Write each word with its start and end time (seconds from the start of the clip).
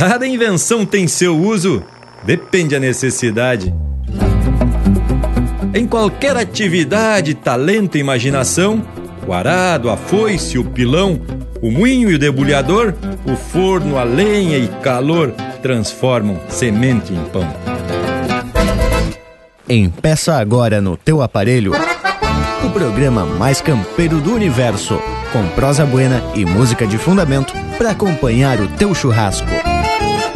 Cada 0.00 0.26
invenção 0.26 0.86
tem 0.86 1.06
seu 1.06 1.38
uso, 1.38 1.84
depende 2.24 2.70
da 2.70 2.80
necessidade. 2.80 3.70
Em 5.74 5.86
qualquer 5.86 6.38
atividade, 6.38 7.34
talento 7.34 7.98
e 7.98 8.00
imaginação, 8.00 8.82
o 9.26 9.34
arado, 9.34 9.90
a 9.90 9.98
foice, 9.98 10.56
o 10.56 10.64
pilão, 10.64 11.20
o 11.60 11.70
moinho 11.70 12.10
e 12.10 12.14
o 12.14 12.18
debulhador, 12.18 12.94
o 13.26 13.36
forno, 13.36 13.98
a 13.98 14.02
lenha 14.02 14.56
e 14.56 14.68
calor 14.82 15.34
transformam 15.60 16.40
semente 16.48 17.12
em 17.12 17.22
pão. 17.24 17.46
Empeça 19.68 20.38
agora 20.38 20.80
no 20.80 20.96
teu 20.96 21.20
aparelho 21.20 21.72
o 22.64 22.70
programa 22.70 23.26
mais 23.26 23.60
campeiro 23.60 24.18
do 24.18 24.34
universo, 24.34 24.98
com 25.30 25.46
prosa 25.48 25.84
buena 25.84 26.22
e 26.34 26.46
música 26.46 26.86
de 26.86 26.96
fundamento 26.96 27.52
para 27.76 27.90
acompanhar 27.90 28.58
o 28.60 28.68
teu 28.68 28.94
churrasco. 28.94 29.59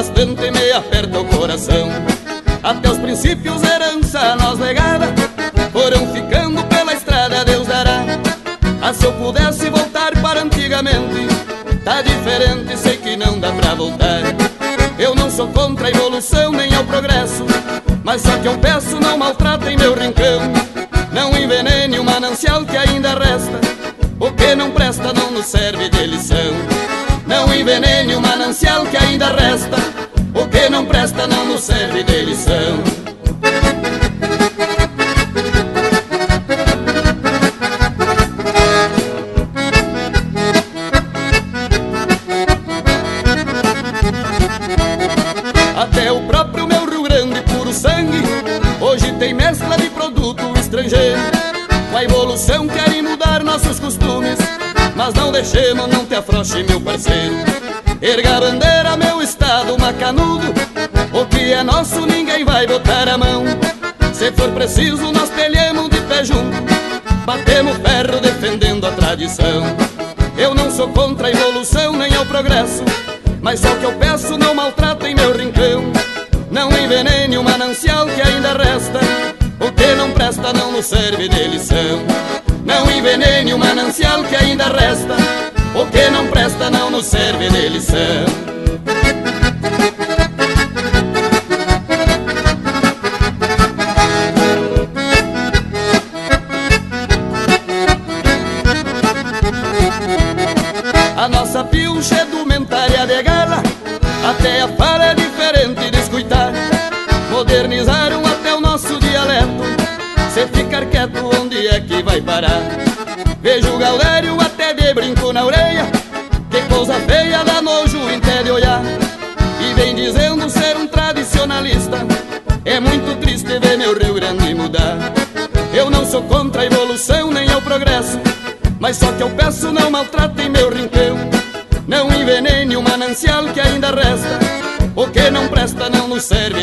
Bastante 0.00 0.50
me 0.50 0.72
aperta 0.72 1.20
o 1.20 1.26
coração. 1.26 1.90
Até 2.62 2.90
os 2.90 2.96
princípios 2.96 3.62
herança 3.62 4.34
nós 4.36 4.58
legada 4.58 5.08
foram 5.70 6.06
ficando 6.06 6.64
pela 6.64 6.94
estrada, 6.94 7.44
Deus 7.44 7.66
dará. 7.66 8.00
Ah, 8.80 8.94
se 8.94 9.04
eu 9.04 9.12
pudesse 9.12 9.68
voltar 9.68 10.12
para 10.22 10.40
antigamente, 10.40 11.26
tá 11.84 12.00
diferente, 12.00 12.78
sei 12.78 12.96
que 12.96 13.14
não 13.14 13.38
dá 13.38 13.52
pra 13.52 13.74
voltar. 13.74 14.22
Eu 14.98 15.14
não 15.14 15.30
sou 15.30 15.48
contra 15.48 15.88
a 15.88 15.90
evolução 15.90 16.50
nem 16.50 16.74
ao 16.74 16.84
progresso, 16.84 17.44
mas 18.02 18.22
só 18.22 18.38
que 18.38 18.48
eu 18.48 18.56
peço 18.56 18.98
não 18.98 19.18
maltratem 19.18 19.76
meu 19.76 19.92
rincão. 19.94 20.40
Não 21.12 21.36
envenene 21.36 21.98
o 21.98 22.04
manancial 22.04 22.64
que 22.64 22.76
ainda 22.76 22.89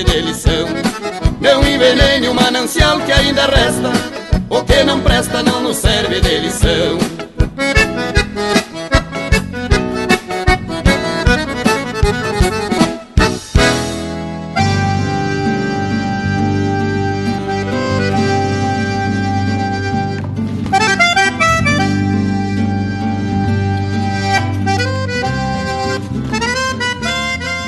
de 0.03 0.21
lição 0.21 0.67
Não 1.39 1.61
envenene 1.61 2.27
o 2.27 2.33
manancial 2.33 2.99
que 3.01 3.11
ainda 3.11 3.45
resta 3.47 3.91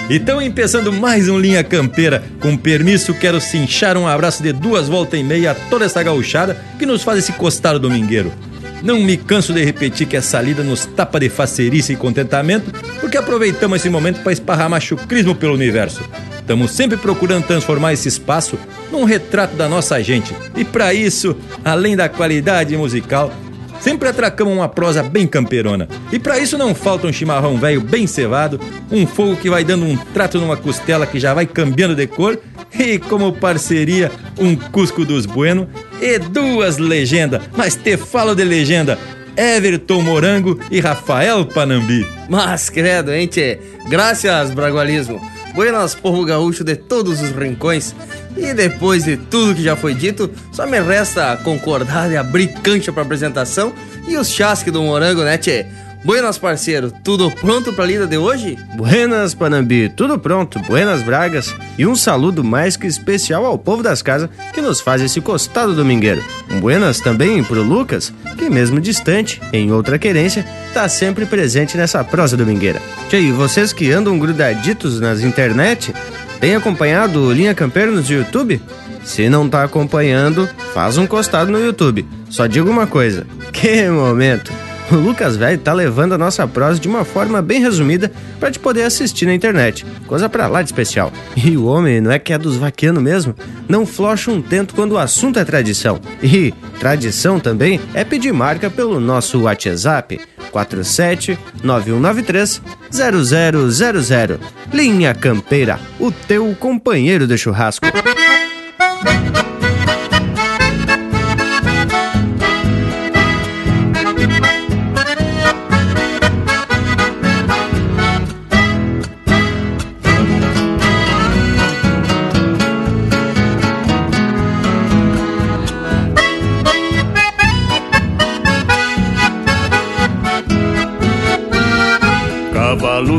Então, 0.09 0.42
empeçando 0.42 0.92
mais 0.92 1.30
um 1.30 1.38
Linha 1.38 1.64
Campeira, 1.64 2.24
com 2.40 2.58
permisso, 2.58 3.14
quero 3.14 3.40
cinchar 3.40 3.96
um 3.96 4.08
abraço 4.08 4.42
de 4.42 4.52
duas 4.52 4.88
voltas 4.88 5.20
e 5.20 5.24
meia 5.24 5.52
a 5.52 5.56
toda 5.56 5.86
essa 5.86 6.02
gauchada 6.02 6.58
que 6.80 6.86
nos 6.86 7.03
faz 7.03 7.20
esse 7.20 7.31
costar 7.34 7.78
domingueiro. 7.78 8.34
Não 8.81 9.00
me 9.00 9.18
canso 9.18 9.53
de 9.53 9.64
repetir 9.64 10.08
que 10.08 10.18
essa 10.18 10.42
lida 10.42 10.64
nos 10.64 10.84
tapa 10.84 11.20
de 11.20 11.30
facerice 11.30 11.94
e 11.94 11.96
contentamento, 11.96 12.72
porque 13.00 13.18
aproveitamos 13.18 13.78
esse 13.78 13.90
momento 13.90 14.24
para 14.24 14.34
esparramar 14.34 14.81
chucrismo 14.81 15.36
pelo 15.36 15.53
universo. 15.53 16.02
Estamos 16.40 16.72
sempre 16.72 16.97
procurando 16.97 17.46
transformar 17.46 17.94
esse 17.94 18.08
espaço 18.08 18.58
num 18.91 19.03
retrato 19.03 19.56
da 19.56 19.70
nossa 19.70 20.02
gente. 20.02 20.34
E 20.56 20.66
para 20.66 20.91
isso, 20.91 21.38
além 21.64 21.96
da 21.96 22.09
qualidade 22.09 22.76
musical, 22.76 23.32
Sempre 23.79 24.09
atracamos 24.09 24.53
uma 24.53 24.67
prosa 24.67 25.02
bem 25.02 25.26
camperona. 25.26 25.87
E 26.11 26.20
para 26.20 26.37
isso 26.37 26.58
não 26.58 26.76
falta 26.76 27.08
um 27.08 27.14
chimarrão 27.14 27.58
velho 27.58 27.81
bem 27.81 28.05
cevado, 28.05 28.59
um 28.91 29.08
fogo 29.08 29.37
que 29.37 29.49
vai 29.49 29.64
dando 29.64 29.85
um 29.85 29.96
trato 29.96 30.40
numa 30.40 30.58
costela 30.58 31.08
que 31.08 31.20
já 31.20 31.34
vai 31.34 31.46
cambiando 31.46 31.96
de 31.96 32.08
cor, 32.08 32.40
e 32.78 32.99
como 32.99 33.34
parceria, 33.34 34.11
um 34.37 34.55
Cusco 34.55 35.03
dos 35.05 35.26
Bueno 35.26 35.67
e 36.02 36.20
duas 36.20 36.78
legendas. 36.78 37.41
Mas 37.55 37.76
te 37.76 37.97
falo 37.97 38.35
de 38.35 38.43
legenda, 38.43 38.97
Everton 39.35 40.02
Morango 40.02 40.59
e 40.70 40.79
Rafael 40.79 41.46
Panambi. 41.46 42.05
Mas 42.29 42.70
credo, 42.70 43.14
hein, 43.14 43.28
tchê? 43.28 43.59
Graças, 43.87 44.52
Bragualismo. 44.52 45.20
Buenas, 45.55 45.96
povo 45.96 46.23
gaúcho 46.25 46.64
de 46.64 46.75
todos 46.75 47.22
os 47.22 47.32
rincões. 47.32 47.96
E 48.37 48.53
depois 48.53 49.03
de 49.03 49.17
tudo 49.17 49.55
que 49.55 49.64
já 49.64 49.76
foi 49.76 49.93
dito, 49.93 50.29
só 50.52 50.66
me 50.66 50.79
resta 50.79 51.37
concordar 51.43 52.11
e 52.11 52.17
abrir 52.17 52.47
cancha 52.61 52.91
pra 52.91 53.03
apresentação 53.03 53.73
e 54.08 54.16
os 54.17 54.29
chasques 54.29 54.72
do 54.72 54.81
morango, 54.81 55.23
né, 55.23 55.37
tchê? 55.37 55.66
Buenas, 56.03 56.37
parceiro, 56.37 56.93
tudo 57.03 57.29
pronto 57.29 57.73
pra 57.73 57.85
lida 57.85 58.08
de 58.08 58.17
hoje? 58.17 58.58
Buenas, 58.73 59.34
Panambi, 59.34 59.90
tudo 59.90 60.17
pronto, 60.17 60.58
buenas 60.59 61.03
bragas 61.03 61.53
e 61.78 61.85
um 61.85 61.93
saludo 61.93 62.41
mais 62.41 62.78
que 62.78 62.87
especial 62.87 63.46
ao 63.46 63.58
povo 63.58 63.84
das 63.84 64.02
casas 64.02 64.29
que 64.53 64.61
nos 64.61 64.79
faz 64.79 65.02
esse 65.02 65.20
costado 65.20 65.75
domingueiro. 65.75 66.23
Buenas 66.61 67.02
também 67.02 67.43
pro 67.43 67.61
Lucas, 67.61 68.14
que 68.37 68.49
mesmo 68.49 68.79
distante, 68.79 69.41
em 69.52 69.73
outra 69.73 69.99
querência, 69.99 70.46
tá 70.73 70.87
sempre 70.87 71.25
presente 71.25 71.75
nessa 71.75 72.02
prosa 72.02 72.37
domingueira. 72.37 72.82
Tchê, 73.09 73.20
e 73.20 73.32
vocês 73.34 73.73
que 73.73 73.91
andam 73.91 74.17
grudaditos 74.17 75.02
nas 75.02 75.20
internet, 75.22 75.93
têm 76.40 76.56
acompanhado 76.56 77.22
o 77.22 77.32
Linha 77.32 77.53
Campeiro 77.53 77.91
no 77.91 78.02
YouTube? 78.02 78.62
Se 79.03 79.30
não 79.30 79.50
tá 79.50 79.64
acompanhando, 79.64 80.47
faz 80.74 80.97
um 80.97 81.08
costado 81.08 81.52
no 81.52 81.59
YouTube. 81.59 82.06
Só 82.30 82.46
digo 82.47 82.70
uma 82.70 82.86
coisa, 82.88 83.26
que 83.52 83.90
momento! 83.90 84.69
O 84.91 84.96
Lucas 84.96 85.38
Velho 85.38 85.58
tá 85.59 85.72
levando 85.72 86.14
a 86.14 86.18
nossa 86.18 86.47
prosa 86.47 86.80
de 86.80 86.88
uma 86.88 87.06
forma 87.06 87.41
bem 87.41 87.62
resumida 87.62 88.12
para 88.40 88.52
te 88.52 88.59
poder 88.59 88.84
assistir 88.84 89.26
na 89.26 89.34
internet. 89.34 89.86
Coisa 90.08 90.28
pra 90.28 90.47
lá 90.47 90.62
de 90.62 90.70
especial. 90.70 91.12
E 91.50 91.56
o 91.56 91.66
homem 91.66 92.02
não 92.02 92.12
é 92.12 92.20
que 92.20 92.34
é 92.34 92.38
dos 92.38 92.58
vaqueanos 92.58 93.02
mesmo? 93.02 93.34
Não 93.68 93.86
flocha 93.86 94.30
um 94.30 94.41
tento 94.41 94.76
quando 94.76 94.94
o 94.94 94.97
assunto 94.97 95.40
é 95.40 95.46
tradição. 95.46 96.00
E 96.22 96.53
tradição 96.80 97.40
também 97.40 97.80
é 97.94 98.03
pedir 98.03 98.34
marca 98.34 98.70
pelo 98.70 99.00
nosso 99.00 99.41
WhatsApp 99.41 100.20
47 100.52 101.38
9193 101.64 102.62
0000. 102.92 104.40
Linha 104.74 105.14
Campeira, 105.14 105.80
o 106.00 106.12
teu 106.12 106.56
companheiro 106.59 107.26
de 107.26 107.38
churrasco. 107.38 107.85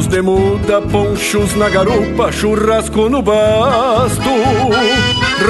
Cavalos 0.01 0.07
de 0.07 0.23
muda, 0.23 0.81
ponchos 0.81 1.55
na 1.57 1.69
garupa, 1.69 2.33
churrasco 2.33 3.09
no 3.09 3.23
basto. 3.23 4.31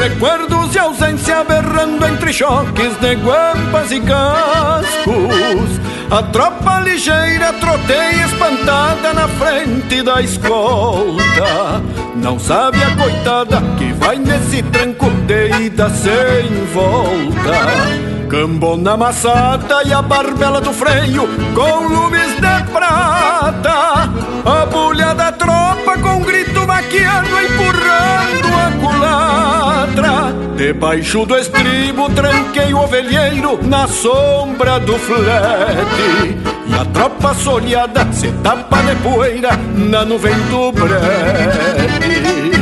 Recuerdos 0.00 0.72
de 0.72 0.78
ausência 0.78 1.44
berrando 1.44 2.04
entre 2.06 2.32
choques 2.32 2.98
de 3.00 3.14
guampas 3.16 3.92
e 3.92 4.00
cascos. 4.00 5.80
A 6.10 6.22
tropa 6.24 6.80
ligeira 6.80 7.52
troteia 7.54 8.24
espantada 8.24 9.12
na 9.12 9.28
frente 9.28 10.02
da 10.02 10.20
escolta. 10.20 11.82
Não 12.16 12.38
sabe 12.38 12.82
a 12.82 12.96
coitada 12.96 13.62
que 13.78 13.92
vai 13.92 14.18
nesse 14.18 14.62
tranco 14.64 15.10
de 15.26 15.66
ida 15.66 15.88
sem 15.90 16.64
volta. 16.72 18.09
Cambona 18.30 18.92
amassada 18.92 19.82
e 19.84 19.92
a 19.92 20.00
barbela 20.00 20.60
do 20.60 20.72
freio 20.72 21.26
com 21.52 21.88
lumes 21.88 22.32
de 22.36 22.72
prata. 22.72 24.08
A 24.44 24.66
bulha 24.66 25.12
da 25.14 25.32
tropa 25.32 25.98
com 26.00 26.22
grito 26.22 26.64
vaqueano 26.64 27.42
empurrando 27.42 28.46
a 28.54 28.70
culatra. 28.80 30.32
Debaixo 30.56 31.26
do 31.26 31.36
estribo 31.36 32.08
tranquei 32.10 32.72
o 32.72 32.78
ovelheiro 32.78 33.58
na 33.64 33.88
sombra 33.88 34.78
do 34.78 34.96
flete. 34.96 36.38
E 36.68 36.74
a 36.74 36.84
tropa 36.84 37.34
soleada 37.34 38.06
se 38.12 38.30
tapa 38.44 38.80
de 38.82 38.94
poeira 39.02 39.58
na 39.74 40.04
nuvem 40.04 40.38
do 40.50 40.70
brete. 40.70 42.59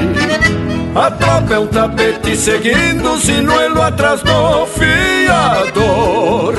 A 0.95 1.11
tropa 1.11 1.55
é 1.55 1.59
um 1.59 1.67
tapete 1.67 2.37
seguindo 2.37 3.13
o 3.13 3.19
sinuelo 3.19 3.83
atrás 3.83 4.23
do 4.23 4.67
fiador 4.67 6.55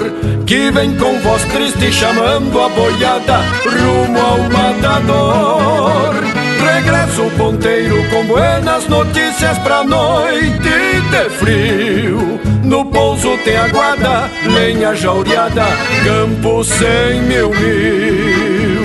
Que 0.45 0.71
vem 0.71 0.95
com 0.95 1.19
voz 1.19 1.43
triste 1.45 1.91
chamando 1.91 2.61
a 2.61 2.69
boiada 2.69 3.39
rumo 3.65 4.19
ao 4.19 4.39
matador. 4.49 6.13
Regressa 6.73 7.21
o 7.21 7.31
ponteiro 7.31 8.03
com 8.09 8.25
buenas 8.25 8.87
notícias 8.87 9.57
pra 9.59 9.83
noite 9.83 10.59
de 10.59 11.29
frio. 11.37 12.39
No 12.63 12.85
pouso 12.85 13.37
tem 13.43 13.57
aguada, 13.57 14.29
lenha 14.45 14.95
jaureada, 14.95 15.65
campo 16.03 16.63
sem 16.63 17.21
mil 17.23 17.49
mil 17.49 18.78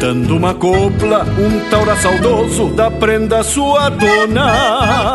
Cantando 0.00 0.34
uma 0.38 0.54
copla, 0.54 1.26
um 1.38 1.68
taura 1.68 1.94
saudoso 1.94 2.70
da 2.70 2.90
prenda 2.90 3.42
sua 3.42 3.90
dona. 3.90 5.14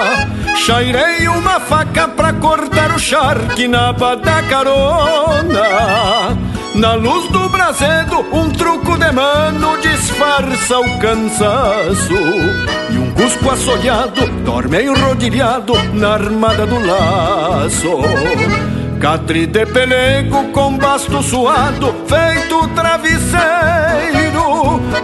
Chairei 0.57 1.27
uma 1.27 1.59
faca 1.59 2.07
pra 2.07 2.31
cortar 2.33 2.91
o 2.95 2.99
charque 2.99 3.67
na 3.67 3.91
da 3.93 4.43
carona. 4.43 6.37
Na 6.75 6.93
luz 6.93 7.27
do 7.31 7.49
brasedo, 7.49 8.23
um 8.31 8.51
truco 8.51 8.95
de 8.95 9.11
mano 9.11 9.75
disfarça 9.81 10.77
o 10.77 10.99
cansaço. 10.99 12.13
E 12.91 12.97
um 12.99 13.11
cusco 13.13 13.49
assolhado 13.49 14.27
dorme 14.43 14.83
enrodilhado 14.83 15.73
na 15.93 16.13
armada 16.13 16.67
do 16.67 16.77
laço. 16.85 17.89
Catre 18.99 19.47
de 19.47 19.65
pelego 19.65 20.51
com 20.51 20.77
basto 20.77 21.23
suado, 21.23 21.91
feito 22.07 22.67
travesseiro, 22.69 24.43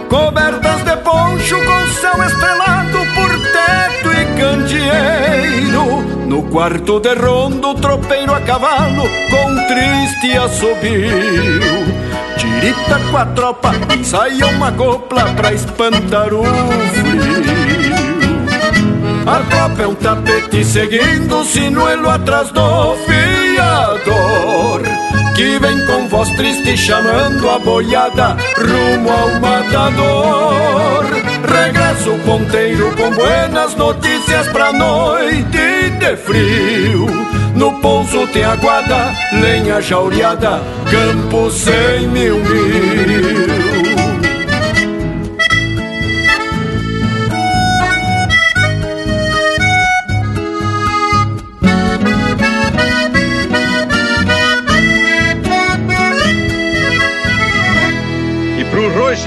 cobertas 0.08 0.82
de 0.84 0.96
poncho 0.98 1.56
com 1.56 1.86
céu 2.00 2.24
estrelado 2.24 2.98
por 3.14 3.30
teto 3.52 4.12
e 4.12 4.24
candeeiro. 4.40 6.02
No 6.26 6.42
quarto 6.44 7.00
de 7.00 7.14
rondo, 7.14 7.74
tropeiro 7.74 8.34
a 8.34 8.40
cavalo 8.40 9.02
com 9.30 9.54
triste 9.66 10.36
assobio. 10.38 12.02
Tirita 12.36 12.98
com 13.10 13.16
a 13.16 13.26
tropa, 13.26 13.72
saia 14.02 14.46
uma 14.46 14.72
copla 14.72 15.24
pra 15.34 15.52
espantar 15.52 16.32
o 16.32 16.42
frio. 16.44 17.92
A 19.26 19.38
tropa 19.38 19.82
é 19.82 19.86
um 19.86 19.94
tapete 19.94 20.64
seguindo 20.64 21.40
o 21.40 21.44
sinuelo 21.44 22.08
atrás 22.08 22.50
do 22.50 22.96
fiador 23.06 24.71
Que 25.34 25.58
vem 25.58 25.86
com 25.86 26.08
voz 26.08 26.28
triste 26.30 26.76
chamando 26.76 27.48
a 27.48 27.58
boiada 27.58 28.36
rumo 28.56 29.10
ao 29.10 29.40
matador. 29.40 31.04
Regressa 31.48 32.10
o 32.10 32.18
ponteiro 32.20 32.94
com 32.96 33.10
buenas 33.10 33.74
notícias 33.74 34.48
pra 34.48 34.72
noite 34.72 35.90
de 35.98 36.16
frio. 36.16 37.06
No 37.54 37.80
pouso 37.80 38.26
tem 38.28 38.44
aguada, 38.44 39.12
lenha 39.40 39.80
jaureada, 39.80 40.62
campo 40.90 41.50
sem 41.50 42.08
mil 42.08 42.36
mil 42.36 43.61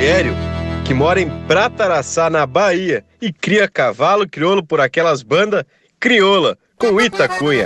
Rogério, 0.06 0.36
que 0.86 0.94
mora 0.94 1.20
em 1.20 1.28
Prataraçá, 1.48 2.30
na 2.30 2.46
Bahia, 2.46 3.04
e 3.20 3.34
cria 3.34 3.68
cavalo 3.68 4.30
crioulo 4.30 4.64
por 4.64 4.80
aquelas 4.80 5.24
bandas 5.24 5.64
crioula, 6.00 6.56
com 6.78 7.02
Itacunha. 7.02 7.66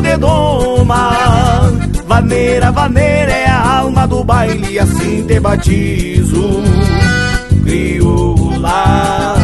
de 0.00 0.16
doma 0.16 1.10
Vaneira, 2.06 2.70
vaneira 2.70 3.32
é 3.32 3.46
a 3.46 3.78
alma 3.78 4.06
do 4.06 4.22
baile 4.22 4.78
assim 4.78 5.26
te 5.26 5.40
batizo. 5.40 6.62
Crioula 7.62 9.34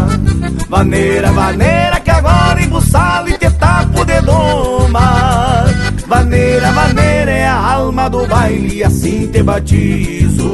Vaneira, 0.69 1.33
vaneira 1.33 2.01
que 2.01 2.11
agora 2.11 2.63
embuçado 2.63 3.29
e 3.29 3.37
te 3.37 3.51
tapo 3.51 4.05
de 4.05 4.21
doma 4.21 5.65
Vaneira, 6.07 6.73
vaneira 6.73 7.31
é 7.31 7.47
a 7.47 7.73
alma 7.75 8.09
do 8.09 8.27
baile 8.27 8.85
assim 8.85 9.27
te 9.27 9.43
batizo. 9.43 10.53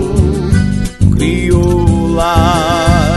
Crioula 1.14 3.07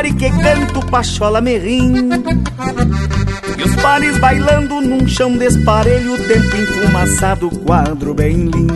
escore 0.00 0.12
que 0.14 0.30
canto 0.30 0.80
pachola 0.86 1.40
me 1.40 1.58
rindo 1.58 2.22
E 3.58 3.62
os 3.62 3.76
pares 3.76 4.18
bailando 4.18 4.80
num 4.80 5.06
chão 5.06 5.36
desparelho, 5.36 6.16
tempo 6.26 6.56
enfumaçado, 6.56 7.50
quadro 7.50 8.14
bem 8.14 8.36
lindo. 8.36 8.74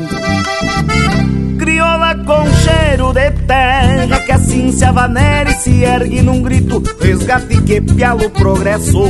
Crioula 1.59 2.15
com 2.27 2.45
cheiro 2.57 3.13
de 3.13 3.31
terra 3.47 4.21
Que 4.21 4.33
assim 4.33 4.71
se 4.71 4.85
avanera 4.85 5.51
e 5.51 5.55
se 5.55 5.83
ergue 5.83 6.21
num 6.21 6.43
grito 6.43 6.83
Resgate 7.01 7.63
que 7.63 7.81
pialo 7.81 8.29
progresso. 8.31 9.03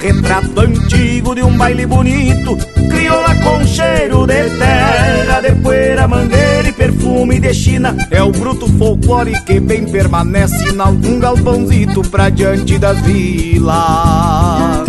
Retrato 0.00 0.60
antigo 0.60 1.34
de 1.34 1.42
um 1.42 1.56
baile 1.58 1.84
bonito 1.84 2.56
Crioula 2.88 3.19
com 3.50 3.66
cheiro 3.66 4.26
de 4.26 4.50
terra 4.50 5.40
De 5.40 5.52
poeira, 5.56 6.06
mangueira 6.06 6.68
e 6.68 6.72
perfume 6.72 7.40
de 7.40 7.52
China. 7.52 7.96
É 8.10 8.22
o 8.22 8.30
bruto 8.30 8.68
folclore 8.78 9.32
que 9.42 9.58
bem 9.58 9.84
permanece 9.84 10.72
Em 10.72 10.80
algum 10.80 11.18
galpãozito 11.18 12.02
pra 12.02 12.28
diante 12.30 12.78
das 12.78 13.00
vilas. 13.00 14.88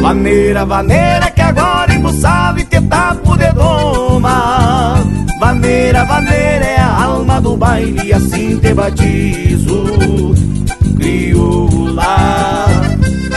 Vaneira, 0.00 0.64
vaneira 0.64 1.30
que 1.32 1.40
agora 1.40 1.92
embuçava 1.92 2.60
e 2.60 2.64
te 2.64 2.80
tapo 2.82 3.36
de 3.36 3.52
doma 3.52 4.94
Vaneira, 5.40 6.04
vaneira 6.04 6.64
é 6.64 6.78
a 6.78 7.02
alma 7.02 7.40
do 7.40 7.56
baile 7.56 8.12
assim 8.12 8.56
te 8.60 8.72
batizo 8.72 10.32
Crioula 10.96 12.65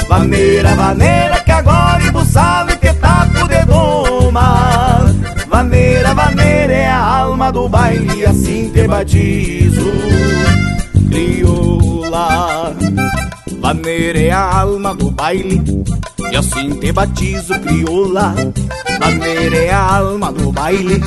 Vaneira, 0.09 0.75
vaneira 0.75 1.39
que 1.43 1.51
agora 1.51 2.03
embuçava 2.03 2.71
e 2.71 2.77
te 2.77 2.91
tapo 2.95 3.47
de 3.47 3.63
doma 3.65 5.05
Vaneira, 5.47 6.15
vaneira 6.15 6.73
é 6.73 6.89
a 6.89 6.99
alma 6.99 7.51
do 7.51 7.69
baile 7.69 8.25
assim 8.25 8.71
te 8.71 8.87
batizo. 8.87 9.91
Crioula. 11.09 12.75
Vaneira 13.61 14.19
é 14.19 14.31
a 14.31 14.61
alma 14.61 14.95
do 14.95 15.11
baile 15.11 15.61
e 16.31 16.35
assim 16.35 16.71
te 16.71 16.91
batizo, 16.91 17.59
crioula. 17.59 18.33
Maneira 18.99 19.57
é 19.57 19.71
a 19.71 19.95
alma 19.97 20.31
do 20.33 20.51
baile 20.51 20.99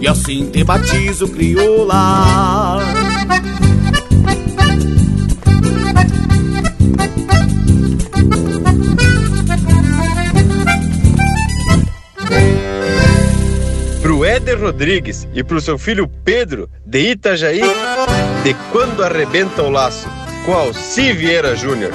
E 0.00 0.08
assim 0.08 0.50
te 0.50 0.64
batizo, 0.64 1.28
crioula 1.28 2.80
Éder 14.24 14.60
Rodrigues 14.60 15.26
e 15.34 15.42
pro 15.42 15.60
seu 15.60 15.78
filho 15.78 16.08
Pedro, 16.24 16.68
de 16.84 17.10
Itajaí, 17.10 17.60
de 18.42 18.54
quando 18.70 19.02
arrebenta 19.02 19.62
o 19.62 19.70
laço, 19.70 20.08
com 20.44 20.52
Alci 20.52 21.12
Vieira 21.12 21.54
Júnior. 21.56 21.92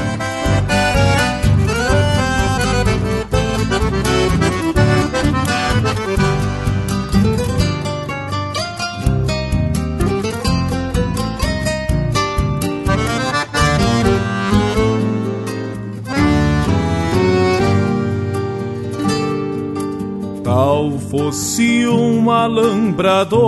Fosse 21.10 21.88
um 21.88 22.30
alambrador, 22.32 23.42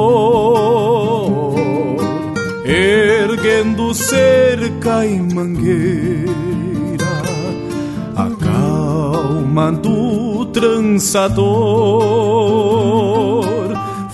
erguendo 2.66 3.94
cerca 3.94 5.06
e 5.06 5.20
mangueira, 5.20 7.06
acalmando 8.16 9.90
o 9.90 10.46
trançador, 10.46 11.46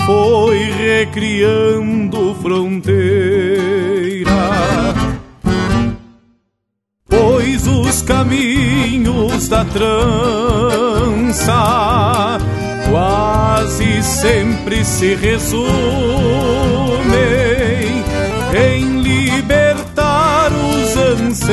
foi 0.06 0.58
recriando 0.58 2.36
fronteira. 2.42 3.86
Pois 7.08 7.68
os 7.68 8.02
caminhos 8.02 9.48
da 9.48 9.64
trança 9.66 10.26
quase 12.90 14.02
sempre 14.04 14.84
se 14.84 15.16
resumem 15.16 15.66
em 18.54 19.02
libertar 19.02 20.52
os 20.52 20.98
anseios, 20.98 21.48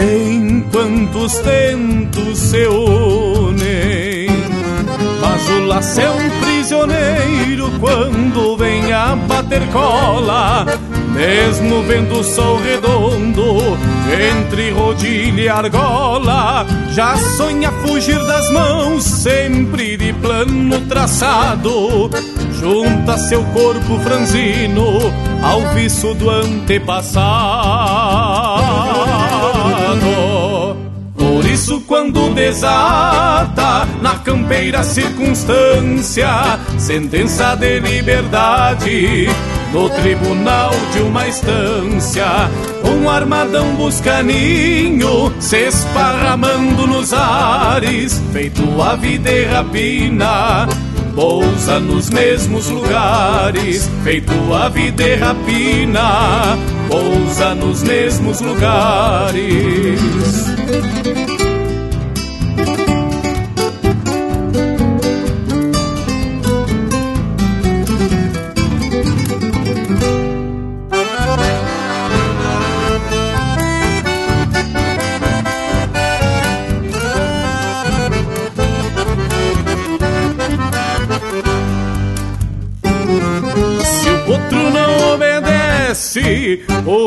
enquanto 0.00 1.18
os 1.24 1.34
tentos 1.38 2.38
se 2.38 2.66
unem. 2.66 4.28
Mas 5.20 5.48
o 5.48 5.64
laço 5.66 6.00
é 6.00 6.10
um 6.10 6.30
prisioneiro 6.40 7.70
quando 7.80 8.56
vem 8.56 8.92
a 8.92 9.14
bater 9.16 9.66
cola 9.68 10.66
mesmo 11.18 11.82
vendo 11.82 12.20
o 12.20 12.24
sol 12.24 12.58
redondo 12.58 13.77
entre 14.12 14.70
rodilha 14.70 15.42
e 15.42 15.48
argola, 15.48 16.64
já 16.92 17.16
sonha 17.36 17.72
fugir 17.72 18.18
das 18.26 18.48
mãos, 18.50 19.04
sempre 19.04 19.96
de 19.96 20.12
plano 20.14 20.80
traçado. 20.82 22.10
Junta 22.58 23.18
seu 23.18 23.44
corpo 23.44 23.98
franzino 24.00 24.98
ao 25.42 25.60
viço 25.74 26.14
do 26.14 26.30
antepassado. 26.30 28.57
Isso, 31.58 31.80
quando 31.80 32.32
desata 32.34 33.84
na 34.00 34.14
campeira 34.20 34.84
circunstância, 34.84 36.28
sentença 36.78 37.56
de 37.56 37.80
liberdade 37.80 39.28
no 39.72 39.90
tribunal 39.90 40.70
de 40.92 41.00
uma 41.00 41.26
estância. 41.26 42.48
Um 42.84 43.10
armadão 43.10 43.74
busca 43.74 44.22
ninho, 44.22 45.32
se 45.40 45.66
esparramando 45.66 46.86
nos 46.86 47.12
ares, 47.12 48.22
feito 48.32 48.80
ave 48.80 49.18
de 49.18 49.44
rapina. 49.46 50.68
pousa 51.16 51.80
nos 51.80 52.10
mesmos 52.10 52.68
lugares, 52.68 53.90
feito 54.04 54.32
ave 54.54 54.92
de 54.92 55.16
rapina, 55.16 56.56
pousa 56.88 57.56
nos 57.56 57.82
mesmos 57.82 58.40
lugares. 58.40 59.98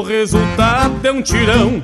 O 0.01 0.03
resultado 0.03 1.05
é 1.05 1.12
um 1.12 1.22
tirão. 1.22 1.84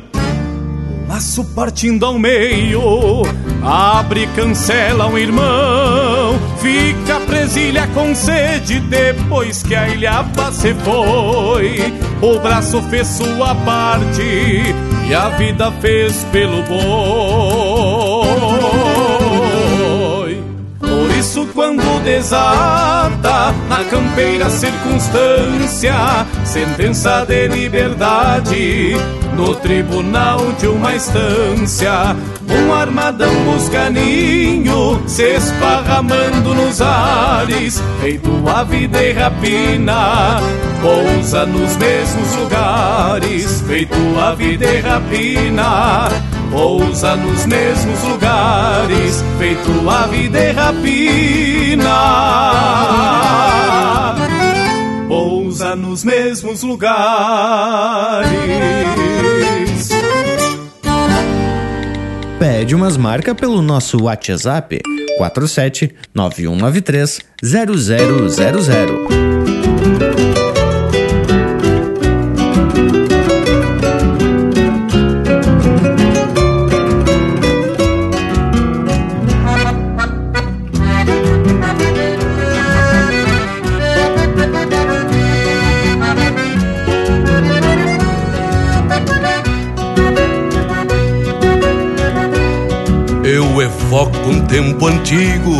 Laço 1.07 1.45
partindo 1.53 2.03
ao 2.03 2.17
meio, 2.17 3.21
abre 3.63 4.25
cancela 4.35 5.05
um 5.07 5.15
irmão. 5.17 6.39
Fica 6.59 7.19
presilha 7.21 7.87
com 7.93 8.15
sede 8.15 8.79
depois 8.79 9.61
que 9.61 9.75
a 9.75 9.87
ilhapa 9.87 10.51
se 10.51 10.73
foi. 10.73 11.93
O 12.19 12.39
braço 12.39 12.81
fez 12.89 13.05
sua 13.07 13.53
parte 13.53 14.23
e 15.07 15.13
a 15.13 15.29
vida 15.29 15.71
fez 15.73 16.25
pelo 16.31 16.63
boi. 16.63 16.87
Por 20.79 21.11
isso, 21.15 21.47
quando 21.53 21.83
na 23.67 23.83
campeira 23.89 24.49
circunstância, 24.49 25.93
sentença 26.45 27.25
de 27.25 27.47
liberdade 27.47 28.95
no 29.35 29.55
tribunal 29.55 30.39
de 30.59 30.67
uma 30.67 30.95
instância. 30.95 32.15
Um 32.49 32.73
armadão 32.73 33.33
busca 33.43 33.89
ninho, 33.89 35.01
se 35.05 35.35
esparramando 35.35 36.55
nos 36.55 36.81
ares, 36.81 37.81
feito 38.01 38.29
ave 38.47 38.87
de 38.87 39.11
rapina, 39.11 40.39
pousa 40.81 41.45
nos 41.45 41.75
mesmos 41.77 42.35
lugares, 42.35 43.61
feito 43.61 43.95
ave 44.19 44.57
de 44.57 44.79
rapina, 44.79 46.09
pousa 46.51 47.15
nos 47.15 47.45
mesmos 47.45 48.03
lugares, 48.03 49.23
feito 49.37 49.89
ave 49.89 50.29
de 50.29 50.51
rapina 50.51 51.97
pousa 55.07 55.75
nos 55.75 56.03
mesmos 56.03 56.61
lugares. 56.61 58.29
Pede 62.37 62.75
umas 62.75 62.97
marcas 62.97 63.35
pelo 63.35 63.61
nosso 63.61 64.03
WhatsApp 64.03 64.79
47 65.17 65.95
9193 66.13 67.19
0000. 67.41 69.36
Evoca 93.97 94.19
um 94.27 94.41
tempo 94.41 94.85
antigo 94.85 95.53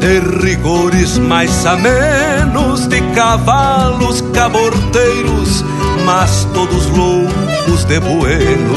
de 0.00 0.20
rigores 0.42 1.18
mais 1.18 1.66
amenos, 1.66 2.86
de 2.86 2.98
cavalos 3.14 4.22
caborteiros, 4.32 5.62
mas 6.06 6.48
todos 6.54 6.86
loucos 6.86 7.84
de 7.84 8.00
bueno. 8.00 8.74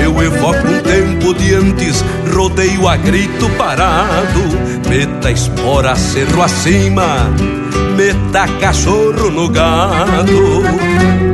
Eu 0.00 0.22
evoco 0.22 0.68
um 0.68 0.80
tempo 0.80 1.34
de 1.34 1.54
antes, 1.56 2.04
rodeio 2.32 2.86
a 2.86 2.96
grito 2.96 3.48
parado, 3.58 4.44
meta 4.88 5.32
espora 5.32 5.96
cerro 5.96 6.40
acima, 6.40 7.28
meta 7.96 8.46
cachorro 8.60 9.28
no 9.28 9.48
gado. 9.48 10.62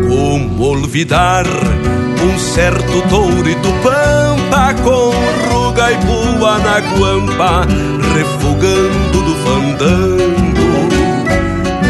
Como 0.08 0.62
olvidar 0.62 1.44
um 1.46 2.38
certo 2.38 3.02
touro 3.10 3.50
e 3.50 3.54
tupampa 3.56 4.74
com 4.82 5.43
ruga 5.84 5.92
e 5.92 6.38
pua 6.38 6.58
na 6.58 6.80
guampa, 6.96 7.66
refugando 8.14 9.22
do 9.22 9.34
fandango. 9.44 10.34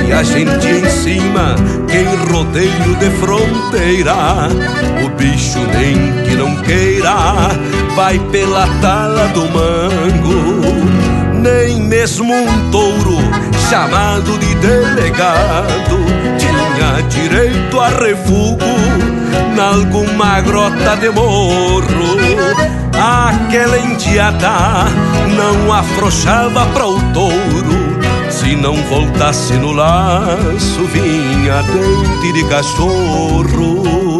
E 0.06 0.12
a 0.12 0.22
gente 0.22 0.66
em 0.66 0.90
cima, 0.90 1.54
quem 1.88 2.04
rodeio 2.32 2.96
de 2.98 3.10
fronteira, 3.18 4.14
o 5.04 5.08
bicho 5.10 5.58
nem 5.58 6.24
que 6.24 6.34
não 6.34 6.56
queira, 6.62 7.50
vai 7.94 8.18
pela 8.30 8.66
tala 8.80 9.28
do 9.28 9.42
mango. 9.50 10.94
Nem 11.40 11.80
mesmo 11.80 12.32
um 12.32 12.70
touro 12.70 13.18
chamado 13.68 14.38
de 14.38 14.54
delegado 14.56 16.04
tinha 16.38 17.02
direito 17.08 17.80
a 17.80 17.88
refúgio 17.88 19.23
nalguma 19.54 20.40
grota 20.40 20.96
de 20.96 21.10
morro. 21.10 21.84
Aquela 22.92 23.78
indiada 23.78 24.84
não 25.36 25.72
afrouxava 25.72 26.66
para 26.66 26.86
o 26.86 27.00
touro. 27.12 27.94
Se 28.30 28.56
não 28.56 28.74
voltasse 28.74 29.54
no 29.54 29.72
laço, 29.72 30.84
vinha 30.92 31.62
dente 31.62 32.32
de 32.32 32.44
cachorro. 32.48 34.13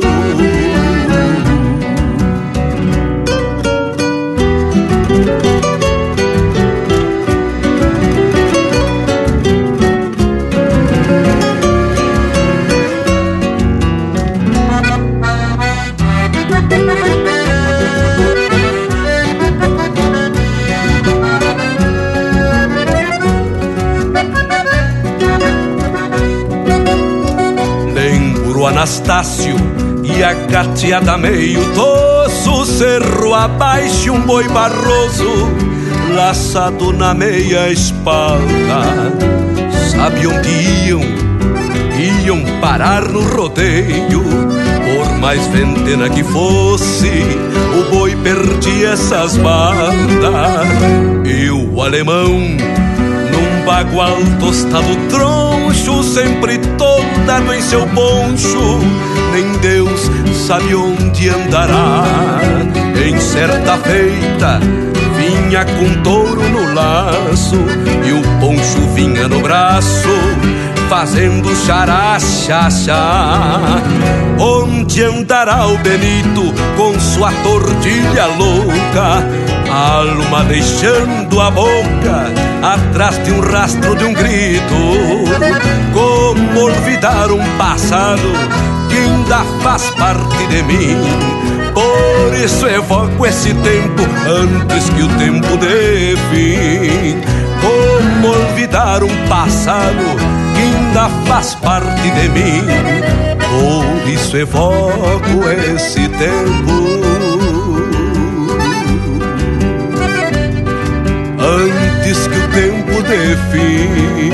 Anastácio 28.85 29.57
e 30.03 30.23
a 30.23 30.35
cateada 30.35 31.17
meio 31.17 31.59
tosso, 31.75 32.67
cerro 32.67 33.33
abaixo 33.33 34.13
um 34.13 34.21
boi 34.21 34.47
barroso, 34.49 35.25
laçado 36.15 36.93
na 36.93 37.15
meia 37.15 37.73
espalda. 37.73 39.11
Sabe 39.91 40.27
onde 40.27 40.51
iam? 40.87 41.01
Iam 42.27 42.61
parar 42.61 43.09
no 43.09 43.23
rodeio, 43.23 44.23
por 44.23 45.19
mais 45.19 45.47
ventena 45.47 46.11
que 46.11 46.23
fosse, 46.23 47.09
o 47.79 47.91
boi 47.91 48.15
perdia 48.17 48.91
essas 48.91 49.35
bandas. 49.39 50.69
E 51.25 51.49
o 51.49 51.81
alemão, 51.81 52.29
num 52.29 53.65
bagual 53.65 54.19
tostado 54.39 54.95
troncho, 55.09 56.03
sempre 56.03 56.59
tolda 57.25 57.57
em 57.57 57.63
seu 57.63 57.87
poncho, 57.89 58.81
nem 59.33 59.53
Deus 59.59 60.11
sabe 60.47 60.75
onde 60.75 61.29
andará. 61.29 62.05
Em 63.05 63.19
certa 63.19 63.79
feita, 63.79 64.61
vinha 65.17 65.65
com 65.65 66.03
touro 66.03 66.43
no 66.49 66.75
laço, 66.75 67.57
e 68.07 68.13
o 68.13 68.23
poncho 68.41 68.81
vinha 68.95 69.27
no 69.29 69.41
braço, 69.41 70.09
fazendo 70.89 71.55
xará, 71.67 72.19
xá, 72.21 72.71
xá. 72.71 73.59
Onde 74.39 75.03
andará 75.03 75.67
o 75.67 75.79
Benito 75.79 76.53
com 76.77 76.99
sua 77.01 77.33
tordilha 77.43 78.27
louca? 78.39 79.54
Alma 79.75 80.45
deixando 80.45 81.41
a 81.41 81.51
boca 81.51 82.33
atrás 82.63 83.23
de 83.25 83.33
um 83.33 83.41
rastro 83.41 83.97
de 83.97 84.05
um 84.05 84.13
grito. 84.13 84.75
Como 85.93 86.61
olvidar 86.61 87.33
um 87.33 87.45
passado 87.59 88.23
que 88.89 88.97
ainda 88.97 89.39
faz 89.63 89.91
parte 89.91 90.47
de 90.47 90.63
mim? 90.63 90.97
Por 91.75 92.35
isso 92.35 92.67
evoco 92.69 93.27
esse 93.27 93.53
tempo 93.53 94.03
antes 94.29 94.89
que 94.91 95.03
o 95.03 95.09
tempo 95.19 95.57
dê 95.57 96.17
fim. 96.31 97.21
Como 97.61 98.29
olvidar 98.29 99.03
um 99.03 99.29
passado 99.29 100.05
que 100.55 100.61
ainda 100.61 101.09
faz 101.27 101.57
parte 101.57 102.11
de 102.13 102.29
mim. 102.29 102.63
Por 103.51 104.09
isso 104.09 104.37
evoco 104.37 105.49
esse 105.75 106.09
tempo. 106.11 106.94
Tempo 113.15 113.25
define. 113.25 114.31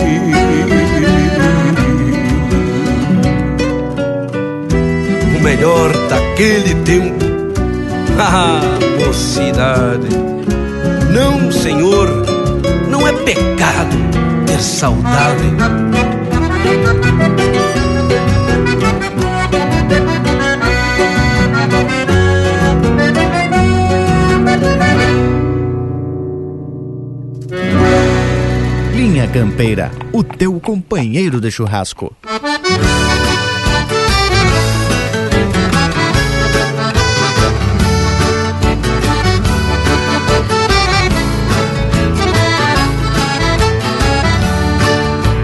O 5.37 5.43
melhor 5.43 5.93
daquele 6.09 6.75
tempo, 6.85 7.25
ah, 8.19 8.61
mocidade. 9.05 10.09
Não, 11.13 11.51
senhor, 11.51 12.09
não 12.89 13.07
é 13.07 13.13
pecado 13.13 13.97
ter 14.47 14.61
saudade. 14.61 15.51
Campeira, 29.33 29.93
o 30.13 30.25
teu 30.25 30.59
companheiro 30.59 31.41
de 31.41 31.53
churrasco. 31.53 32.17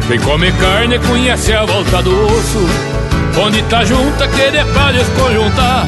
Quem 0.08 0.18
come 0.18 0.50
carne 0.50 0.98
conhece 0.98 1.52
a 1.52 1.64
volta 1.64 2.02
do 2.02 2.10
osso 2.26 2.66
Onde 3.40 3.62
tá 3.64 3.84
junta 3.84 4.26
que 4.26 4.50
de 4.50 4.64
pra 4.72 4.90
desconjuntar 4.90 5.86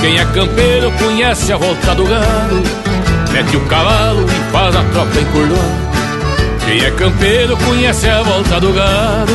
Quem 0.00 0.18
é 0.18 0.24
campeiro 0.24 0.90
conhece 0.92 1.52
a 1.52 1.58
volta 1.58 1.94
do 1.94 2.04
gado 2.04 2.62
Mete 3.30 3.56
o 3.56 3.66
cavalo 3.66 4.24
e 4.24 4.52
faz 4.52 4.74
a 4.74 4.82
tropa 4.84 5.20
encurdoar 5.20 5.89
Quem 6.70 6.84
é 6.84 6.90
campeiro 6.92 7.56
conhece 7.56 8.08
a 8.08 8.22
volta 8.22 8.60
do 8.60 8.72
gado 8.72 9.32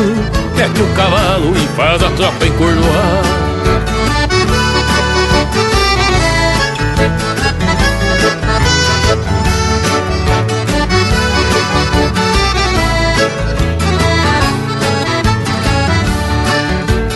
Mete 0.56 0.82
o 0.82 0.96
cavalo 0.96 1.54
e 1.54 1.68
faz 1.76 2.02
a 2.02 2.10
tropa 2.12 2.46
encurdoar 2.46 3.24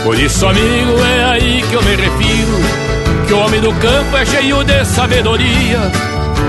Por 0.04 0.18
isso, 0.18 0.44
amigo, 0.44 1.02
é 1.02 1.24
aí 1.24 1.64
que 1.66 1.72
eu 1.72 1.82
me 1.82 1.94
refiro. 1.94 3.26
Que 3.26 3.32
o 3.32 3.38
homem 3.38 3.60
do 3.60 3.72
campo 3.74 4.16
é 4.16 4.26
cheio 4.26 4.64
de 4.64 4.84
sabedoria. 4.84 5.78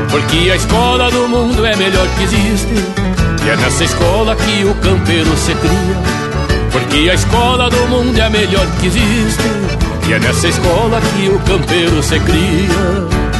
Porque 0.09 0.49
a 0.49 0.55
escola 0.55 1.09
do 1.11 1.27
mundo 1.27 1.65
é 1.65 1.75
melhor 1.75 2.07
que 2.17 2.23
existe. 2.23 3.20
E 3.43 3.49
é 3.49 3.55
nessa 3.55 3.83
escola 3.83 4.35
que 4.35 4.63
o 4.65 4.75
campeiro 4.75 5.35
se 5.35 5.53
cria. 5.55 6.31
Porque 6.71 7.09
a 7.09 7.15
escola 7.15 7.69
do 7.69 7.87
mundo 7.87 8.17
é 8.17 8.21
a 8.21 8.29
melhor 8.29 8.67
que 8.79 8.87
existe. 8.87 9.43
E 10.07 10.13
é 10.13 10.19
nessa 10.19 10.47
escola 10.47 11.01
que 11.01 11.29
o 11.29 11.39
campeiro 11.39 12.03
se 12.03 12.19
cria. 12.19 13.31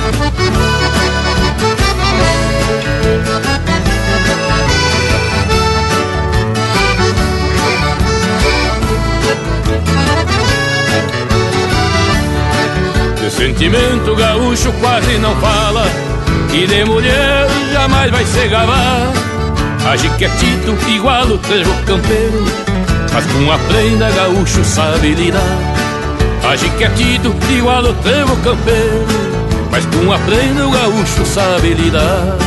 Sentimento 13.30 14.16
gaúcho 14.16 14.72
quase 14.74 15.18
não 15.18 15.36
fala 15.38 15.84
E 16.54 16.68
de 16.68 16.86
mulher 16.86 17.48
jamais 17.74 18.12
vai 18.12 18.24
se 18.24 18.48
gabar 18.48 19.31
Age 19.86 20.10
quietito 20.18 20.78
igual 20.90 21.26
o 21.26 21.38
trevo 21.40 21.74
campeiro 21.86 22.46
Mas 23.12 23.26
com 23.26 23.52
a 23.52 23.58
prenda 23.58 24.12
gaúcho 24.12 24.64
sabe 24.64 25.16
lidar. 25.16 25.42
Age 26.50 26.70
quietito 26.78 27.36
igual 27.50 27.84
o 27.84 27.94
trevo 27.96 28.36
campeiro 28.38 29.06
Mas 29.72 29.86
com 29.86 30.12
a 30.12 30.20
prenda 30.20 30.68
o 30.68 30.72
gaúcho 30.72 31.26
sabe 31.26 31.74
lidar. 31.74 32.38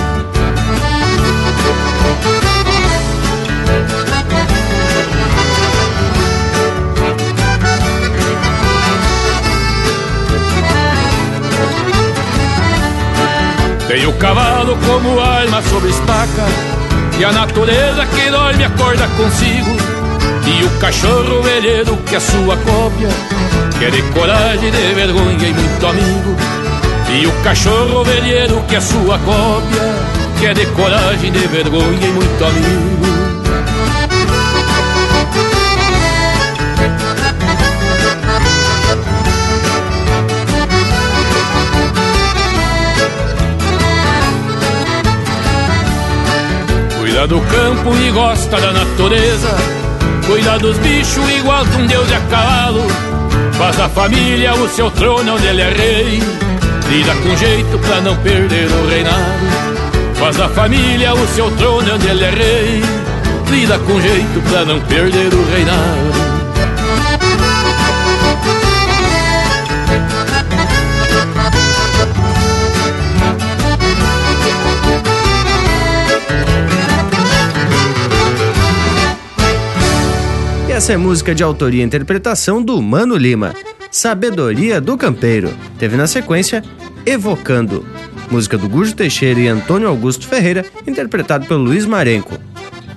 Tem 13.89 14.07
o 14.07 14.13
cavalo 14.15 14.79
como 14.87 15.21
arma 15.21 15.63
sobre 15.63 15.91
estaca 15.91 16.84
E 17.19 17.25
a 17.25 17.33
natureza 17.33 18.07
que 18.07 18.31
dorme 18.31 18.65
acorda 18.65 19.07
consigo. 19.17 19.77
E 20.47 20.65
o 20.65 20.71
cachorro 20.79 21.43
velheiro 21.43 21.97
que 21.99 22.17
é 22.17 22.21
sua 22.21 22.57
cópia 22.59 23.09
Que 23.79 23.87
é 23.87 23.91
de 23.91 24.03
coragem, 24.13 24.71
de 24.71 24.95
vergonha 24.95 25.49
e 25.49 25.53
muito 25.55 25.87
amigo. 25.87 26.37
E 27.11 27.27
o 27.27 27.33
cachorro 27.43 28.05
velheiro 28.05 28.63
que 28.69 28.77
é 28.77 28.81
sua 28.81 29.19
cópia 29.19 29.83
Que 30.39 30.47
é 30.47 30.55
de 30.55 30.67
coragem, 30.67 31.33
de 31.33 31.47
vergonha 31.47 32.07
e 32.07 32.13
muito 32.13 32.45
amigo 32.45 33.24
Do 47.29 47.41
campo 47.41 47.97
e 47.97 48.11
gosta 48.11 48.61
da 48.61 48.71
natureza. 48.71 49.57
Cuida 50.27 50.59
dos 50.59 50.77
bichos 50.77 51.27
igual 51.31 51.65
que 51.65 51.81
um 51.81 51.87
deus 51.87 52.07
de 52.07 52.15
a 52.15 52.21
cavalo. 52.21 52.83
Faz 53.57 53.77
da 53.77 53.89
família 53.89 54.53
o 54.53 54.69
seu 54.69 54.91
trono 54.91 55.35
onde 55.35 55.47
ele 55.47 55.63
é 55.63 55.71
rei. 55.71 56.23
Lida 56.91 57.15
com 57.15 57.35
jeito 57.35 57.79
pra 57.79 58.03
não 58.03 58.15
perder 58.17 58.69
o 58.71 58.89
reinado. 58.89 60.15
Faz 60.17 60.37
da 60.37 60.51
família 60.51 61.15
o 61.15 61.27
seu 61.29 61.51
trono 61.53 61.95
onde 61.95 62.07
ele 62.07 62.25
é 62.25 62.31
rei. 62.31 62.83
Lida 63.51 63.79
com 63.79 63.99
jeito 64.03 64.51
pra 64.51 64.67
não 64.67 64.79
perder 64.81 65.33
o 65.33 65.51
reinado. 65.51 66.24
Essa 80.85 80.93
é 80.93 80.97
música 80.99 81.35
de 81.35 81.43
autoria 81.43 81.81
e 81.83 81.87
interpretação 81.87 82.63
do 82.63 82.83
Mano 82.83 83.17
Lima, 83.17 83.55
Sabedoria 83.91 84.83
do 84.83 84.99
Campeiro. 84.99 85.49
Teve 85.79 85.97
na 85.97 86.07
sequência 86.07 86.63
Evocando, 87.07 87.87
música 88.31 88.59
do 88.59 88.69
Gujo 88.69 88.95
Teixeira 88.95 89.41
e 89.41 89.49
Antônio 89.49 89.89
Augusto 89.89 90.29
Ferreira, 90.29 90.63
interpretado 90.87 91.47
pelo 91.47 91.63
Luiz 91.63 91.87
Marenco. 91.87 92.39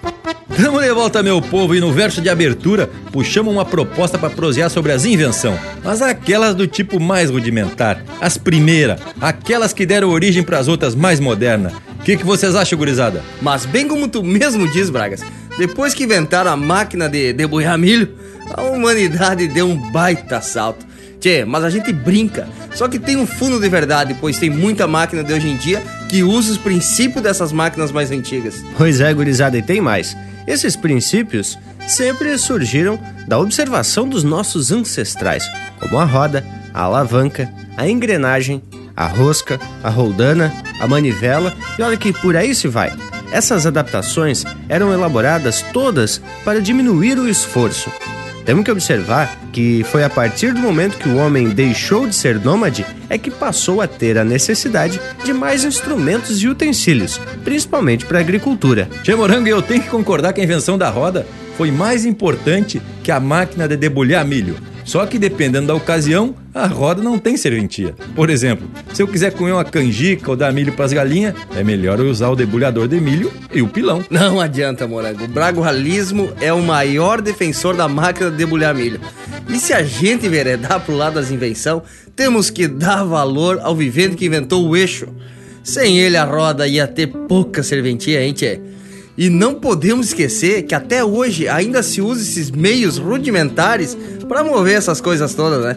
Tamo 0.57 0.81
de 0.81 0.93
volta, 0.93 1.23
meu 1.23 1.41
povo, 1.41 1.75
e 1.75 1.81
no 1.81 1.93
verso 1.93 2.21
de 2.21 2.29
abertura 2.29 2.89
puxamos 3.11 3.53
uma 3.53 3.65
proposta 3.65 4.19
para 4.19 4.31
prosear 4.31 4.71
sobre 4.71 4.93
as 4.93 5.05
invenções, 5.05 5.59
mas 5.83 6.03
aquelas 6.03 6.55
do 6.55 6.67
tipo 6.67 7.01
mais 7.01 7.31
rudimentar, 7.31 8.05
as 8.21 8.37
primeiras, 8.37 9.01
aquelas 9.21 9.73
que 9.73 9.87
deram 9.87 10.11
origem 10.11 10.43
para 10.43 10.59
as 10.59 10.69
outras 10.69 10.95
mais 10.95 11.19
modernas. 11.19 11.73
O 11.99 12.05
que, 12.05 12.17
que 12.17 12.25
vocês 12.25 12.55
acham, 12.55 12.79
gurizada? 12.79 13.23
Mas 13.41 13.65
bem 13.65 13.89
como 13.89 14.09
tu 14.09 14.23
mesmo 14.23 14.69
diz, 14.69 14.91
Bragas, 14.91 15.23
depois 15.59 15.95
que 15.95 16.05
inventaram 16.05 16.51
a 16.51 16.57
máquina 16.57 17.09
de 17.09 17.33
debulhar 17.33 17.79
milho, 17.79 18.15
a 18.51 18.63
humanidade 18.63 19.49
deu 19.49 19.69
um 19.69 19.91
baita 19.91 20.41
salto. 20.41 20.85
Tchê, 21.21 21.45
mas 21.45 21.63
a 21.63 21.71
gente 21.71 21.93
brinca. 21.93 22.49
Só 22.75 22.89
que 22.89 22.99
tem 22.99 23.17
um 23.17 23.27
fundo 23.27 23.61
de 23.61 23.69
verdade, 23.69 24.17
pois 24.21 24.39
tem 24.39 24.51
muita 24.51 24.87
máquina 24.89 25.23
de 25.23 25.33
hoje 25.33 25.49
em 25.49 25.57
dia 25.57 25.83
que 26.13 26.23
usa 26.23 26.53
os 26.53 26.59
princípios 26.59 27.23
dessas 27.23 27.53
máquinas 27.53 27.91
mais 27.91 28.11
antigas. 28.11 28.63
Pois 28.77 29.01
é, 29.01 29.15
gurizada, 29.15 29.57
e 29.57 29.63
tem 29.63 29.81
mais. 29.81 30.15
Esses 30.47 30.77
princípios 30.77 31.59
sempre 31.89 32.37
surgiram 32.37 33.01
da 33.27 33.39
observação 33.39 34.07
dos 34.07 34.23
nossos 34.23 34.71
ancestrais, 34.71 35.43
como 35.81 35.99
a 35.99 36.05
roda, 36.05 36.45
a 36.75 36.83
alavanca, 36.83 37.51
a 37.79 37.89
engrenagem, 37.89 38.63
a 38.95 39.07
rosca, 39.07 39.59
a 39.83 39.89
roldana, 39.89 40.53
a 40.79 40.87
manivela 40.87 41.51
e 41.79 41.83
olha 41.83 41.97
que 41.97 42.13
por 42.13 42.37
aí 42.37 42.55
se 42.55 42.69
vai. 42.69 42.93
Essas 43.33 43.65
adaptações 43.65 44.45
eram 44.69 44.93
elaboradas 44.93 45.65
todas 45.73 46.21
para 46.45 46.61
diminuir 46.61 47.19
o 47.19 47.27
esforço, 47.27 47.91
temos 48.45 48.65
que 48.65 48.71
observar 48.71 49.39
que 49.53 49.85
foi 49.85 50.05
a 50.05 50.11
partir 50.11 50.53
do 50.53 50.61
momento 50.61 50.99
que 50.99 51.09
o 51.09 51.17
homem 51.17 51.51
deixou 51.51 52.07
de 52.07 52.15
ser 52.15 52.39
nômade 52.41 52.85
é 53.09 53.17
que 53.17 53.31
passou 53.31 53.81
a 53.81 53.87
ter 53.87 54.19
a 54.19 54.25
necessidade 54.25 55.01
de 55.25 55.33
mais 55.33 55.65
instrumentos 55.65 56.43
e 56.43 56.49
utensílios, 56.49 57.21
principalmente 57.45 58.07
para 58.07 58.19
a 58.19 58.21
agricultura. 58.21 58.89
Tchê 59.03 59.15
Morango, 59.15 59.49
eu 59.49 59.63
tenho 59.63 59.83
que 59.83 59.91
concordar 59.91 60.33
que 60.33 60.41
a 60.41 60.45
invenção 60.45 60.77
da 60.77 60.91
roda 60.91 61.27
foi 61.57 61.71
mais 61.71 62.05
importante 62.05 62.81
que 63.03 63.11
a 63.11 63.21
máquina 63.21 63.69
de 63.69 63.77
debulhar 63.77 64.25
milho. 64.25 64.57
Só 64.85 65.07
que 65.07 65.19
dependendo 65.19 65.69
da 65.69 65.75
ocasião, 65.75 66.35
a 66.55 66.67
roda 66.67 67.03
não 67.03 67.19
tem 67.19 67.37
serventia. 67.37 67.95
Por 68.15 68.29
exemplo, 68.29 68.69
se 68.93 69.03
eu 69.03 69.09
quiser 69.09 69.33
comer 69.33 69.53
uma 69.53 69.65
canjica 69.65 70.31
ou 70.31 70.37
dar 70.37 70.53
milho 70.53 70.73
para 70.73 70.85
as 70.85 70.93
galinhas, 70.93 71.35
é 71.57 71.63
melhor 71.63 71.99
eu 71.99 72.07
usar 72.07 72.29
o 72.29 72.37
debulhador 72.37 72.89
de 72.89 73.01
milho 73.01 73.33
e 73.53 73.63
o 73.63 73.69
pilão. 73.69 74.05
Não 74.11 74.41
adianta, 74.41 74.87
morango. 74.87 75.25
O 75.25 75.29
bragualismo 75.29 76.33
é 76.41 76.53
o 76.53 76.63
maior 76.63 77.21
defensor 77.21 77.77
da 77.77 77.89
máquina 77.89 78.31
de 78.31 78.37
debulhar 78.37 78.75
milho. 78.75 79.01
E 79.49 79.59
se 79.59 79.73
a 79.73 79.83
gente 79.83 80.27
enveredar 80.27 80.81
pro 80.81 80.97
lado 80.97 81.15
das 81.15 81.31
invenções, 81.31 81.83
temos 82.15 82.51
que 82.51 82.67
dar 82.67 83.05
valor 83.05 83.61
ao 83.63 83.75
vivente 83.75 84.17
que 84.17 84.27
inventou 84.27 84.69
o 84.69 84.77
eixo. 84.77 85.09
Sem 85.63 85.99
ele, 86.01 86.17
a 86.17 86.25
roda 86.25 86.67
ia 86.67 86.87
ter 86.89 87.07
pouca 87.07 87.63
serventia, 87.63 88.23
hein, 88.23 88.33
tchê? 88.33 88.61
E 89.23 89.31
não 89.31 89.55
podemos 89.55 90.09
esquecer 90.09 90.65
que 90.65 90.75
até 90.75 91.05
hoje 91.05 91.47
ainda 91.47 91.81
se 91.81 92.01
usa 92.01 92.21
esses 92.21 92.51
meios 92.51 92.99
rudimentares 92.99 93.97
para 94.29 94.43
mover 94.43 94.77
essas 94.77 95.01
coisas 95.01 95.33
todas, 95.33 95.63
né? 95.65 95.77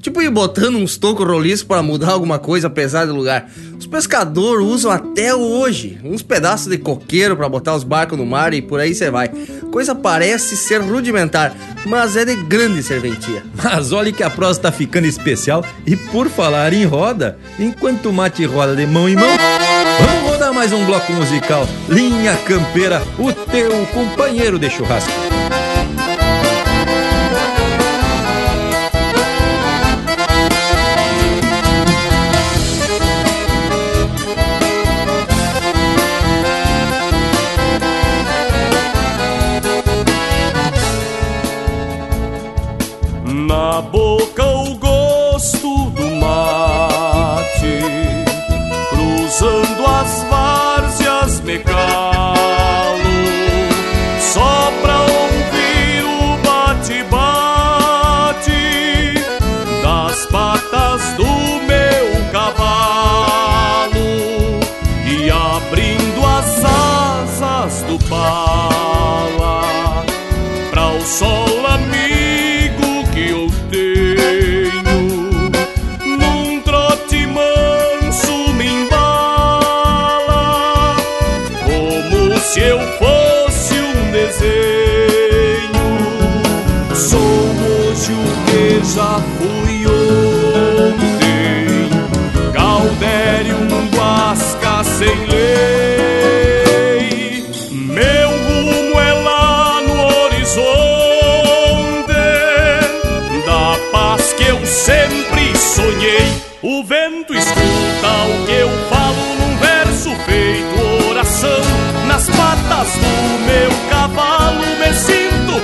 Tipo 0.00 0.22
ir 0.22 0.30
botando 0.30 0.76
uns 0.76 0.96
tocos 0.96 1.26
roliços 1.26 1.64
para 1.64 1.82
mudar 1.82 2.10
alguma 2.10 2.38
coisa 2.38 2.68
apesar 2.68 3.06
do 3.06 3.12
lugar. 3.12 3.50
Os 3.76 3.84
pescadores 3.84 4.64
usam 4.64 4.92
até 4.92 5.34
hoje 5.34 5.98
uns 6.04 6.22
pedaços 6.22 6.68
de 6.68 6.78
coqueiro 6.78 7.36
para 7.36 7.48
botar 7.48 7.74
os 7.74 7.82
barcos 7.82 8.16
no 8.16 8.24
mar 8.24 8.54
e 8.54 8.62
por 8.62 8.78
aí 8.78 8.94
você 8.94 9.10
vai. 9.10 9.28
Coisa 9.72 9.92
parece 9.92 10.56
ser 10.56 10.80
rudimentar, 10.80 11.52
mas 11.84 12.16
é 12.16 12.24
de 12.24 12.36
grande 12.44 12.80
serventia. 12.80 13.42
Mas 13.60 13.90
olha 13.90 14.12
que 14.12 14.22
a 14.22 14.30
prosa 14.30 14.60
tá 14.60 14.70
ficando 14.70 15.08
especial 15.08 15.64
e 15.84 15.96
por 15.96 16.28
falar 16.28 16.72
em 16.72 16.84
roda, 16.84 17.38
enquanto 17.58 18.10
o 18.10 18.12
mate 18.12 18.44
roda 18.44 18.76
de 18.76 18.86
mão 18.86 19.08
em 19.08 19.16
mão, 19.16 19.36
vamos 20.00 20.30
rodar 20.30 20.52
mais 20.52 20.72
um 20.72 20.84
bloco 20.84 21.12
musical. 21.12 21.66
Linha 21.88 22.36
Campeira, 22.46 23.02
o 23.18 23.32
teu 23.32 23.86
companheiro 23.86 24.58
de 24.58 24.70
churrasco. 24.70 25.43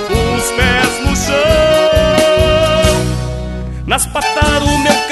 Os 0.09 0.51
pés 0.51 1.05
no 1.05 1.15
chão. 1.15 1.35
Nas 3.85 4.05
patas 4.07 4.59
do 4.59 4.77
meu 4.79 5.10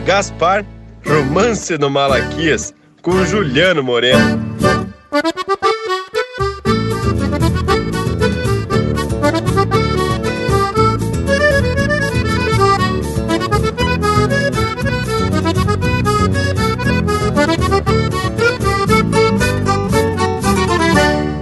Gaspar, 0.00 0.64
Romance 1.06 1.76
do 1.76 1.90
Malaquias, 1.90 2.72
com 3.02 3.24
Juliano 3.24 3.82
Moreno. 3.82 4.40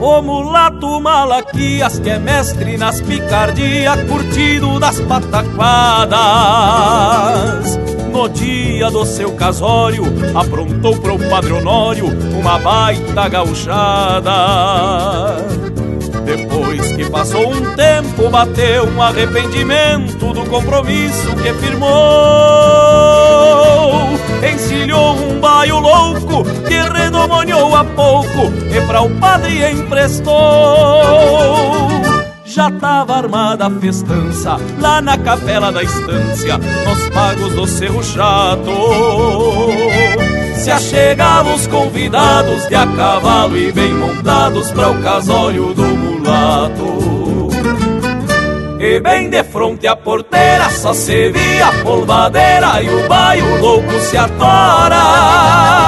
O 0.00 0.22
mulato 0.22 1.00
Malaquias, 1.00 1.98
que 1.98 2.10
é 2.10 2.18
mestre 2.18 2.76
nas 2.76 3.00
picardias, 3.00 4.02
curtido 4.04 4.78
das 4.80 5.00
pataquadas. 5.00 7.77
No 8.18 8.28
dia 8.28 8.90
do 8.90 9.06
seu 9.06 9.30
casório, 9.30 10.02
aprontou 10.34 10.98
para 10.98 11.12
o 11.12 11.28
Padre 11.30 11.52
Honório 11.52 12.06
uma 12.36 12.58
baita 12.58 13.28
gauchada. 13.28 14.32
Depois 16.24 16.94
que 16.94 17.08
passou 17.08 17.48
um 17.48 17.76
tempo, 17.76 18.28
bateu 18.28 18.88
um 18.88 19.00
arrependimento 19.00 20.32
do 20.32 20.44
compromisso 20.46 21.32
que 21.36 21.54
firmou. 21.54 21.88
Encilhou 24.52 25.14
um 25.14 25.38
baio 25.38 25.78
louco 25.78 26.42
que 26.66 26.74
redomoniou 26.74 27.72
a 27.72 27.84
pouco 27.84 28.52
e 28.68 28.84
para 28.84 29.00
o 29.00 29.10
padre 29.20 29.70
emprestou. 29.70 30.34
Já 32.58 32.72
tava 32.72 33.14
armada 33.14 33.66
a 33.66 33.70
festança 33.70 34.56
lá 34.80 35.00
na 35.00 35.16
capela 35.16 35.70
da 35.70 35.80
estância, 35.80 36.58
nos 36.58 37.08
pagos 37.10 37.54
do 37.54 37.64
Cerro 37.68 38.02
Chato. 38.02 38.72
Se 40.56 40.68
achegavam 40.68 41.54
os 41.54 41.68
convidados 41.68 42.66
de 42.66 42.74
a 42.74 42.84
cavalo 42.84 43.56
e 43.56 43.70
bem 43.70 43.94
montados 43.94 44.72
para 44.72 44.90
o 44.90 45.00
casório 45.00 45.72
do 45.72 45.84
mulato. 45.84 47.48
E 48.80 48.98
bem 48.98 49.30
de 49.30 49.44
fronte 49.44 49.86
à 49.86 49.94
porteira 49.94 50.68
só 50.70 50.92
se 50.92 51.30
via 51.30 51.68
a 51.68 51.72
polvadeira 51.84 52.82
e 52.82 52.88
o 52.88 53.08
baio 53.08 53.60
louco 53.60 54.00
se 54.00 54.16
atora. 54.16 55.87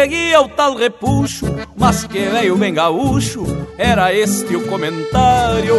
Seguia 0.00 0.40
o 0.40 0.48
tal 0.48 0.76
repuxo, 0.76 1.44
mas 1.76 2.04
que 2.04 2.20
veio 2.20 2.56
bem 2.56 2.72
gaúcho, 2.72 3.44
era 3.76 4.14
este 4.14 4.54
o 4.54 4.64
comentário. 4.68 5.74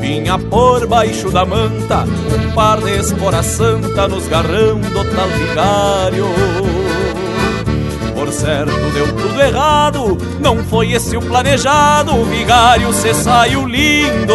Vinha 0.00 0.36
por 0.36 0.84
baixo 0.88 1.30
da 1.30 1.44
manta, 1.44 2.02
um 2.02 2.52
par 2.52 2.80
de 2.80 2.90
espora 2.98 3.40
santa 3.40 4.08
nos 4.08 4.26
garrão 4.26 4.80
do 4.80 5.04
tal 5.14 5.28
vigário. 5.28 6.26
Por 8.14 8.32
certo 8.32 8.92
deu 8.92 9.06
tudo 9.14 9.40
errado, 9.40 10.18
não 10.40 10.58
foi 10.64 10.90
esse 10.90 11.16
o 11.16 11.20
planejado, 11.20 12.16
o 12.16 12.24
vigário 12.24 12.92
se 12.92 13.14
saiu 13.14 13.64
lindo. 13.64 14.34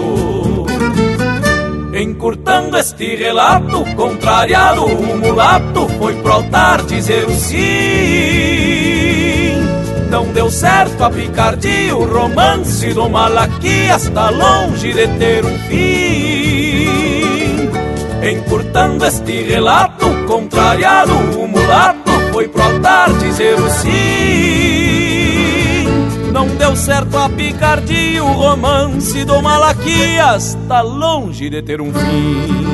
Encurtando 2.01 2.77
este 2.79 3.15
relato, 3.15 3.85
contrariado, 3.95 4.85
o 4.85 5.17
mulato 5.19 5.87
foi 5.99 6.15
pro 6.15 6.31
altar 6.33 6.81
dizer 6.81 7.27
o 7.27 7.31
sim. 7.35 7.59
Não 10.09 10.25
deu 10.33 10.49
certo 10.49 11.03
a 11.03 11.11
picardia, 11.11 11.95
o 11.95 12.03
romance 12.11 12.91
do 12.91 13.07
Malaquias 13.07 14.05
está 14.05 14.31
longe 14.31 14.91
de 14.91 15.07
ter 15.19 15.45
um 15.45 15.59
fim. 15.69 16.89
Encurtando 18.27 19.05
este 19.05 19.43
relato, 19.43 20.07
contrariado, 20.25 21.13
o 21.13 21.47
mulato 21.47 22.11
foi 22.33 22.47
pro 22.47 22.63
altar 22.63 23.13
dizer 23.13 23.53
o 23.59 23.69
sim. 23.69 24.80
Não 26.31 26.47
deu 26.47 26.75
certo 26.75 27.17
a 27.17 27.29
picardia, 27.29 28.23
o 28.23 28.31
romance 28.31 29.25
do 29.25 29.41
Malaquias 29.41 30.55
está 30.55 30.81
longe 30.81 31.49
de 31.49 31.61
ter 31.61 31.81
um 31.81 31.91
fim. 31.93 32.71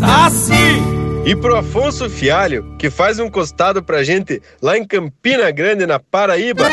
Assim! 0.00 0.98
E 1.26 1.34
pro 1.36 1.56
Afonso 1.56 2.08
Fialho, 2.08 2.64
que 2.78 2.88
faz 2.88 3.18
um 3.18 3.28
costado 3.28 3.82
pra 3.82 4.02
gente 4.02 4.40
lá 4.62 4.78
em 4.78 4.84
Campina 4.86 5.50
Grande, 5.50 5.84
na 5.84 5.98
Paraíba, 5.98 6.64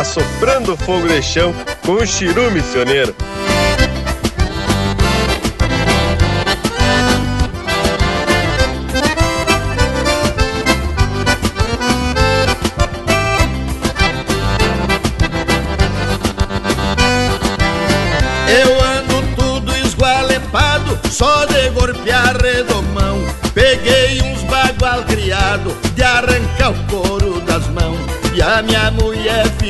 assoprando 0.00 0.76
fogo 0.76 1.06
de 1.06 1.22
chão 1.22 1.54
com 1.84 1.92
o 1.92 2.06
Chiru 2.06 2.50
Missioneiro. 2.50 3.14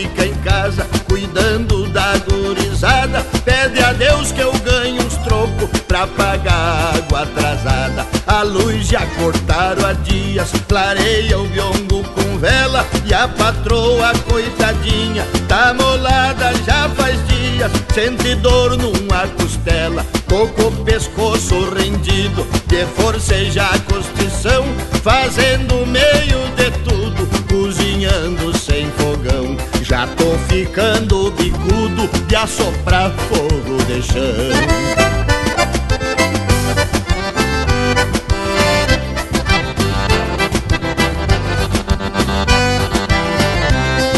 Fica 0.00 0.24
em 0.24 0.34
casa, 0.36 0.86
cuidando 1.06 1.86
da 1.88 2.16
gurizada. 2.18 3.22
Pede 3.44 3.82
a 3.82 3.92
Deus 3.92 4.32
que 4.32 4.40
eu 4.40 4.52
ganhe 4.60 4.98
uns 4.98 5.16
trocos 5.18 5.68
pra 5.86 6.06
pagar 6.06 6.94
água 6.96 7.22
atrasada. 7.22 8.06
A 8.26 8.42
luz 8.42 8.86
já 8.86 9.04
cortaram 9.18 9.84
há 9.84 9.92
dias, 9.92 10.52
clareia 10.68 11.38
o 11.38 11.46
biongo 11.48 12.02
com 12.14 12.38
vela. 12.38 12.86
E 13.04 13.12
a 13.12 13.28
patroa, 13.28 14.12
coitadinha, 14.28 15.26
tá 15.46 15.74
molada 15.74 16.52
já 16.66 16.88
faz 16.90 17.18
dias. 17.26 17.70
Sente 17.92 18.34
dor 18.36 18.78
numa 18.78 19.26
costela, 19.36 20.06
coco 20.28 20.68
o 20.68 20.84
pescoço 20.84 21.68
rendido, 21.74 22.46
de 22.66 22.86
forcejar 22.96 23.74
a 23.74 23.78
constrição, 23.92 24.64
fazendo 25.02 25.86
meio 25.86 26.40
de 26.56 26.70
tudo, 26.84 27.28
cozinhando 27.48 28.56
sem 28.56 28.90
fogão. 28.92 29.69
Já 29.90 30.06
tô 30.06 30.38
ficando 30.48 31.32
bicudo 31.32 32.08
de 32.28 32.36
assoprar 32.36 33.10
fogo 33.28 33.76
de 33.88 34.00
chão. 34.00 34.22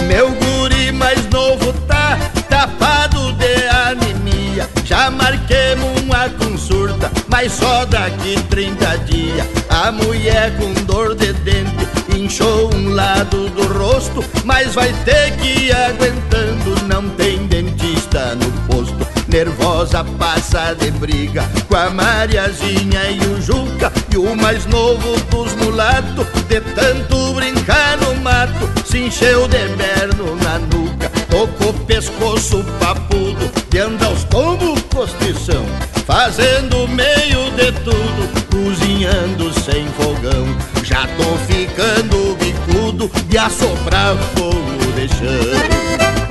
Meu 0.07 0.31
guri 0.33 0.93
mais 0.93 1.27
novo 1.31 1.73
tá 1.89 2.18
tapado 2.51 3.33
de 3.33 3.66
anemia. 3.68 4.68
Já 4.85 5.11
marquemos 5.11 6.03
uma 6.03 6.29
consulta 6.29 7.11
Mas 7.29 7.53
só 7.53 7.87
daqui 7.87 8.37
30 8.51 8.99
dias 8.99 9.47
a 9.70 9.91
mulher 9.91 10.55
com 10.59 10.75
dor 10.85 11.14
de 11.14 11.33
dente 11.33 12.02
inchou 12.17 12.75
um 12.75 12.95
lado 12.95 13.49
do 13.51 13.67
rosto, 13.73 14.25
mas 14.45 14.75
vai 14.75 14.93
ter 15.05 15.37
que 15.37 15.67
ir 15.67 15.73
aguentando, 15.75 16.83
não 16.87 17.09
tem 17.11 17.47
dentista 17.47 18.35
no 18.35 18.51
posto. 18.67 19.07
Nervosa 19.29 20.05
passa 20.19 20.75
de 20.75 20.91
briga 20.91 21.49
com 21.69 21.77
a 21.77 21.91
Mariazinha 21.91 23.11
e 23.11 23.21
o 23.27 23.41
Juca 23.41 23.93
e 24.13 24.17
o 24.17 24.37
mais 24.37 24.67
novo 24.67 25.17
dos 25.31 25.55
mulatos, 25.55 26.27
de 26.49 26.61
tanto 26.61 27.33
brincar 27.35 27.97
no 27.99 28.15
mato, 28.17 28.69
se 28.85 28.99
encheu 28.99 29.49
de 29.49 29.69
merno 29.77 30.37
na 30.37 30.59
nuca, 30.59 31.11
tocou 31.31 31.73
pescoço 31.87 32.63
papudo, 32.79 33.51
de 33.71 33.79
andar 33.79 34.07
aos 34.07 34.25
tombos 34.25 34.72
fazendo 36.07 36.86
meio 36.88 37.51
de 37.53 37.72
tudo, 37.82 38.47
cozinhando 38.51 39.53
sem 39.61 39.86
fogão. 39.88 40.47
Já 40.84 41.07
tô 41.16 41.36
ficando 41.47 42.36
bicudo 42.36 43.11
de 43.28 43.38
assoprar 43.38 44.16
fogo 44.34 44.93
de 44.95 45.09
chão. 45.09 46.22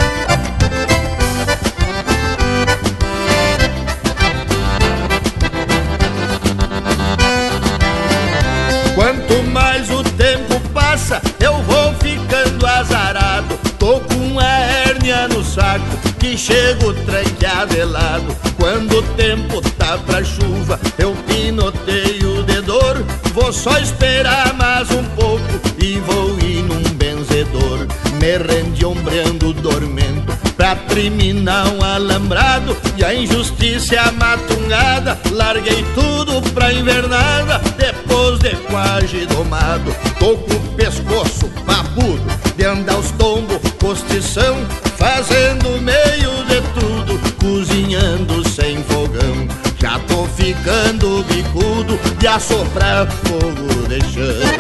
Que 16.22 16.38
chego 16.38 16.94
tranqueadelado. 16.94 18.38
Quando 18.56 19.00
o 19.00 19.02
tempo 19.18 19.60
tá 19.72 19.98
pra 19.98 20.24
chuva, 20.24 20.80
eu 21.00 21.16
pinoteio 21.28 22.44
de 22.44 22.62
dor. 22.62 23.04
Vou 23.34 23.52
só 23.52 23.76
esperar 23.80 24.54
mais 24.54 24.90
um 24.92 25.04
pouco 25.16 25.42
e 25.80 25.98
vou 26.00 26.38
ir 26.40 26.62
num 26.62 26.84
benzedor. 26.94 27.88
Me 28.20 28.38
rendi 28.38 28.86
ombreando 28.86 29.52
dormento 29.52 30.32
pra 30.56 30.76
terminar 30.76 31.68
um 31.70 31.84
alambrado 31.84 32.78
e 32.96 33.04
a 33.04 33.16
injustiça 33.16 33.96
é 33.96 34.12
matungada. 34.12 35.18
Larguei 35.32 35.84
tudo 35.96 36.40
pra 36.52 36.72
invernada 36.72 37.60
depois 37.78 38.38
de 38.38 38.56
quase 38.70 39.26
domado. 39.26 39.92
Tô 40.20 40.38
com 40.38 40.54
o 40.54 40.76
pescoço 40.76 41.50
papudo 41.66 42.22
de 42.56 42.64
andar 42.64 43.00
os 43.00 43.10
tombos, 43.12 43.58
postição, 43.80 44.56
fazendo 45.02 45.82
meio 45.82 46.45
de 46.45 46.62
tudo, 46.80 47.20
cozinhando 47.39 48.47
sem 48.47 48.84
fogão. 48.84 49.47
Já 49.80 49.97
tô 50.08 50.26
ficando 50.26 51.24
bicudo 51.24 51.99
de 52.20 52.28
assoprar 52.28 53.10
fogo 53.10 53.88
de 53.88 53.99
chão. 54.14 54.52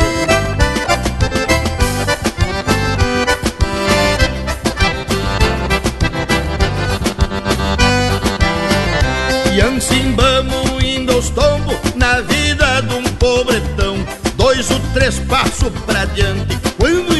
E 9.53 9.61
assim 9.61 10.15
vamos 10.15 10.83
indo 10.83 11.11
aos 11.11 11.29
tombos 11.29 11.77
na 11.95 12.21
vida 12.21 12.81
de 12.81 12.95
um 12.95 13.03
pobretão. 13.03 13.95
Dois 14.35 14.71
ou 14.71 14.79
três 14.95 15.19
passos 15.19 15.71
pra 15.85 16.05
diante, 16.05 16.57
quando 16.79 17.10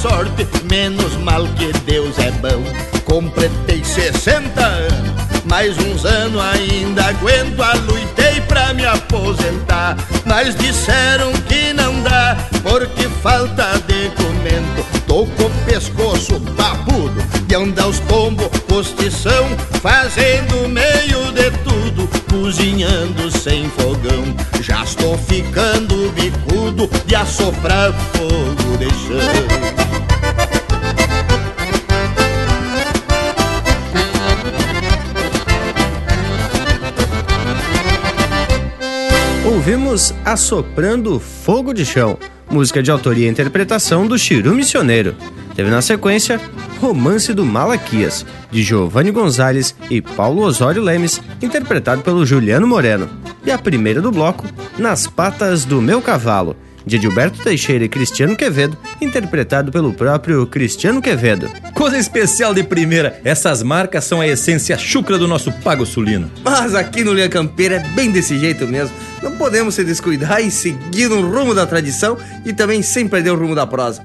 sorte, 0.00 0.46
menos 0.70 1.14
mal 1.18 1.46
que 1.56 1.72
Deus 1.80 2.18
é 2.18 2.30
bom. 2.32 2.62
Completei 3.04 3.84
60 3.84 4.60
anos, 4.60 5.44
mais 5.44 5.76
uns 5.78 6.04
anos 6.04 6.40
ainda 6.40 7.06
aguento, 7.06 7.62
a 7.62 7.74
luitei 7.74 8.40
pra 8.42 8.72
me 8.72 8.86
aposentar, 8.86 9.96
mas 10.24 10.54
disseram 10.54 11.32
que 11.48 11.72
não 11.74 12.02
dá, 12.02 12.36
porque 12.62 13.08
falta 13.22 13.78
de 13.86 14.10
comento. 14.10 15.00
Tô 15.06 15.26
com 15.26 15.44
o 15.44 15.64
pescoço 15.66 16.40
papudo, 16.56 17.22
de 17.50 17.56
andar 17.56 17.88
os 17.88 17.98
tombos, 17.98 18.46
postição, 18.68 19.44
fazendo 19.82 20.68
meio 20.68 21.32
de 21.32 21.50
tudo, 21.64 22.08
cozinhando 22.30 23.28
sem 23.28 23.68
fogão. 23.70 24.22
Já 24.62 24.84
estou 24.84 25.18
ficando 25.18 26.12
bicudo 26.12 26.88
de 27.06 27.16
assoprar 27.16 27.92
fogo 28.12 28.76
de 28.78 28.88
chão. 28.90 29.80
Ouvimos 39.44 40.14
Assoprando 40.24 41.18
Fogo 41.18 41.74
de 41.74 41.84
Chão, 41.84 42.16
música 42.50 42.82
de 42.82 42.90
autoria 42.90 43.26
e 43.26 43.30
interpretação 43.30 44.06
do 44.06 44.18
Chiru 44.18 44.54
Missioneiro. 44.54 45.14
Teve 45.54 45.70
na 45.70 45.80
sequência 45.80 46.40
Romance 46.80 47.32
do 47.32 47.44
Malaquias, 47.44 48.26
de 48.50 48.62
Giovanni 48.62 49.10
Gonzalez 49.10 49.74
e 49.88 50.00
Paulo 50.00 50.42
Osório 50.42 50.82
Lemes, 50.82 51.20
interpretado 51.40 52.02
pelo 52.02 52.26
Juliano 52.26 52.66
Moreno. 52.66 53.08
E 53.44 53.50
a 53.50 53.58
primeira 53.58 54.00
do 54.00 54.10
bloco, 54.10 54.46
Nas 54.78 55.06
Patas 55.06 55.64
do 55.64 55.80
Meu 55.80 56.02
Cavalo, 56.02 56.56
de 56.86 57.00
Gilberto 57.00 57.42
Teixeira 57.42 57.84
e 57.84 57.88
Cristiano 57.88 58.36
Quevedo, 58.36 58.76
interpretado 59.00 59.70
pelo 59.70 59.92
próprio 59.92 60.46
Cristiano 60.46 61.02
Quevedo. 61.02 61.50
Coisa 61.74 61.98
especial 61.98 62.54
de 62.54 62.62
primeira, 62.62 63.20
essas 63.24 63.62
marcas 63.62 64.04
são 64.04 64.20
a 64.20 64.26
essência 64.26 64.76
chucra 64.76 65.18
do 65.18 65.28
nosso 65.28 65.52
pago 65.52 65.86
sulino. 65.86 66.30
Mas 66.42 66.74
aqui 66.74 67.04
no 67.04 67.12
Linha 67.12 67.28
Campeira 67.28 67.76
é 67.76 67.88
bem 67.94 68.10
desse 68.10 68.38
jeito 68.38 68.66
mesmo. 68.66 68.94
Não 69.22 69.32
podemos 69.32 69.74
se 69.74 69.84
descuidar 69.84 70.40
e 70.40 70.50
seguir 70.50 71.08
no 71.08 71.20
rumo 71.20 71.54
da 71.54 71.66
tradição 71.66 72.16
e 72.44 72.52
também 72.52 72.82
sem 72.82 73.06
perder 73.06 73.30
o 73.30 73.36
rumo 73.36 73.54
da 73.54 73.66
prosa. 73.66 74.04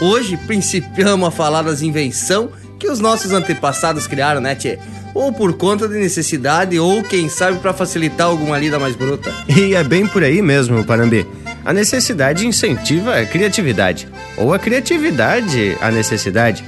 Hoje 0.00 0.36
principiamos 0.36 1.28
a 1.28 1.30
falar 1.30 1.62
das 1.62 1.82
invenções 1.82 2.50
que 2.78 2.88
os 2.88 3.00
nossos 3.00 3.32
antepassados 3.32 4.06
criaram, 4.06 4.40
né, 4.40 4.54
tchê? 4.54 4.78
Ou 5.14 5.32
por 5.32 5.54
conta 5.54 5.88
de 5.88 5.98
necessidade, 5.98 6.78
ou 6.78 7.02
quem 7.02 7.28
sabe 7.28 7.58
para 7.58 7.72
facilitar 7.72 8.26
alguma 8.26 8.58
lida 8.58 8.78
mais 8.78 8.94
bruta. 8.94 9.32
E 9.48 9.74
é 9.74 9.82
bem 9.82 10.06
por 10.06 10.22
aí 10.22 10.42
mesmo, 10.42 10.84
Parambi. 10.84 11.26
A 11.66 11.72
necessidade 11.72 12.46
incentiva 12.46 13.18
a 13.18 13.26
criatividade, 13.26 14.08
ou 14.36 14.54
a 14.54 14.58
criatividade 14.58 15.76
a 15.80 15.90
necessidade. 15.90 16.64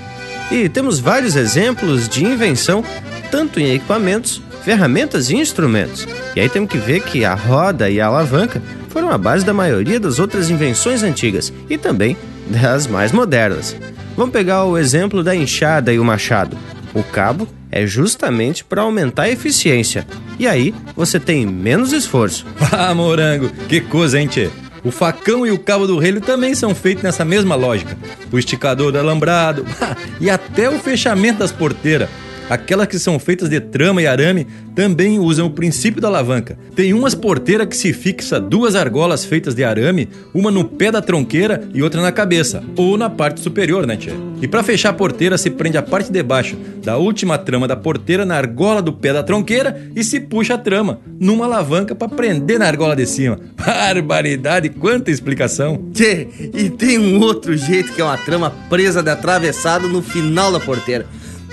E 0.50 0.68
temos 0.68 0.98
vários 0.98 1.36
exemplos 1.36 2.08
de 2.08 2.24
invenção, 2.24 2.84
tanto 3.30 3.60
em 3.60 3.72
equipamentos, 3.72 4.42
ferramentas 4.64 5.30
e 5.30 5.36
instrumentos. 5.36 6.04
E 6.34 6.40
aí 6.40 6.48
temos 6.48 6.68
que 6.68 6.78
ver 6.78 7.00
que 7.00 7.24
a 7.24 7.34
roda 7.34 7.88
e 7.88 8.00
a 8.00 8.06
alavanca 8.06 8.60
foram 8.88 9.08
a 9.10 9.16
base 9.16 9.44
da 9.44 9.54
maioria 9.54 10.00
das 10.00 10.18
outras 10.18 10.50
invenções 10.50 11.04
antigas 11.04 11.52
e 11.70 11.78
também 11.78 12.16
das 12.48 12.88
mais 12.88 13.12
modernas. 13.12 13.76
Vamos 14.16 14.32
pegar 14.32 14.64
o 14.64 14.76
exemplo 14.76 15.22
da 15.22 15.32
enxada 15.32 15.92
e 15.92 16.00
o 16.00 16.04
machado. 16.04 16.58
O 16.92 17.04
cabo 17.04 17.46
é 17.70 17.86
justamente 17.86 18.64
para 18.64 18.82
aumentar 18.82 19.24
a 19.24 19.30
eficiência. 19.30 20.04
E 20.40 20.48
aí 20.48 20.74
você 20.96 21.20
tem 21.20 21.46
menos 21.46 21.92
esforço. 21.92 22.44
Ah, 22.72 22.94
morango, 22.94 23.48
que 23.68 23.80
coisa, 23.80 24.20
hein, 24.20 24.26
tchê? 24.26 24.50
O 24.84 24.90
facão 24.90 25.46
e 25.46 25.50
o 25.50 25.58
cabo 25.58 25.86
do 25.86 25.98
relho 25.98 26.20
também 26.20 26.54
são 26.54 26.74
feitos 26.74 27.02
nessa 27.02 27.24
mesma 27.24 27.54
lógica. 27.54 27.96
O 28.30 28.38
esticador 28.38 28.92
do 28.92 28.98
alambrado 28.98 29.64
e 30.20 30.30
até 30.30 30.68
o 30.68 30.78
fechamento 30.78 31.40
das 31.40 31.52
porteiras. 31.52 32.08
Aquelas 32.50 32.86
que 32.86 32.98
são 32.98 33.18
feitas 33.18 33.48
de 33.48 33.60
trama 33.60 34.00
e 34.00 34.06
arame 34.06 34.46
também 34.74 35.18
usam 35.18 35.46
o 35.46 35.50
princípio 35.50 36.00
da 36.00 36.08
alavanca. 36.08 36.58
Tem 36.74 36.94
umas 36.94 37.14
porteiras 37.14 37.66
que 37.66 37.76
se 37.76 37.92
fixa 37.92 38.40
duas 38.40 38.74
argolas 38.74 39.24
feitas 39.24 39.54
de 39.54 39.64
arame, 39.64 40.08
uma 40.32 40.50
no 40.50 40.64
pé 40.64 40.90
da 40.90 41.02
tronqueira 41.02 41.68
e 41.74 41.82
outra 41.82 42.00
na 42.00 42.12
cabeça, 42.12 42.62
ou 42.76 42.96
na 42.96 43.10
parte 43.10 43.40
superior, 43.40 43.86
né, 43.86 43.96
tchê? 43.96 44.12
E 44.40 44.46
para 44.46 44.62
fechar 44.62 44.90
a 44.90 44.92
porteira 44.92 45.36
se 45.36 45.50
prende 45.50 45.76
a 45.76 45.82
parte 45.82 46.12
de 46.12 46.22
baixo 46.22 46.56
da 46.82 46.96
última 46.96 47.36
trama 47.36 47.66
da 47.66 47.76
porteira 47.76 48.24
na 48.24 48.36
argola 48.36 48.80
do 48.80 48.92
pé 48.92 49.12
da 49.12 49.22
tronqueira 49.22 49.90
e 49.94 50.02
se 50.02 50.20
puxa 50.20 50.54
a 50.54 50.58
trama 50.58 51.00
numa 51.20 51.44
alavanca 51.44 51.94
para 51.94 52.08
prender 52.08 52.58
na 52.58 52.66
argola 52.66 52.94
de 52.94 53.04
cima. 53.04 53.38
Barbaridade, 53.58 54.68
quanta 54.70 55.10
explicação! 55.10 55.90
Tchê, 55.92 56.28
e 56.54 56.70
tem 56.70 56.98
um 56.98 57.20
outro 57.20 57.56
jeito 57.56 57.92
que 57.92 58.00
é 58.00 58.04
uma 58.04 58.16
trama 58.16 58.50
presa 58.70 59.02
de 59.02 59.10
atravessado 59.10 59.88
no 59.88 60.00
final 60.00 60.52
da 60.52 60.60
porteira. 60.60 61.06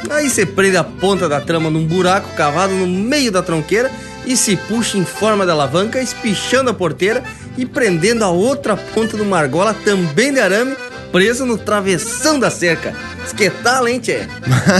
Aí 0.09 0.29
você 0.29 0.45
prende 0.45 0.77
a 0.77 0.83
ponta 0.83 1.27
da 1.27 1.41
trama 1.41 1.69
num 1.69 1.85
buraco 1.85 2.35
cavado 2.35 2.73
no 2.73 2.87
meio 2.87 3.31
da 3.31 3.41
tronqueira 3.41 3.91
e 4.25 4.35
se 4.35 4.55
puxa 4.55 4.97
em 4.97 5.05
forma 5.05 5.45
de 5.45 5.51
alavanca, 5.51 6.01
espichando 6.01 6.69
a 6.69 6.73
porteira 6.73 7.23
e 7.57 7.65
prendendo 7.65 8.23
a 8.23 8.29
outra 8.29 8.75
ponta 8.75 9.15
numa 9.17 9.37
argola 9.37 9.73
também 9.85 10.33
de 10.33 10.39
arame, 10.39 10.75
presa 11.11 11.45
no 11.45 11.57
travessão 11.57 12.39
da 12.39 12.49
cerca. 12.49 12.93
Que 13.35 13.49
tal, 13.49 13.87
hein, 13.87 13.99
tchê? 13.99 14.27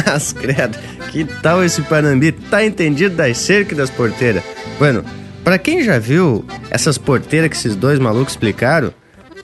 Mas, 0.06 0.32
credo, 0.34 0.78
que 1.12 1.26
tal 1.26 1.64
esse 1.64 1.82
Panambi 1.82 2.32
tá 2.32 2.64
entendido 2.66 3.16
das 3.16 3.38
cercas 3.38 3.74
e 3.74 3.76
das 3.76 3.90
porteiras? 3.90 4.44
Bueno, 4.78 5.04
para 5.44 5.58
quem 5.58 5.84
já 5.84 6.00
viu 6.00 6.46
essas 6.70 6.98
porteiras 6.98 7.50
que 7.50 7.56
esses 7.56 7.76
dois 7.76 8.00
malucos 8.00 8.34
explicaram, 8.34 8.94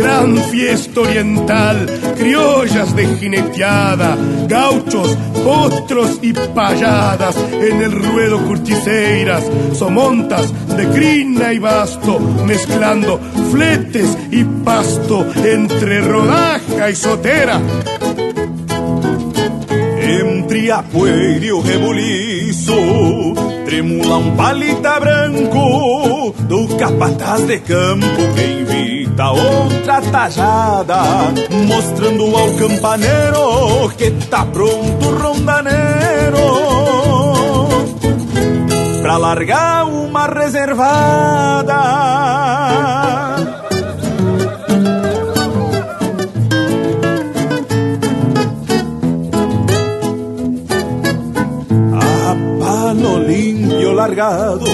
Gran 0.00 0.34
fiesta 0.50 1.00
oriental, 1.00 1.86
criollas 2.16 2.96
de 2.96 3.06
jineteada, 3.16 4.16
gauchos, 4.48 5.14
potros 5.44 6.18
y 6.22 6.32
payadas, 6.32 7.36
en 7.52 7.82
el 7.82 7.92
ruedo 7.92 8.38
curticeiras, 8.46 9.44
somontas 9.74 10.52
de 10.74 10.86
crina 10.88 11.52
y 11.52 11.58
basto, 11.58 12.18
mezclando 12.18 13.20
fletes 13.50 14.16
y 14.30 14.42
pasto 14.64 15.26
entre 15.44 16.00
rodaja 16.00 16.88
y 16.88 16.96
sotera. 16.96 17.60
Entre 20.10 20.72
a 20.72 20.82
poeira 20.82 21.44
e 21.44 21.52
o 21.52 21.60
rebuliço 21.60 22.74
Tremula 23.64 24.16
um 24.16 24.34
palita 24.34 24.98
branco. 24.98 26.34
Do 26.48 26.66
capataz 26.76 27.46
de 27.46 27.60
campo 27.60 28.06
que 28.34 28.44
invita 28.44 29.30
outra 29.30 30.00
tajada 30.00 30.98
Mostrando 31.68 32.36
ao 32.36 32.52
campaneiro 32.54 33.92
Que 33.96 34.10
tá 34.28 34.44
pronto 34.46 35.06
o 35.06 35.16
rondaneiro. 35.16 36.40
Pra 39.00 39.16
largar 39.16 39.86
uma 39.86 40.26
reservada 40.26 41.80
largado, 54.00 54.64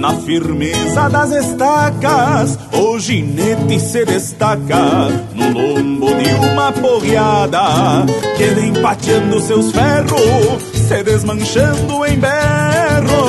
na 0.00 0.14
firmeza 0.14 1.10
das 1.10 1.30
estacas, 1.30 2.58
o 2.72 2.98
ginete 2.98 3.78
se 3.78 4.02
destaca 4.06 5.10
no 5.34 5.50
lombo 5.50 6.06
de 6.14 6.30
uma 6.50 6.72
porreada, 6.72 8.06
que 8.38 8.44
vem 8.44 8.72
pateando 8.72 9.42
seus 9.42 9.70
ferros, 9.72 10.62
se 10.88 11.02
desmanchando 11.02 12.06
em 12.06 12.18
berro, 12.18 13.22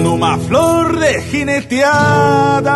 numa 0.00 0.38
flor 0.38 0.96
de 0.96 1.20
jineteada. 1.22 2.72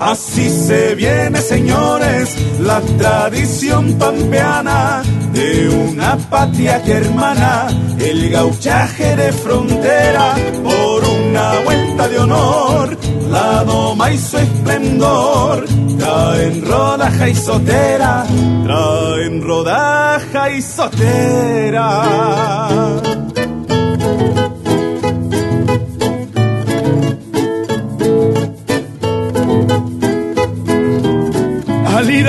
Así 0.00 0.48
se 0.48 0.94
viene, 0.94 1.42
señores, 1.42 2.34
la 2.58 2.80
tradición 2.80 3.98
pampeana 3.98 5.02
de 5.34 5.68
una 5.68 6.16
patria 6.16 6.82
que 6.82 6.92
hermana 6.92 7.68
el 7.98 8.30
gauchaje 8.30 9.14
de 9.14 9.30
frontera 9.30 10.36
por 10.64 11.04
una 11.04 11.60
vuelta 11.66 12.08
de 12.08 12.18
honor. 12.18 12.96
La 13.28 13.62
doma 13.62 14.10
y 14.10 14.16
su 14.16 14.38
esplendor 14.38 15.66
traen 15.98 16.64
rodaja 16.64 17.28
y 17.28 17.34
sotera, 17.34 18.24
traen 18.64 19.42
rodaja 19.42 20.50
y 20.50 20.62
sotera. 20.62 21.90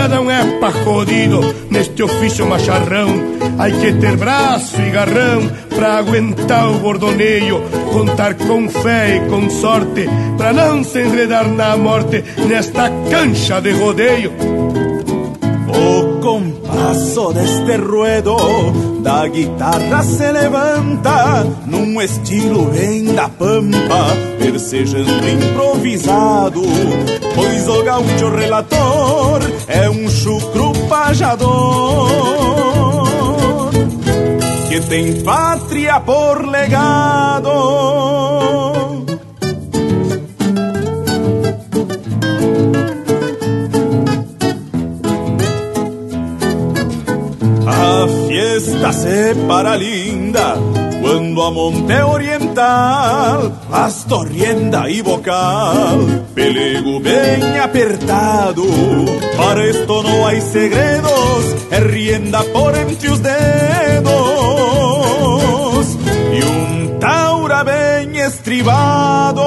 A 0.02 0.08
lira 0.08 0.08
não 0.08 0.32
é 0.32 0.44
pacodido 0.58 1.54
neste 1.70 2.02
ofício 2.02 2.48
macharrão. 2.48 3.08
Hay 3.60 3.72
que 3.72 3.94
ter 3.94 4.18
braço 4.18 4.82
e 4.82 4.90
garrão 4.90 5.48
pra 5.70 6.00
aguentar 6.00 6.72
o 6.72 6.80
bordoneio. 6.80 7.62
Contar 7.94 8.34
com 8.34 8.68
fé 8.68 9.18
e 9.18 9.30
com 9.30 9.48
sorte 9.48 10.10
pra 10.38 10.54
não 10.54 10.84
se 10.84 11.02
enredar 11.02 11.48
na 11.48 11.78
morte 11.78 12.24
nesta 12.48 12.90
cancha 13.12 13.62
de 13.62 13.74
rodeio. 13.74 14.32
O 15.68 16.20
compasso 16.20 17.32
deste 17.34 17.76
ruedo 17.78 18.36
da 19.04 19.28
guitarra 19.28 20.02
se 20.02 20.32
levanta 20.32 21.46
num 21.68 22.02
estilo 22.02 22.72
bem 22.72 23.14
da 23.14 23.30
pampa, 23.30 24.18
persejando 24.40 25.30
improvisado. 25.30 26.64
Pois 27.36 27.68
o 27.68 27.84
gaúcho 27.84 28.30
relator 28.30 29.42
é 29.68 29.90
um 29.90 30.10
chucro 30.10 30.72
que 34.70 34.80
tem 34.82 35.22
pátria 35.22 36.00
por 36.00 36.48
legado. 36.48 37.50
A 47.68 48.08
fiesta 48.28 48.94
se 48.94 49.36
para 49.48 49.76
linda 49.76 50.56
cuando 51.02 51.42
a 51.42 51.52
monte 51.52 51.94
oriental, 52.52 53.52
pasto, 53.70 54.24
rienda 54.24 54.90
y 54.90 55.02
vocal, 55.02 56.26
pelego 56.36 57.00
bem 57.00 57.60
apertado. 57.60 58.64
Para 59.38 59.64
esto 59.66 60.04
no 60.04 60.28
hay 60.28 60.42
segredos, 60.42 61.56
es 61.72 61.84
rienda 61.84 62.44
por 62.54 62.76
entre 62.76 63.10
os 63.10 63.24
dedos 63.24 64.12
y 66.34 66.42
un 66.42 67.00
taura 67.00 67.64
bem 67.64 68.16
estribado. 68.18 69.44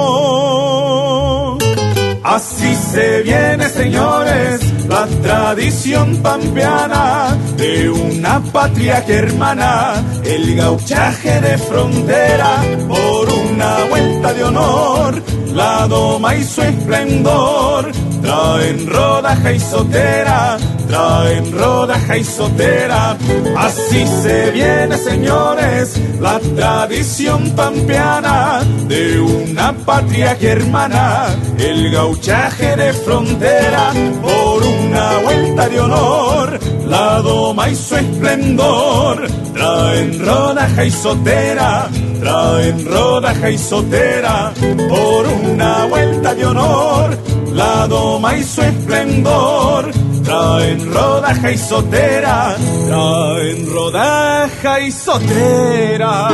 Así 2.23 2.75
se 2.75 3.21
viene, 3.21 3.69
señores, 3.69 4.61
la 4.87 5.07
tradición 5.21 6.17
pampeana 6.21 7.37
de 7.57 7.89
una 7.89 8.39
patria 8.39 9.05
que 9.05 9.13
hermana, 9.13 10.03
el 10.23 10.55
gauchaje 10.55 11.41
de 11.41 11.57
frontera 11.57 12.63
por 12.87 13.29
una 13.29 13.85
vuelta 13.89 14.33
de 14.33 14.43
honor, 14.43 15.21
la 15.53 15.87
doma 15.87 16.35
y 16.35 16.43
su 16.43 16.61
esplendor, 16.61 17.91
traen 18.25 18.87
rodaja 18.87 19.51
y 19.51 19.59
sotera, 19.59 20.57
traen 20.87 21.51
rodaja 21.51 22.17
y 22.17 22.23
sotera. 22.23 23.17
Así 23.55 24.05
se 24.23 24.51
viene, 24.51 24.97
señores, 24.97 25.93
la 26.19 26.39
tradición 26.39 27.51
pampeana 27.51 28.63
de 28.87 29.19
una 29.19 29.73
patria 29.73 30.37
que 30.37 30.49
hermana, 30.49 31.27
el 31.59 31.91
gauchaje 31.91 32.75
de 32.75 32.93
frontera 32.93 33.93
por 34.21 34.63
una 34.63 35.17
vuelta 35.19 35.69
de 35.69 35.79
honor, 35.79 36.59
la 36.87 37.21
doma 37.21 37.69
y 37.69 37.75
su 37.75 37.95
esplendor, 37.95 39.27
traen 39.53 40.19
rodaja 40.25 40.85
y 40.85 40.91
sotera, 40.91 41.89
traen 42.19 42.85
rodaja 42.85 43.49
y 43.49 43.57
sotera 43.57 44.53
por 44.89 45.27
una 45.27 45.85
vuelta 45.85 46.33
de 46.33 46.45
honor, 46.45 47.17
la 47.53 47.87
doma 47.87 48.35
y 48.35 48.43
su 48.43 48.61
esplendor, 48.61 49.91
traen 50.23 50.93
rodaja 50.93 51.51
y 51.51 51.57
sotera, 51.57 52.55
traen 52.87 53.73
rodaja 53.73 54.79
y 54.81 54.91
sotera. 54.91 56.29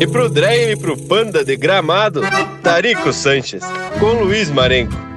E 0.00 0.06
pro 0.06 0.28
Dreyer 0.28 0.70
e 0.70 0.76
pro 0.76 0.96
Panda 0.96 1.44
de 1.44 1.56
Gramado, 1.56 2.22
Tarico 2.62 3.12
Sanches, 3.12 3.64
com 3.98 4.12
Luiz 4.12 4.48
Marenco. 4.48 5.07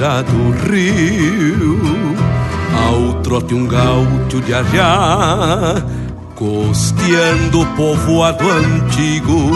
Beira 0.00 0.22
do 0.22 0.50
rio, 0.66 1.78
ao 2.74 3.20
trote 3.22 3.54
um 3.54 3.66
gaúcho 3.66 4.40
de 4.40 4.54
arriar, 4.54 5.84
costeando 6.34 7.60
o 7.60 7.66
povoado 7.76 8.44
antigo, 8.50 9.50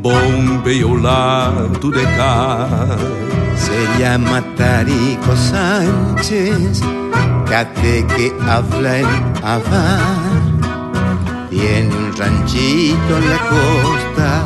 bombeia 0.00 0.84
ao 0.84 0.96
lado 0.96 1.92
de 1.92 2.02
cá. 2.16 2.68
Se 3.56 4.02
llama 4.02 4.42
Tarico 4.56 5.36
Sánchez, 5.36 6.80
cate 7.48 8.04
que 8.16 8.32
habla 8.48 8.98
en 8.98 9.06
Havana. 9.44 10.42
Tiene 11.50 11.94
un 11.94 12.16
ranchito 12.16 13.16
en 13.16 13.30
la 13.30 13.38
costa 13.38 14.44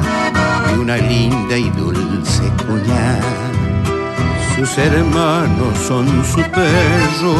y 0.74 0.78
una 0.78 0.96
linda 0.98 1.56
y 1.56 1.70
dulce 1.70 2.42
cuñada. 2.66 3.45
Sus 4.56 4.78
hermanos 4.78 5.78
son 5.86 6.24
su 6.24 6.40
perro, 6.50 7.36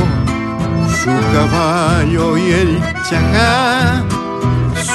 su 1.02 1.10
caballo 1.32 2.36
y 2.36 2.52
el 2.52 2.78
chacá. 3.08 4.04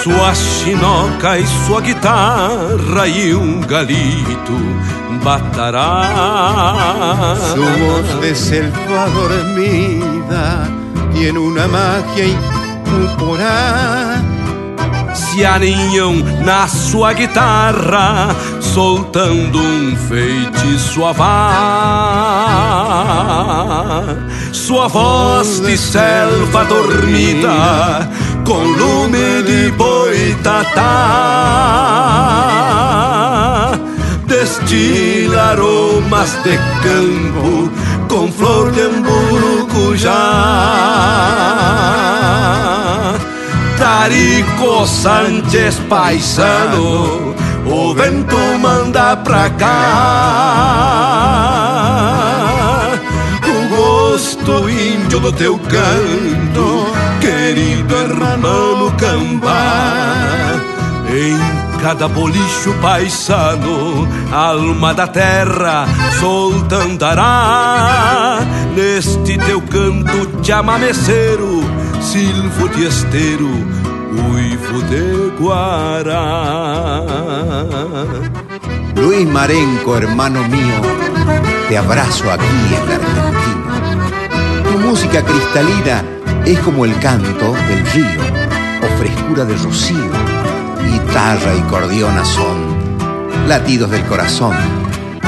Sua 0.03 0.31
chinoca 0.33 1.39
e 1.39 1.45
sua 1.65 1.81
guitarra 1.81 3.07
e 3.07 3.33
um 3.33 3.61
galito 3.61 4.53
batará. 5.23 6.03
Su 7.55 7.61
voz 7.63 8.21
de 8.21 8.35
selva 8.35 9.07
dormida 9.15 10.69
tiene 11.13 11.39
una 11.39 11.67
magia 11.67 12.25
incorporada. 12.25 14.10
Se 15.13 15.45
aninham 15.45 16.15
na 16.43 16.67
sua 16.67 17.13
guitarra, 17.13 18.35
soltando 18.59 19.59
um 19.59 19.95
feitiço 20.07 21.05
avá. 21.05 21.31
Sua 24.51 24.87
voz 24.87 25.59
de 25.59 25.77
selva 25.77 26.63
dormida, 26.65 28.09
com 28.45 28.63
lume 28.63 29.43
de 29.43 29.71
boitatá, 29.71 30.81
destila 34.27 35.51
aromas 35.51 36.31
de 36.43 36.57
campo, 36.81 37.69
com 38.07 38.31
flor 38.31 38.71
de 38.71 38.81
amburucujá. 38.81 40.11
Tarico 43.81 44.85
Sánchez 44.85 45.79
paisano, 45.89 47.33
o 47.65 47.93
vento 47.95 48.37
manda 48.59 49.17
pra 49.17 49.49
cá. 49.49 49.71
O 53.43 53.67
gosto 53.75 54.69
índio 54.69 55.19
do 55.19 55.31
teu 55.31 55.57
canto, 55.57 56.85
querido 57.19 57.95
hermano 57.95 58.91
Cambá. 58.99 60.61
Em 61.09 61.39
cada 61.81 62.07
bolicho 62.07 62.75
paisano, 62.83 64.07
alma 64.31 64.93
da 64.93 65.07
terra 65.07 65.87
soltandará. 66.19 67.31
Neste 69.01 69.35
teu 69.35 69.59
canto 69.63 70.27
te 70.43 70.51
amameceiro, 70.53 71.63
silvo 71.99 72.67
de 72.67 72.85
esteiro, 72.85 73.49
uivo 73.49 74.79
de 74.91 75.31
guará. 75.39 77.03
Luis 78.95 79.27
Marenco, 79.27 79.97
hermano 79.97 80.47
mío, 80.49 80.75
te 81.67 81.79
abrazo 81.79 82.31
aquí 82.31 82.45
en 82.45 82.89
la 82.89 82.95
Argentina. 82.97 84.71
Tu 84.71 84.77
música 84.77 85.23
cristalina 85.23 86.03
es 86.45 86.59
como 86.59 86.85
el 86.85 86.95
canto 86.99 87.53
del 87.53 87.83
río, 87.93 88.21
o 88.83 88.87
frescura 88.99 89.45
de 89.45 89.55
rocío. 89.55 90.11
Guitarra 90.91 91.55
y 91.55 91.61
cordiona 91.61 92.23
son 92.23 93.47
latidos 93.47 93.89
del 93.89 94.05
corazón, 94.05 94.55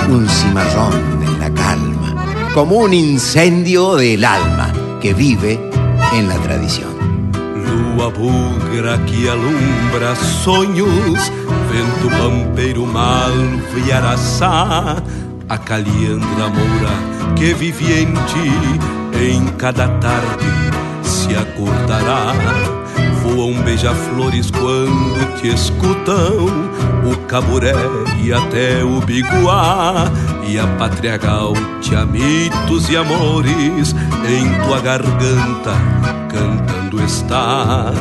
un 0.10 0.30
cimarrón 0.30 1.24
en 1.24 1.40
la 1.40 1.52
calma, 1.52 1.93
como 2.54 2.78
un 2.78 2.94
incendio 2.94 3.96
del 3.96 4.24
alma 4.24 4.72
que 5.02 5.14
vive 5.14 5.60
en 6.14 6.30
la 6.30 6.36
tradición. 6.38 6.94
Lua 7.34 8.10
bugra 8.10 9.04
que 9.06 9.30
alumbra 9.30 10.16
sonhos, 10.44 11.32
vento 11.72 12.10
pampeiro 12.20 12.86
malvo 12.86 13.78
e 13.88 13.92
a 15.50 15.58
caliandra 15.58 16.48
moura 16.50 17.34
que 17.36 17.54
vive 17.54 18.06
ti, 18.06 18.52
em 19.20 19.48
cada 19.58 19.88
tarde 20.00 20.46
se 21.04 21.36
acordará. 21.36 22.83
Voam 23.24 23.62
beija-flores 23.64 24.52
quando 24.52 25.42
te 25.42 25.48
escutam, 25.48 26.46
o 27.10 27.18
caburé 27.28 27.74
e 28.22 28.34
até 28.34 28.84
o 28.84 29.00
biguá, 29.00 30.12
e 30.48 30.60
a 30.60 30.68
pátria 30.78 31.18
gaúcha, 31.18 32.06
mitos 32.06 32.90
e 32.90 32.98
amores, 32.98 33.96
em 34.28 34.68
tua 34.68 34.80
garganta 34.82 35.74
cantando 36.34 37.02
está. 37.04 37.94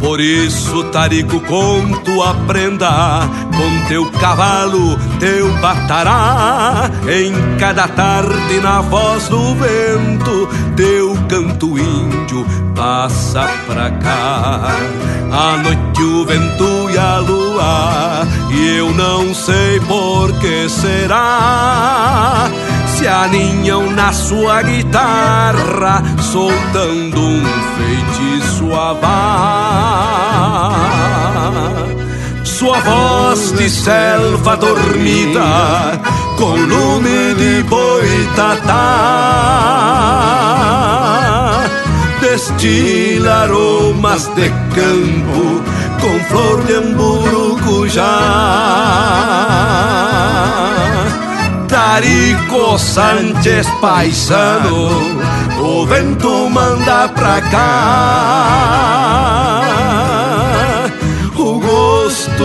Por 0.00 0.20
isso, 0.20 0.84
Tarico, 0.84 1.40
com 1.40 1.92
tua 2.04 2.34
prenda, 2.46 3.20
com 3.56 3.88
teu 3.88 4.10
cavalo, 4.12 4.98
teu 5.18 5.50
batará, 5.58 6.90
em 7.08 7.32
cada 7.58 7.88
tarde 7.88 8.60
na 8.60 8.82
voz 8.82 9.28
do 9.28 9.54
vento, 9.54 10.48
teu 10.76 11.16
canto 11.28 11.78
índio 11.78 12.46
passa 12.74 13.48
pra 13.66 13.90
cá. 13.90 14.76
A 15.32 15.56
noite, 15.56 16.02
o 16.02 16.24
vento 16.24 16.90
e 16.90 16.98
a 16.98 17.18
lua, 17.18 18.26
e 18.50 18.76
eu 18.76 18.92
não 18.92 19.34
sei 19.34 19.80
por 19.80 20.32
que 20.38 20.68
será 20.68 22.50
se 23.06 23.08
aninham 23.08 23.88
na 23.92 24.12
sua 24.12 24.62
guitarra, 24.62 26.02
soltando 26.20 27.20
um 27.20 27.44
feitiço 27.76 28.74
avá. 28.74 30.72
Sua 32.42 32.80
voz 32.80 33.52
de 33.52 33.70
selva 33.70 34.56
dormida, 34.56 36.00
com 36.36 36.56
lume 36.56 37.34
de 37.34 37.62
boitatá, 37.68 38.72
destila 42.20 43.42
aromas 43.44 44.26
de 44.34 44.50
campo, 44.74 45.62
com 46.00 46.18
flor 46.24 46.64
de 46.64 46.74
amburucujá. 46.74 48.46
Tarico 51.76 52.78
Sánchez 52.78 53.68
paisano, 53.82 54.88
o 55.60 55.84
vento 55.84 56.48
manda 56.48 57.06
pra 57.10 57.42
cá. 57.42 57.60
O 61.36 61.60
gosto 61.60 62.44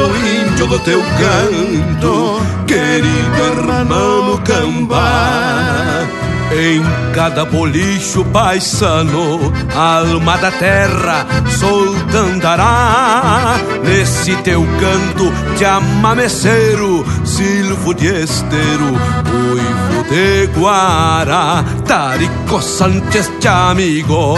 índio 0.50 0.68
do 0.68 0.78
teu 0.80 1.02
canto, 1.18 2.42
querido 2.68 3.42
hermano 3.56 4.38
Cambá. 4.44 6.06
Em 6.54 6.84
cada 7.14 7.46
bolicho 7.46 8.26
paisano, 8.26 9.54
alma 9.74 10.38
da 10.38 10.52
terra 10.52 11.26
soltandará. 11.48 13.56
Nesse 13.84 14.36
teu 14.38 14.66
canto 14.80 15.32
te 15.58 15.64
amameceiro, 15.64 17.06
silvo 17.24 17.94
de 17.94 18.24
esteiro, 18.24 18.98
uivo 19.34 20.04
de 20.10 20.48
guará. 20.60 21.64
Tarico 21.86 22.62
Sánchez 22.62 23.32
te 23.40 23.48
amigo, 23.48 24.36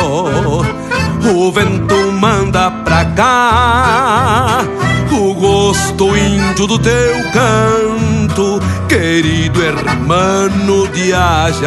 o 1.36 1.52
vento 1.52 2.12
manda 2.12 2.70
pra 2.70 3.06
cá 3.06 4.64
o 5.14 5.34
gosto 5.34 6.18
índio 6.18 6.68
do 6.68 6.80
teu 6.80 7.24
canto, 7.32 8.60
querido 8.94 9.60
hermano 9.64 10.88
de 10.90 11.12
Ajá. 11.16 11.64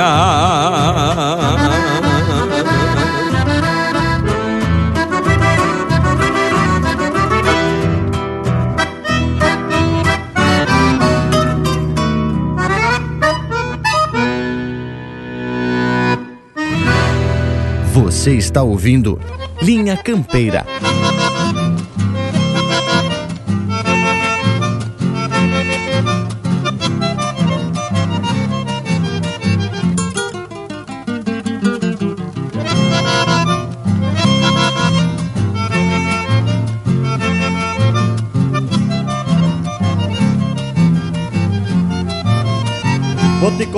Você 17.93 18.35
está 18.37 18.62
ouvindo 18.62 19.18
Linha 19.61 19.97
Campeira. 19.97 20.64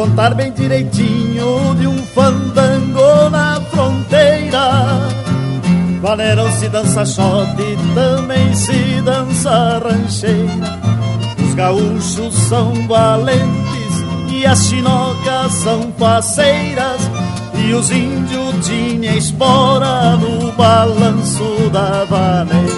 Contar 0.09 0.35
bem 0.35 0.53
direitinho 0.53 1.75
de 1.79 1.87
um 1.87 1.99
fandango 1.99 3.31
na 3.31 3.61
fronteira. 3.71 5.09
Valerão 6.01 6.51
se 6.53 6.69
dança 6.69 7.05
shot, 7.05 7.57
também 7.95 8.55
se 8.55 9.03
dança 9.03 9.79
rancheira. 9.79 10.79
Os 11.45 11.55
gaúchos 11.55 12.35
são 12.49 12.73
valentes 12.87 14.05
e 14.33 14.47
as 14.47 14.67
chinocas 14.67 15.53
são 15.53 15.93
faceiras. 15.99 17.01
E 17.55 17.75
os 17.75 17.91
índios 17.91 18.67
tinham 18.67 19.15
espora 19.15 20.17
no 20.17 20.53
balanço 20.53 21.69
da 21.71 22.05
vaneira. 22.05 22.78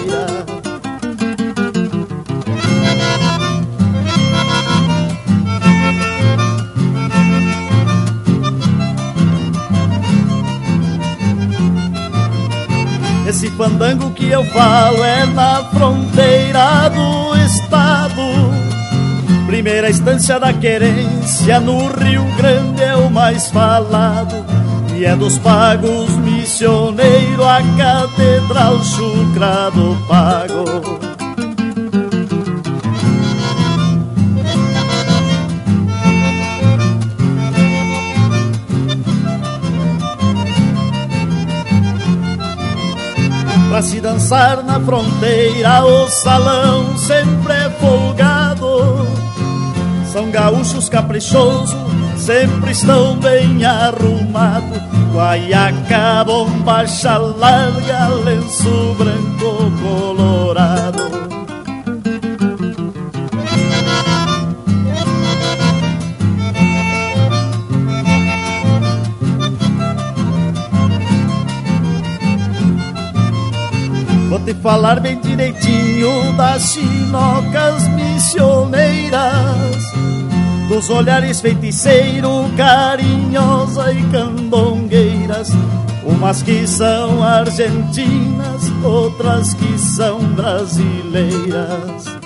Fandango 13.57 14.11
que 14.11 14.29
eu 14.29 14.43
falo 14.45 15.03
é 15.03 15.25
na 15.25 15.63
fronteira 15.65 16.89
do 16.89 17.35
estado. 17.37 18.21
Primeira 19.45 19.89
instância 19.89 20.39
da 20.39 20.53
querência 20.53 21.59
no 21.59 21.87
Rio 21.87 22.23
Grande 22.37 22.83
é 22.83 22.95
o 22.95 23.09
mais 23.09 23.51
falado. 23.51 24.45
E 24.95 25.05
é 25.05 25.15
dos 25.15 25.37
pagos 25.39 26.09
missioneiro 26.17 27.43
a 27.43 27.61
catedral 27.77 28.83
chucra 28.83 29.69
do 29.71 29.95
pago. 30.07 31.10
Se 43.81 43.99
dançar 43.99 44.63
na 44.63 44.79
fronteira, 44.79 45.83
o 45.83 46.07
salão 46.07 46.95
sempre 46.97 47.51
é 47.51 47.69
folgado. 47.71 49.07
São 50.13 50.29
gaúchos 50.29 50.87
caprichosos, 50.87 51.75
sempre 52.15 52.71
estão 52.71 53.17
bem 53.17 53.65
arrumados. 53.65 54.79
Guaiaca, 55.13 56.23
bombacha 56.23 57.17
larga, 57.17 58.07
lenço 58.23 58.95
branco 58.97 59.71
colorado. 59.81 61.20
Falar 74.61 74.99
bem 74.99 75.19
direitinho 75.19 76.33
das 76.37 76.73
chinocas 76.73 77.87
missioneiras, 77.89 79.91
dos 80.69 80.89
olhares 80.89 81.41
feiticeiro, 81.41 82.45
carinhosa 82.55 83.91
e 83.91 84.03
candongueiras. 84.11 85.49
Umas 86.05 86.43
que 86.43 86.67
são 86.67 87.23
argentinas, 87.23 88.71
outras 88.83 89.53
que 89.53 89.77
são 89.77 90.19
brasileiras. 90.19 92.20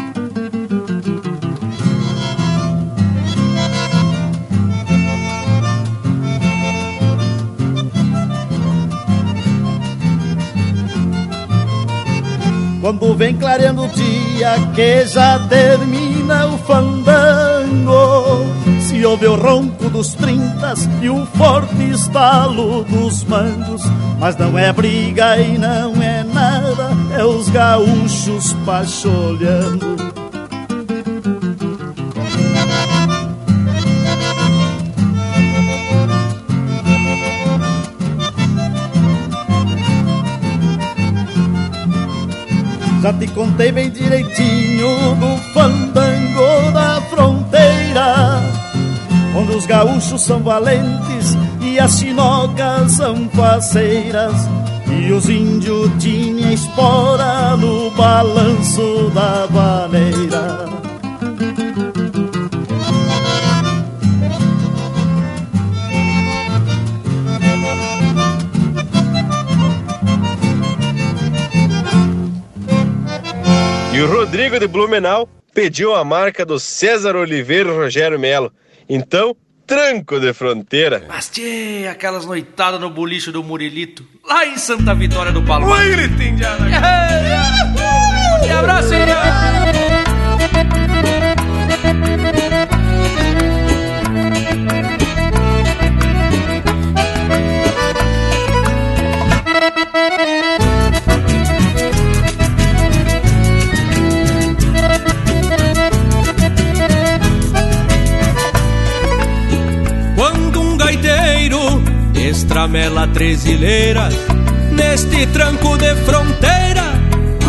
Quando 12.86 13.16
vem 13.16 13.36
clareando 13.36 13.86
o 13.86 13.88
dia 13.88 14.54
que 14.76 15.08
já 15.08 15.40
termina 15.48 16.46
o 16.46 16.58
fandango 16.60 18.46
Se 18.80 19.04
ouve 19.04 19.26
o 19.26 19.36
ronco 19.36 19.90
dos 19.90 20.14
trintas 20.14 20.88
e 21.02 21.10
o 21.10 21.26
forte 21.26 21.90
estalo 21.90 22.84
dos 22.84 23.24
mangos. 23.24 23.82
Mas 24.20 24.38
não 24.38 24.56
é 24.56 24.72
briga 24.72 25.36
e 25.36 25.58
não 25.58 25.96
é 26.00 26.24
nada, 26.26 26.92
é 27.18 27.26
os 27.26 27.50
gaúchos 27.50 28.54
pacholhando 28.64 30.14
Já 43.06 43.14
te 43.14 43.28
contei 43.28 43.72
bem 43.72 43.91
direitinho 43.91 44.88
do 45.20 45.38
fandango 45.53 46.72
da 46.74 46.99
fronteira, 47.01 48.41
onde 49.38 49.56
os 49.56 49.68
gaúchos 49.68 50.24
são 50.24 50.39
valentes 50.41 51.38
e 51.62 51.78
as 51.80 51.99
chinocas 51.99 52.93
são 52.93 53.30
faceiras, 53.30 54.34
e 54.88 55.12
os 55.12 55.30
índios 55.30 55.91
tinham 55.99 56.51
espora 56.51 57.56
no 57.56 57.91
balanço 57.91 59.12
da 59.14 59.45
vaneira. 59.51 60.14
Rodrigo 74.06 74.60
de 74.60 74.68
Blumenau 74.68 75.28
pediu 75.53 75.95
a 75.95 76.03
marca 76.03 76.45
do 76.45 76.60
César 76.60 77.16
Oliveira 77.16 77.70
e 77.70 77.74
Rogério 77.74 78.20
Melo. 78.20 78.51
Então, 78.88 79.36
tranco 79.66 80.20
de 80.20 80.34
fronteira. 80.34 81.03
Mas 81.08 81.30
tchê, 81.30 81.88
aquelas 81.89 82.26
noitadas 82.26 82.80
no 82.80 82.89
bolicho 82.89 83.32
do 83.32 83.43
Murilito, 83.43 84.06
lá 84.28 84.45
em 84.45 84.58
Santa 84.58 84.93
Vitória 84.93 85.32
do 85.32 85.41
Palmar. 85.43 85.80
Oi, 85.80 85.91
gritinho 85.91 86.38
de 86.38 86.45
abraço, 88.51 88.89
estramela 112.56 113.06
três 113.10 113.45
ilheiras 113.45 114.16
Neste 114.72 115.28
tranco 115.28 115.78
de 115.78 115.93
fronteira 116.06 116.84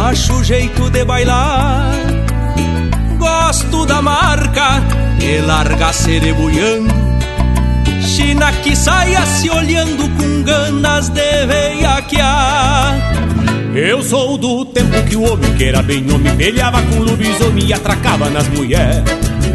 Acho 0.00 0.42
jeito 0.42 0.90
de 0.90 1.04
bailar 1.04 1.92
Gosto 3.16 3.86
da 3.86 4.02
marca 4.02 4.82
Que 5.20 5.38
larga 5.38 5.92
cerebuiando 5.92 6.92
China 8.02 8.50
que 8.64 8.74
saia 8.74 9.24
se 9.26 9.48
olhando 9.48 10.09
com 10.16 10.42
ganas 10.42 11.09
de 11.11 11.46
veiaquear. 11.46 12.94
Eu 13.74 14.02
sou 14.02 14.38
do 14.38 14.64
tempo 14.64 15.02
que 15.04 15.16
o 15.16 15.22
homem 15.32 15.54
que 15.54 15.64
era 15.64 15.82
bem 15.82 16.11
homem 16.11 16.34
Pelhava 16.36 16.82
com 16.82 16.98
lobisomem 16.98 17.66
e 17.66 17.72
atracava 17.72 18.28
nas 18.30 18.48
mulheres 18.48 19.04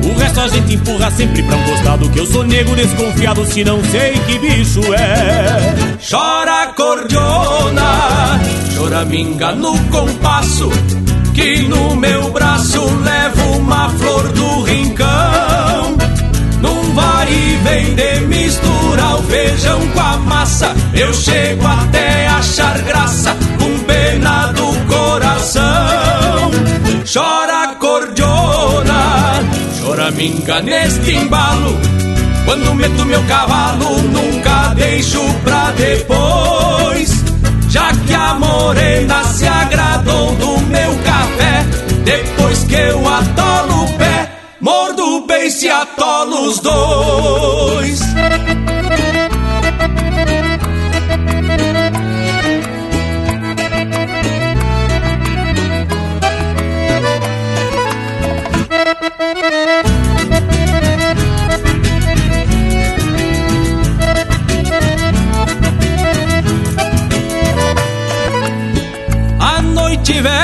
O 0.03 0.19
resto 0.19 0.39
a 0.39 0.47
gente 0.47 0.75
empurra 0.75 1.11
sempre 1.11 1.43
pra 1.43 1.55
um 1.55 1.63
costado 1.63 2.09
Que 2.09 2.19
eu 2.19 2.25
sou 2.25 2.43
nego 2.43 2.75
desconfiado 2.75 3.45
se 3.45 3.63
não 3.63 3.83
sei 3.85 4.13
que 4.25 4.39
bicho 4.39 4.81
é. 4.93 5.97
Chora 6.09 6.67
cordiona, 6.75 8.39
choraminga 8.75 9.51
no 9.53 9.77
compasso 9.89 10.69
Que 11.33 11.67
no 11.67 11.95
meu 11.95 12.31
braço 12.31 12.81
levo 13.03 13.57
uma 13.57 13.89
flor 13.89 14.27
do 14.29 14.63
rincão. 14.63 15.97
Num 16.61 16.93
vai 16.93 17.31
e 17.31 17.59
vem 17.63 17.95
de 17.95 18.19
misturar 18.27 19.19
o 19.19 19.23
feijão 19.23 19.79
com 19.89 19.99
a 19.99 20.17
massa 20.17 20.73
Eu 20.93 21.13
chego 21.13 21.65
até 21.65 22.27
achar 22.27 22.77
graça 22.79 23.35
com 23.57 23.79
pena 23.85 24.47
do 24.47 24.71
coração. 24.87 26.51
Chora 27.11 27.50
choraminga 30.11 30.61
neste 30.61 31.15
embalo. 31.15 31.77
Quando 32.45 32.75
meto 32.75 33.05
meu 33.05 33.23
cavalo 33.23 34.01
nunca 34.03 34.73
deixo 34.75 35.21
pra 35.43 35.71
depois. 35.71 37.23
Já 37.69 37.91
que 38.05 38.13
a 38.13 38.33
morena 38.33 39.23
se 39.23 39.47
agradou 39.47 40.35
do 40.35 40.59
meu 40.67 40.93
café 41.05 41.65
Depois 42.03 42.65
que 42.65 42.75
eu 42.75 43.07
atolo 43.07 43.85
o 43.85 43.93
pé 43.97 44.29
Mordo 44.59 45.05
o 45.05 45.25
beice 45.25 45.67
e 45.67 45.69
atolo 45.69 46.49
os 46.49 46.59
dois 46.59 48.01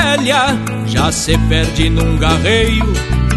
velha 0.08 0.58
já 0.86 1.12
se 1.12 1.36
perde 1.48 1.90
num 1.90 2.16
garreio. 2.16 2.86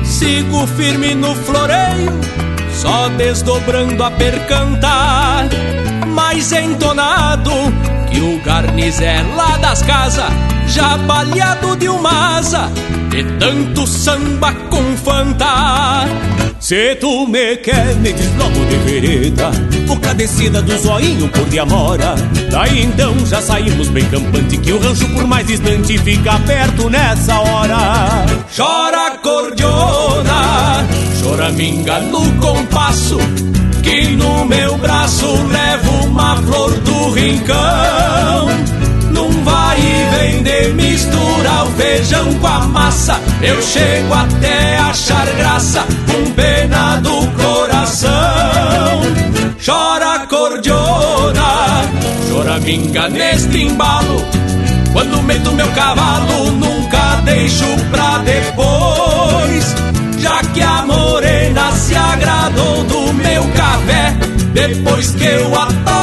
Sigo 0.03 0.65
firme 0.67 1.13
no 1.13 1.34
floreio 1.36 2.19
Só 2.74 3.07
desdobrando 3.09 4.03
a 4.03 4.11
percantar 4.11 5.47
Mais 6.07 6.51
entonado 6.51 7.51
que 8.09 8.19
o 8.19 8.41
garnizé 8.41 9.22
lá 9.36 9.57
das 9.57 9.82
casas 9.84 10.32
Já 10.67 10.97
baleado 10.97 11.76
de 11.78 11.88
uma 11.88 12.38
asa 12.38 12.69
De 13.09 13.24
tanto 13.38 13.86
samba 13.88 14.53
com 14.69 14.97
fantar 14.97 16.07
Se 16.72 16.95
tu 16.95 17.28
me 17.28 17.57
quer, 17.57 17.97
me 17.97 18.13
diz 18.13 18.34
logo 18.38 18.63
de 18.63 18.78
vereda 18.78 19.51
Boca 19.86 20.13
descida 20.13 20.61
do 20.61 20.78
zoinho 20.78 21.28
por 21.28 21.43
de 21.49 21.59
amora 21.59 22.15
Daí 22.49 22.84
então 22.84 23.13
já 23.26 23.41
saímos 23.41 23.89
bem 23.89 24.05
campante 24.05 24.57
Que 24.57 24.72
o 24.72 24.80
rancho 24.80 25.05
por 25.09 25.28
mais 25.28 25.45
distante 25.45 25.97
fica 25.97 26.39
perto 26.39 26.89
nessa 26.89 27.41
hora. 27.41 28.26
Chora 28.55 29.17
cordiona, 29.17 30.88
choraminga 31.22 31.99
no 32.03 32.32
compasso 32.36 33.17
Que 33.84 34.15
no 34.15 34.45
meu 34.45 34.78
braço 34.78 35.26
levo 35.26 36.05
uma 36.05 36.38
flor 36.38 36.72
do 36.72 37.11
rincão 37.11 38.20
vem 40.12 40.43
de 40.43 40.74
misturar 40.74 41.66
o 41.66 41.72
feijão 41.72 42.34
com 42.36 42.47
a 42.47 42.59
massa. 42.59 43.20
Eu 43.41 43.62
chego 43.62 44.14
até 44.14 44.78
achar 44.78 45.26
graça 45.38 45.86
com 46.07 46.32
pena 46.32 46.97
do 46.97 47.28
coração. 47.41 48.12
Chora 49.64 50.28
cordiona, 50.28 51.84
choraminga 52.30 53.09
neste 53.09 53.64
embalo. 53.64 54.24
Quando 54.93 55.22
meto 55.24 55.51
meu 55.53 55.68
cavalo, 55.70 56.51
nunca 56.51 57.22
deixo 57.24 57.66
pra 57.91 58.18
depois. 58.20 59.76
Já 60.18 60.41
que 60.53 60.62
a 60.62 60.84
morena 60.86 61.72
se 61.72 61.95
agradou 61.95 62.84
do 62.84 63.14
meu 63.14 63.43
café, 63.55 64.16
depois 64.53 65.12
que 65.12 65.24
eu 65.24 65.55
atolo 65.55 65.82
o 65.82 65.82
pé, 65.86 66.01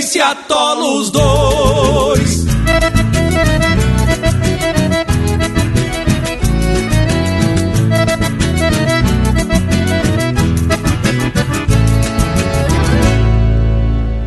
mordo 0.00 0.06
o 0.06 0.06
beice 0.06 0.18
e 0.18 0.20
atolo 0.20 1.00
os 1.00 1.10
dois. 1.10 2.44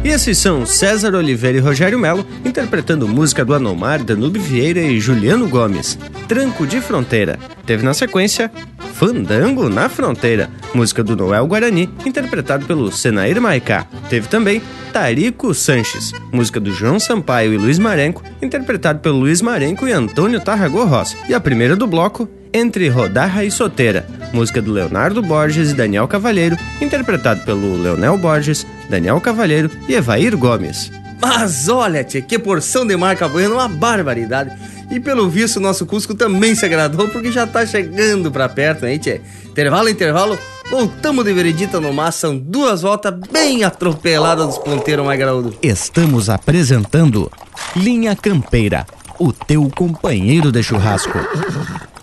E 0.03 0.09
esses 0.09 0.37
são 0.37 0.65
César 0.65 1.15
Oliveira 1.15 1.57
e 1.57 1.61
Rogério 1.61 1.97
Melo 1.97 2.25
interpretando 2.45 3.07
música 3.07 3.43
do 3.43 3.53
Anomar, 3.53 4.03
Danube 4.03 4.37
Vieira 4.37 4.81
e 4.81 4.99
Juliano 4.99 5.47
Gomes, 5.47 5.97
Tranco 6.27 6.67
de 6.67 6.81
Fronteira. 6.81 7.39
Teve 7.65 7.83
na 7.83 7.93
sequência 7.93 8.51
Fandango 8.93 9.69
na 9.69 9.89
Fronteira, 9.89 10.49
música 10.73 11.03
do 11.03 11.15
Noel 11.15 11.47
Guarani, 11.47 11.89
interpretado 12.05 12.65
pelo 12.65 12.91
Senair 12.91 13.41
Maicá. 13.41 13.87
Teve 14.07 14.27
também 14.27 14.61
Tarico 14.93 15.53
Sanches, 15.53 16.13
música 16.31 16.59
do 16.59 16.71
João 16.71 16.99
Sampaio 16.99 17.53
e 17.53 17.57
Luiz 17.57 17.79
Marenco, 17.79 18.23
interpretado 18.41 18.99
pelo 18.99 19.17
Luiz 19.17 19.41
Marenco 19.41 19.87
e 19.87 19.91
Antônio 19.91 20.39
Tarragó 20.39 20.85
Rossi. 20.85 21.17
E 21.27 21.33
a 21.33 21.39
primeira 21.39 21.75
do 21.75 21.87
bloco, 21.87 22.29
Entre 22.53 22.87
Rodarra 22.87 23.43
e 23.43 23.49
Soteira, 23.49 24.07
música 24.31 24.61
do 24.61 24.71
Leonardo 24.71 25.23
Borges 25.23 25.71
e 25.71 25.75
Daniel 25.75 26.07
Cavalheiro, 26.07 26.55
interpretado 26.79 27.41
pelo 27.41 27.81
Leonel 27.81 28.15
Borges, 28.17 28.65
Daniel 28.87 29.19
Cavalheiro 29.19 29.71
e 29.89 29.95
Evair 29.95 30.37
Gomes. 30.37 30.91
Mas 31.19 31.67
olha, 31.67 32.03
tia, 32.03 32.21
que 32.21 32.37
porção 32.37 32.85
de 32.85 32.95
marca 32.95 33.27
buena, 33.27 33.55
uma 33.55 33.67
barbaridade. 33.67 34.51
E 34.93 34.99
pelo 34.99 35.27
visto, 35.27 35.57
o 35.57 35.59
nosso 35.59 35.87
Cusco 35.87 36.13
também 36.13 36.53
se 36.53 36.67
agradou, 36.67 37.09
porque 37.09 37.31
já 37.31 37.47
tá 37.47 37.65
chegando 37.65 38.31
pra 38.31 38.47
perto, 38.47 38.85
hein, 38.85 38.99
tia? 38.99 39.23
Intervalo, 39.43 39.89
intervalo, 39.89 40.37
voltamos 40.69 41.25
de 41.25 41.33
veredita 41.33 41.81
no 41.81 41.91
mar, 41.91 42.13
são 42.13 42.37
duas 42.37 42.83
voltas 42.83 43.11
bem 43.31 43.63
atropeladas 43.63 44.45
dos 44.45 44.59
ponteiros 44.59 45.03
mais 45.03 45.17
graúdos. 45.17 45.55
Estamos 45.63 46.29
apresentando 46.29 47.31
Linha 47.75 48.15
Campeira, 48.15 48.85
o 49.17 49.33
teu 49.33 49.67
companheiro 49.75 50.51
de 50.51 50.61
churrasco. 50.61 51.17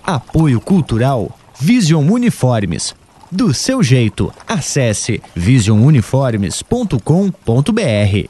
Apoio 0.05 0.61
Cultural 0.61 1.31
Vision 1.61 2.11
Uniformes. 2.11 2.97
Do 3.31 3.55
seu 3.55 3.85
jeito, 3.85 4.35
acesse 4.49 5.23
visionuniformes.com.br. 5.37 8.29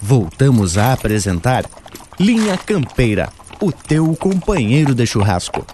Voltamos 0.00 0.78
a 0.78 0.92
apresentar 0.92 1.64
Linha 2.20 2.56
Campeira, 2.56 3.28
o 3.60 3.70
teu 3.70 4.16
companheiro 4.16 4.92
de 4.92 5.06
churrasco. 5.06 5.64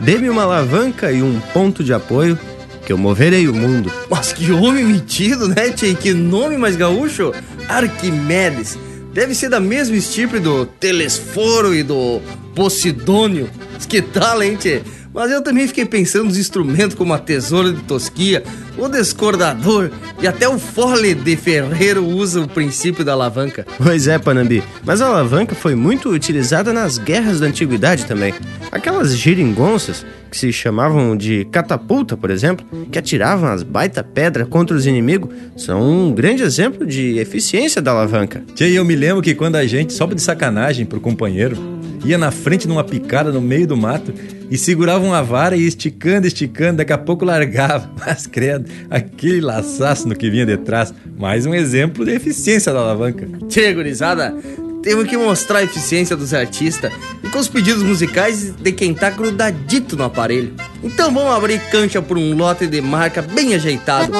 Dê-me 0.00 0.28
uma 0.28 0.42
alavanca 0.42 1.12
e 1.12 1.22
um 1.22 1.38
ponto 1.52 1.84
de 1.84 1.92
apoio, 1.92 2.38
que 2.84 2.92
eu 2.92 2.98
moverei 2.98 3.46
o 3.46 3.54
mundo. 3.54 3.92
Mas 4.10 4.32
que 4.32 4.50
homem 4.50 4.84
metido, 4.84 5.46
né, 5.46 5.70
tchê? 5.70 5.94
Que 5.94 6.12
nome 6.12 6.56
mais 6.56 6.74
gaúcho? 6.74 7.32
Arquimedes. 7.68 8.76
Deve 9.12 9.34
ser 9.34 9.48
da 9.48 9.58
mesma 9.58 9.96
estirpe 9.96 10.38
do 10.38 10.64
Telesforo 10.64 11.74
e 11.74 11.82
do 11.82 12.20
Posidônio. 12.54 13.50
Que 13.88 14.00
tal, 14.00 14.42
hein, 14.42 14.56
tchê? 14.56 14.82
Mas 15.12 15.30
eu 15.30 15.42
também 15.42 15.66
fiquei 15.66 15.84
pensando 15.84 16.26
nos 16.26 16.38
instrumentos 16.38 16.96
como 16.96 17.12
a 17.12 17.18
tesoura 17.18 17.72
de 17.72 17.82
tosquia, 17.82 18.44
o 18.78 18.88
descordador 18.88 19.90
e 20.22 20.26
até 20.26 20.48
o 20.48 20.58
fole 20.58 21.14
de 21.14 21.36
ferreiro 21.36 22.06
usa 22.06 22.40
o 22.40 22.48
princípio 22.48 23.04
da 23.04 23.12
alavanca. 23.12 23.66
Pois 23.76 24.06
é, 24.06 24.18
Panambi, 24.18 24.62
mas 24.84 25.00
a 25.00 25.06
alavanca 25.06 25.54
foi 25.54 25.74
muito 25.74 26.10
utilizada 26.10 26.72
nas 26.72 26.96
guerras 26.96 27.40
da 27.40 27.46
antiguidade 27.46 28.06
também. 28.06 28.32
Aquelas 28.70 29.16
giringonças, 29.16 30.06
que 30.30 30.38
se 30.38 30.52
chamavam 30.52 31.16
de 31.16 31.44
catapulta, 31.46 32.16
por 32.16 32.30
exemplo, 32.30 32.64
que 32.92 32.98
atiravam 32.98 33.50
as 33.50 33.64
baita 33.64 34.04
pedra 34.04 34.46
contra 34.46 34.76
os 34.76 34.86
inimigos, 34.86 35.34
são 35.56 35.82
um 35.82 36.12
grande 36.12 36.44
exemplo 36.44 36.86
de 36.86 37.18
eficiência 37.18 37.82
da 37.82 37.90
alavanca. 37.90 38.44
Tchê, 38.54 38.66
eu 38.66 38.84
me 38.84 38.94
lembro 38.94 39.22
que 39.22 39.34
quando 39.34 39.56
a 39.56 39.66
gente, 39.66 39.92
sobe 39.92 40.14
de 40.14 40.22
sacanagem 40.22 40.86
pro 40.86 41.00
companheiro, 41.00 41.79
ia 42.04 42.18
na 42.18 42.30
frente 42.30 42.66
numa 42.66 42.84
picada 42.84 43.30
no 43.30 43.40
meio 43.40 43.66
do 43.66 43.76
mato 43.76 44.12
e 44.50 44.58
segurava 44.58 45.04
uma 45.04 45.22
vara 45.22 45.56
e 45.56 45.66
esticando, 45.66 46.26
esticando, 46.26 46.78
daqui 46.78 46.92
a 46.92 46.98
pouco 46.98 47.24
largava. 47.24 47.90
Mas 47.98 48.26
credo, 48.26 48.68
aquele 48.90 49.40
laçaço 49.40 50.08
no 50.08 50.16
que 50.16 50.30
vinha 50.30 50.44
de 50.44 50.56
trás. 50.56 50.92
Mais 51.18 51.46
um 51.46 51.54
exemplo 51.54 52.04
de 52.04 52.12
eficiência 52.12 52.72
da 52.72 52.80
alavanca. 52.80 53.28
Tchê, 53.48 53.72
gurizada, 53.72 54.34
temos 54.82 55.06
que 55.06 55.16
mostrar 55.16 55.58
a 55.58 55.62
eficiência 55.62 56.16
dos 56.16 56.32
artistas 56.32 56.90
e 57.22 57.28
com 57.28 57.38
os 57.38 57.48
pedidos 57.48 57.82
musicais 57.82 58.50
de 58.50 58.72
quem 58.72 58.94
tá 58.94 59.10
grudadito 59.10 59.96
no 59.96 60.04
aparelho. 60.04 60.54
Então 60.82 61.12
vamos 61.12 61.32
abrir 61.32 61.60
cancha 61.70 62.00
por 62.00 62.16
um 62.16 62.34
lote 62.34 62.66
de 62.66 62.80
marca 62.80 63.20
bem 63.22 63.54
ajeitado. 63.54 64.12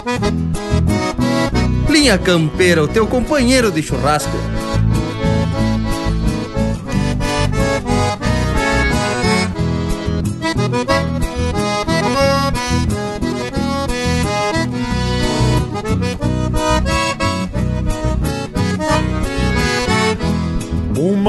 Linha 1.88 2.16
Campeira, 2.18 2.84
o 2.84 2.88
teu 2.88 3.06
companheiro 3.06 3.70
de 3.70 3.82
churrasco. 3.82 4.36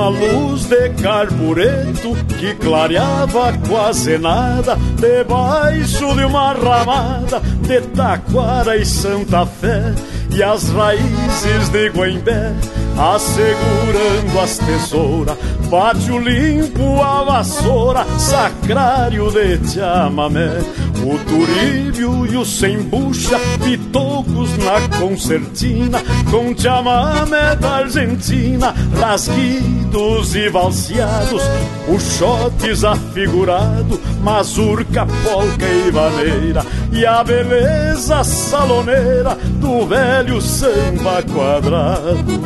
Uma 0.01 0.09
luz 0.09 0.65
de 0.65 0.89
carbureto 0.99 2.15
que 2.39 2.55
clareava 2.55 3.53
quase 3.69 4.17
nada 4.17 4.75
Debaixo 4.95 6.15
de 6.15 6.25
uma 6.25 6.53
ramada 6.53 7.39
de 7.39 7.81
Taquara 7.81 8.77
e 8.77 8.83
Santa 8.83 9.45
Fé 9.45 9.93
E 10.35 10.41
as 10.41 10.69
raízes 10.69 11.69
de 11.69 11.89
Guembé 11.89 12.51
assegurando 12.97 14.39
as 14.39 14.57
tesouras 14.57 15.37
Pátio 15.69 16.19
limpo, 16.19 17.01
a 17.01 17.23
vassoura, 17.23 18.05
sacrário 18.19 19.31
de 19.31 19.57
chamamé 19.69 20.59
O 21.01 21.17
turíbio 21.17 22.25
e 22.27 22.35
o 22.35 22.45
sembucha, 22.45 23.39
pitocos 23.63 24.57
na 24.57 24.97
concertina 24.99 26.01
Com 26.29 26.53
chamamé 26.57 27.55
da 27.55 27.77
Argentina, 27.77 28.75
rasguidos 28.99 30.35
e 30.35 30.49
valseados 30.49 31.41
Puxotes 31.85 32.83
afigurado, 32.83 33.99
mazurca, 34.21 35.07
polca 35.23 35.65
e 35.65 35.89
vaneira 35.89 36.65
E 36.91 37.05
a 37.05 37.23
beleza 37.23 38.25
saloneira 38.25 39.35
do 39.35 39.85
velho 39.87 40.41
samba 40.41 41.23
quadrado 41.23 42.41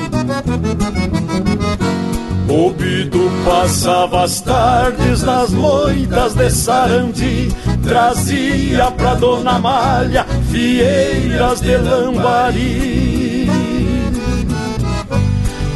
o 2.50 2.72
Bido 2.72 3.30
passava 3.44 4.24
as 4.24 4.42
tardes 4.42 5.24
nas 5.24 5.52
moitas 5.52 6.34
de 6.34 6.50
Sarandi 6.50 7.50
Trazia 7.84 8.92
pra 8.92 9.16
Dona 9.16 9.60
Malha 9.60 10.26
fieiras 10.52 11.62
de 11.62 11.78
lambari. 11.78 13.48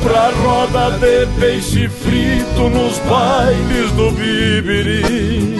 Pra 0.01 0.32
roda 0.32 0.97
de 0.97 1.28
peixe 1.39 1.88
frito 1.88 2.70
nos 2.70 2.97
bailes 2.99 3.91
do 3.91 4.12
Bibiri 4.12 5.60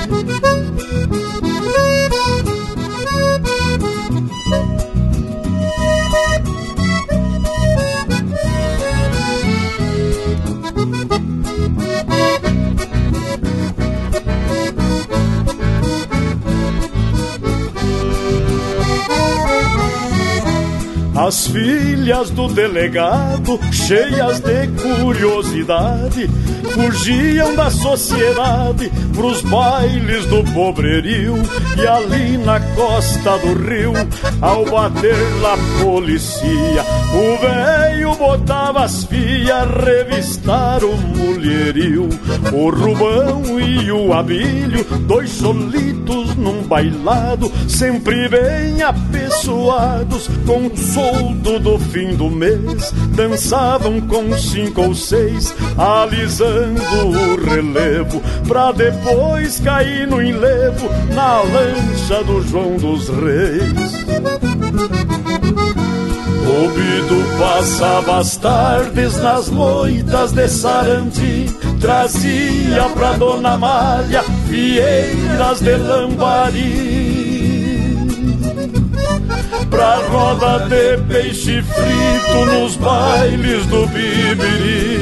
As 21.30 21.46
filhas 21.46 22.32
do 22.32 22.48
delegado, 22.48 23.60
cheias 23.72 24.40
de 24.40 24.68
curiosidade, 24.82 26.28
fugiam 26.74 27.56
da 27.56 27.70
sociedade 27.70 28.92
pros 29.14 29.40
bailes 29.44 30.26
do 30.26 30.44
pobrerio. 30.52 31.36
E 31.78 31.86
ali 31.86 32.36
na 32.36 32.60
costa 32.60 33.38
do 33.38 33.54
rio, 33.54 33.94
ao 34.42 34.66
bater 34.66 35.16
la 35.40 35.56
policia, 35.84 36.84
o 37.14 37.38
velho 37.40 38.16
botava 38.16 38.86
as 38.86 39.04
fias 39.04 39.68
revistar 39.86 40.84
o 40.84 40.98
mulherio. 41.40 42.10
O 42.52 42.70
Rubão 42.70 43.60
e 43.60 43.92
o 43.92 44.14
Abílio, 44.14 44.84
dois 45.08 45.30
solitos 45.30 46.36
num 46.36 46.64
bailado, 46.64 47.52
sempre 47.68 48.28
bem 48.28 48.82
apessoados, 48.82 50.30
com 50.46 50.64
um 50.64 50.76
soldo 50.76 51.60
do 51.60 51.80
fim 51.80 52.16
do 52.16 52.30
mês, 52.30 52.92
dançavam 53.16 54.02
com 54.02 54.38
cinco 54.38 54.82
ou 54.82 54.96
seis, 54.96 55.54
alisando 55.78 57.08
o 57.08 57.50
relevo, 57.50 58.22
pra 58.48 58.72
depois 58.72 59.60
cair 59.60 60.08
no 60.08 60.22
enlevo, 60.22 60.90
na 61.14 61.42
lancha 61.42 62.24
do 62.26 62.42
João 62.42 62.78
dos 62.78 63.10
Reis. 63.10 65.19
O 66.60 66.68
Bido 66.72 67.24
passava 67.40 68.18
as 68.18 68.36
tardes 68.36 69.16
nas 69.18 69.50
moitas 69.50 70.34
de 70.34 70.46
Sarandi. 70.50 71.46
Trazia 71.80 72.84
pra 72.94 73.14
Dona 73.14 73.58
Malha 73.58 74.24
fieiras 74.50 75.62
de 75.62 75.78
lambari. 75.78 77.00
Pra 79.70 79.96
roda 80.10 80.68
de 80.68 80.98
peixe 81.08 81.62
frito 81.62 82.46
nos 82.46 82.76
bailes 82.76 83.66
do 83.68 83.88
Bibiri 83.88 84.99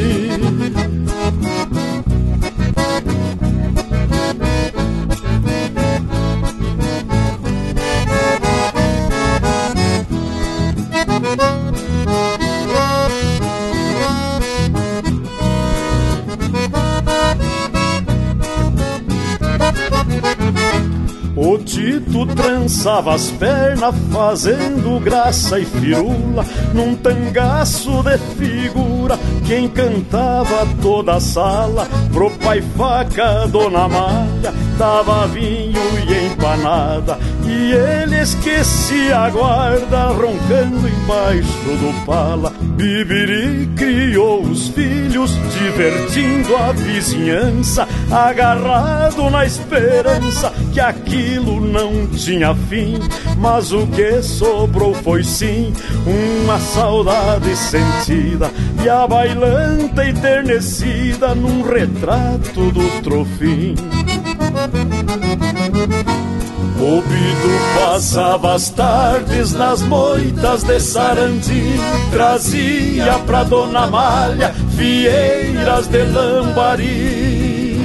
Tito 21.67 22.25
trançava 22.27 23.13
as 23.13 23.29
pernas 23.31 23.93
fazendo 24.09 25.01
graça 25.01 25.59
e 25.59 25.65
firula 25.65 26.45
Num 26.73 26.95
tangaço 26.95 28.01
de 28.03 28.17
figura 28.35 29.19
que 29.45 29.57
encantava 29.57 30.65
toda 30.81 31.15
a 31.15 31.19
sala. 31.19 31.85
Pro 32.11 32.31
pai 32.31 32.61
faca, 32.77 33.45
dona 33.47 33.87
Malha, 33.87 34.53
dava 34.77 35.27
vinho 35.27 35.81
e 36.07 36.27
empanada 36.27 37.19
E 37.45 37.73
ele 37.73 38.21
esquecia 38.21 39.17
a 39.17 39.29
guarda 39.29 40.07
roncando 40.07 40.87
embaixo 40.87 41.47
do 41.47 42.05
pala 42.05 42.53
Bibiri 42.77 43.67
criou 43.75 44.43
os 44.43 44.67
filhos, 44.67 45.31
divertindo 45.59 46.55
a 46.55 46.71
vizinhança 46.71 47.87
Agarrado 48.11 49.31
na 49.31 49.47
esperança 49.47 50.53
que 50.71 50.79
aquilo 50.79 51.59
não 51.59 52.05
tinha 52.05 52.53
fim. 52.53 52.99
Mas 53.35 53.71
o 53.71 53.87
que 53.87 54.21
sobrou 54.21 54.93
foi 54.93 55.23
sim 55.23 55.73
uma 56.05 56.59
saudade 56.59 57.55
sentida 57.55 58.51
E 58.83 58.87
a 58.87 59.07
bailanta 59.07 60.07
enternecida 60.07 61.33
num 61.33 61.63
retrato 61.63 62.71
do 62.71 63.01
trofim 63.01 63.73
Cupido 66.77 67.49
passava 67.75 68.53
as 68.53 68.69
tardes 68.69 69.51
nas 69.53 69.81
moitas 69.81 70.61
de 70.63 70.79
Sarandi, 70.79 71.75
trazia 72.11 73.17
pra 73.25 73.43
Dona 73.43 73.87
Malha 73.87 74.53
fieiras 74.75 75.87
de 75.87 76.03
lambari. 76.03 77.77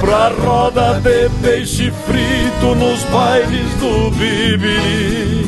Pra 0.00 0.28
roda 0.28 1.00
de 1.00 1.30
peixe 1.40 1.90
frito 2.04 2.74
nos 2.74 3.02
bailes 3.04 3.72
do 3.80 4.10
Bibiri. 4.10 5.45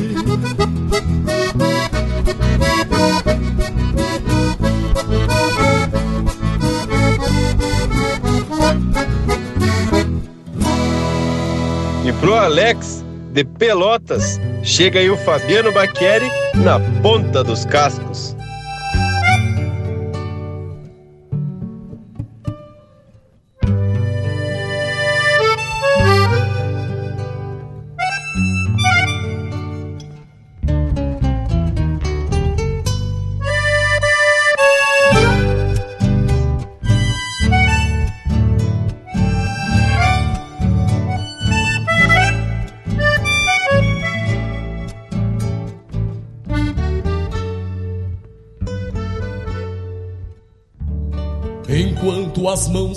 Pro 12.21 12.35
Alex 12.35 13.05
de 13.33 13.45
Pelotas, 13.45 14.41
chega 14.63 15.01
aí 15.01 15.11
o 15.11 15.17
Fabiano 15.19 15.73
Baqueri 15.73 16.29
na 16.55 16.81
ponta 17.03 17.45
dos 17.45 17.65
cascos. 17.65 18.38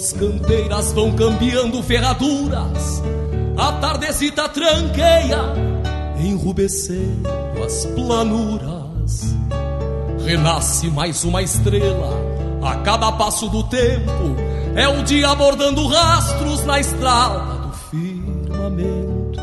Enquanto 0.02 0.10
as 0.10 0.14
mãos 0.14 0.14
campeiras 0.14 0.94
vão 0.94 1.12
cambiando 1.16 1.84
ferraduras, 1.84 3.04
a 3.56 3.72
tardecita 3.74 4.50
tranqueia, 4.50 5.40
enrubescendo 6.20 7.30
as 7.64 7.86
planuras. 7.86 9.36
Renasce 10.26 10.90
mais 10.90 11.24
uma 11.24 11.42
estrela 11.44 12.20
a 12.64 12.78
cada 12.78 13.12
passo 13.12 13.48
do 13.50 13.64
tempo, 13.64 14.36
é 14.76 14.88
o 14.88 15.04
dia 15.04 15.30
abordando 15.30 15.86
rastros 15.88 16.66
na 16.66 16.80
estrada 16.80 17.68
do 17.68 17.74
firmamento. 17.92 19.40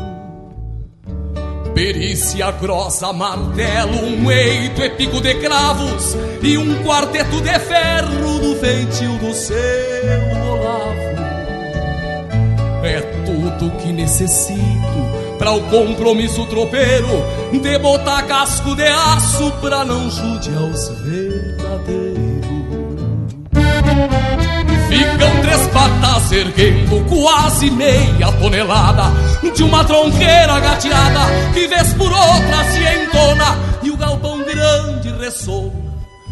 Perícia 1.73 2.51
grossa, 2.51 3.13
martelo, 3.13 4.05
um 4.05 4.29
eito 4.29 4.81
e 4.81 4.89
pico 4.89 5.21
de 5.21 5.35
cravos 5.35 6.17
e 6.41 6.57
um 6.57 6.83
quarteto 6.83 7.39
de 7.39 7.59
ferro 7.59 8.39
no 8.41 8.55
feitio 8.55 9.17
do 9.19 9.33
seu. 9.33 10.38
É 12.83 13.01
tudo 13.25 13.71
que 13.77 13.91
necessito 13.91 14.59
para 15.37 15.51
o 15.51 15.61
compromisso 15.69 16.45
tropeiro 16.45 17.07
de 17.51 17.77
botar 17.79 18.23
casco 18.23 18.75
de 18.75 18.87
aço 18.87 19.51
pra 19.61 19.83
não 19.83 20.09
judiar 20.09 20.63
os 20.63 20.89
verdadeiros. 20.89 22.19
Ficam 24.87 25.41
três 25.41 25.67
patas 25.67 26.31
erguendo 26.31 27.05
quase 27.07 27.69
meia 27.69 28.31
tonelada 28.39 29.03
De 29.53 29.63
uma 29.63 29.83
tronqueira 29.83 30.59
gateada 30.59 31.19
que 31.53 31.67
vez 31.67 31.93
por 31.93 32.11
outra 32.11 32.63
se 32.71 32.79
entona 32.79 33.57
E 33.83 33.91
o 33.91 33.97
galpão 33.97 34.43
grande 34.43 35.11
ressoa 35.19 35.71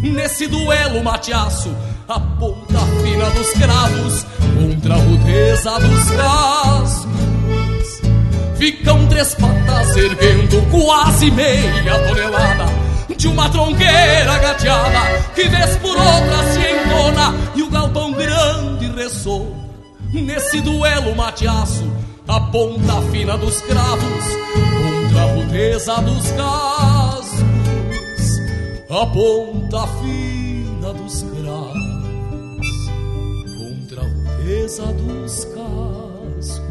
nesse 0.02 0.48
duelo 0.48 1.04
mateaço 1.04 1.76
A 2.10 2.22
ponta 2.22 2.80
fina 3.04 3.30
dos 3.32 3.50
cravos 3.52 4.26
contra 4.58 4.94
a 4.94 4.98
rudeza 4.98 5.78
dos 5.78 6.10
cascos 6.12 7.08
Ficam 8.56 9.06
três 9.08 9.36
patas 9.36 9.98
erguendo 9.98 10.66
quase 10.72 11.30
meia 11.32 12.00
tonelada 12.08 12.66
de 13.14 13.28
uma 13.28 13.50
tronqueira 13.50 14.38
gateada 14.40 15.22
que 15.36 15.50
vez 15.50 15.76
por 15.78 15.98
outra 15.98 16.54
se 16.54 16.60
entona 16.60 17.36
e 17.56 17.64
o 17.64 17.70
galpão 17.70 18.14
grande 18.14 18.86
ressoa. 18.96 19.52
Nesse 20.14 20.62
duelo 20.62 21.14
mateaço 21.14 21.92
a 22.26 22.40
ponta 22.40 23.02
fina 23.12 23.38
dos 23.38 23.60
cravos 23.64 24.26
contra 24.74 25.24
a 25.24 25.34
rudeza 25.34 25.96
dos 25.96 26.32
cascos 26.32 27.38
a 28.90 29.06
ponta 29.08 29.88
fina 30.00 30.94
dos 30.94 31.22
cravos 31.22 31.37
a 34.68 34.70
rudeza 34.70 34.92
dos 34.94 35.46
cascos 35.46 36.62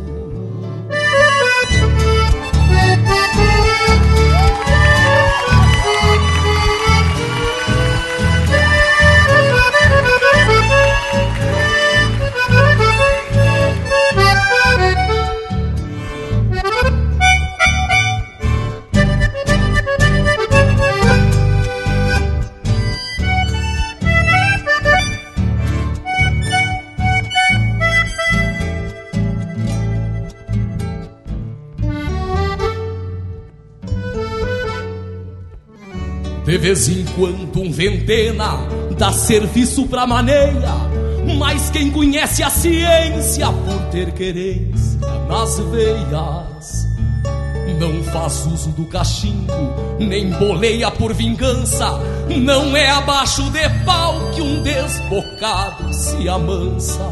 De 36.57 36.63
vez 36.63 36.89
em 36.89 37.05
quando 37.15 37.61
um 37.61 37.71
ventena 37.71 38.57
dá 38.97 39.13
serviço 39.13 39.87
pra 39.89 40.07
maneia, 40.07 40.73
mas 41.39 41.69
quem 41.69 41.91
conhece 41.91 42.43
a 42.43 42.49
ciência 42.49 43.49
por 43.49 43.79
ter 43.91 44.11
querência 44.13 44.99
nas 45.29 45.59
veias 45.59 46.87
não 47.79 48.03
faz 48.05 48.47
uso 48.47 48.71
do 48.71 48.87
cachimbo, 48.87 49.53
nem 49.99 50.31
boleia 50.31 50.91
por 50.91 51.13
vingança, 51.13 52.01
não 52.35 52.75
é 52.75 52.89
abaixo 52.89 53.43
de 53.51 53.69
pau 53.85 54.15
que 54.35 54.41
um 54.41 54.63
desbocado 54.63 55.93
se 55.93 56.27
amansa. 56.27 57.07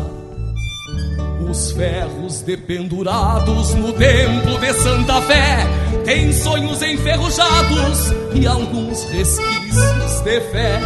Os 1.51 1.71
ferros 1.73 2.41
dependurados 2.41 3.75
no 3.75 3.93
templo 3.93 4.59
de 4.59 4.73
Santa 4.73 5.21
Fé 5.21 5.59
têm 6.05 6.33
sonhos 6.33 6.83
enferrujados 6.83 8.13
e 8.35 8.47
alguns 8.47 9.05
resquícios 9.05 10.21
de 10.23 10.41
fé. 10.41 10.81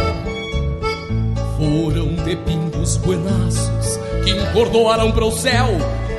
Foram 1.57 2.15
de 2.23 2.35
pingos 2.37 2.97
buenaços 2.97 3.99
que 4.23 4.31
encordoaram 4.31 5.11
para 5.11 5.25
o 5.25 5.31
céu, 5.31 5.67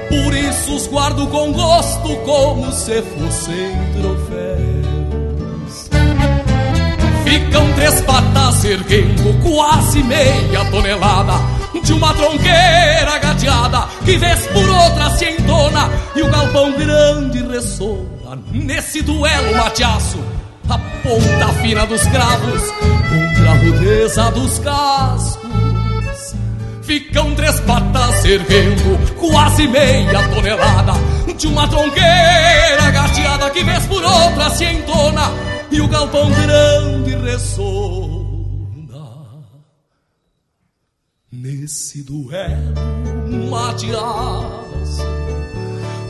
por 0.09 0.35
isso 0.35 0.77
os 0.77 0.87
guardo 0.87 1.27
com 1.29 1.53
gosto 1.53 2.15
como 2.27 2.71
se 2.73 3.01
fossem 3.03 3.73
troféus. 3.95 5.91
Ficam 7.25 7.73
três 7.75 8.01
patas 8.03 8.65
erguendo 8.65 9.43
quase 9.43 10.03
meia 10.03 10.65
tonelada 10.71 11.35
de 11.83 11.93
uma 11.95 12.13
tronqueira 12.13 13.19
gateada 13.19 13.89
que 14.05 14.19
vez 14.19 14.47
por 14.49 14.69
outra 14.69 15.11
se 15.17 15.25
entona 15.25 15.91
e 16.15 16.21
o 16.21 16.31
galpão 16.31 16.73
grande 16.73 17.43
ressoa 17.47 18.10
nesse 18.36 19.02
duelo 19.02 19.57
mateaço 19.57 20.19
a 20.69 20.78
ponta 21.02 21.52
fina 21.61 21.85
dos 21.86 22.02
cravos 22.02 22.62
contra 23.09 23.51
a 23.51 23.55
rudeza 23.55 24.31
dos 24.31 24.59
cascos. 24.61 26.35
Ficam 26.82 27.35
três 27.35 27.59
patas 27.61 28.24
erguendo 28.24 29.16
quase 29.16 29.66
meia 29.66 30.28
tonelada 30.28 30.93
de 31.36 31.47
uma 31.47 31.66
tronqueira 31.69 32.90
gateada 32.93 33.51
que 33.51 33.65
vez 33.65 33.86
por 33.86 34.02
outra 34.02 34.51
se 34.51 34.65
entona 34.65 35.31
e 35.70 35.81
o 35.81 35.89
galpão 35.89 36.31
grande 36.31 37.16
ressoa 37.16 38.20
Nesse 41.32 42.02
duelo 42.02 42.74
mateaço 43.48 45.01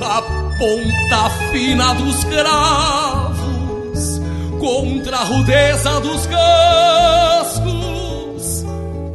A 0.02 0.22
ponta 0.58 1.30
fina 1.52 1.92
dos 1.94 2.24
cravos 2.24 4.20
Contra 4.58 5.18
a 5.18 5.24
rudeza 5.24 6.00
dos 6.00 6.26
cascos 6.26 7.64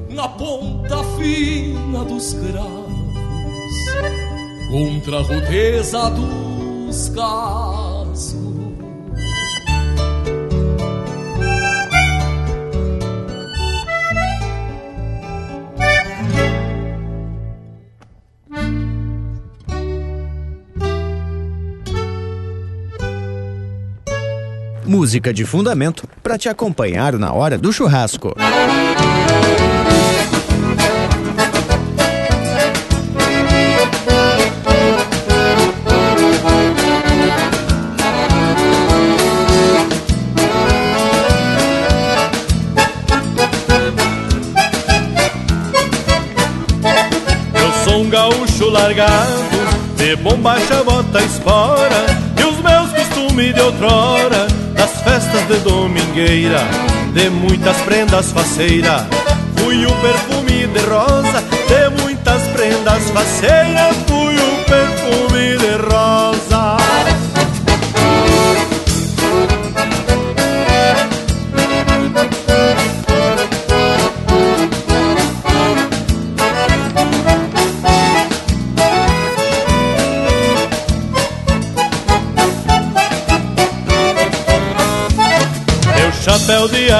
Na 0.09 0.27
ponta 0.29 1.03
fina 1.17 2.03
dos 2.03 2.33
cravos 2.33 2.85
Contra 4.69 5.17
a 5.17 5.21
rudeza 5.21 6.09
dos 6.11 7.09
dos 7.09 8.35
Música 24.95 25.33
de 25.33 25.43
fundamento 25.43 26.07
para 26.23 26.37
te 26.37 26.47
acompanhar 26.47 27.17
na 27.19 27.33
hora 27.33 27.57
do 27.57 27.73
churrasco. 27.73 28.33
Gaúcho 48.09 48.69
largado, 48.69 49.43
de 49.97 50.15
bombacha 50.15 50.83
bota 50.83 51.21
espora, 51.21 52.05
e 52.39 52.43
os 52.45 52.57
meus 52.61 52.91
costumes 52.93 53.53
de 53.53 53.59
outrora, 53.59 54.34
de 55.47 55.59
domingueira, 55.59 56.61
de 57.13 57.29
muitas 57.29 57.77
prendas 57.81 58.31
faceira. 58.31 59.07
Fui 59.57 59.85
o 59.85 59.91
perfume 60.01 60.67
de 60.67 60.79
rosa, 60.79 61.43
de 61.67 62.01
muitas 62.01 62.41
prendas 62.49 63.09
faceira, 63.11 63.91
fui 64.07 64.35
o 64.35 64.54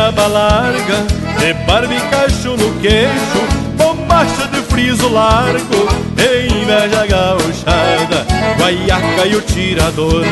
aba 0.05 0.27
larga, 0.27 1.03
de 1.39 1.53
barba 1.65 1.93
e 1.93 1.99
cacho 2.11 2.55
no 2.55 2.79
queixo, 2.79 3.41
bombacha 3.75 4.47
de 4.47 4.61
friso 4.61 5.09
largo, 5.09 5.87
e 6.17 6.47
inveja 6.47 7.07
gauchada, 7.07 8.25
guaiaca 8.57 9.25
e 9.25 9.35
o 9.35 9.41
tirador, 9.41 10.25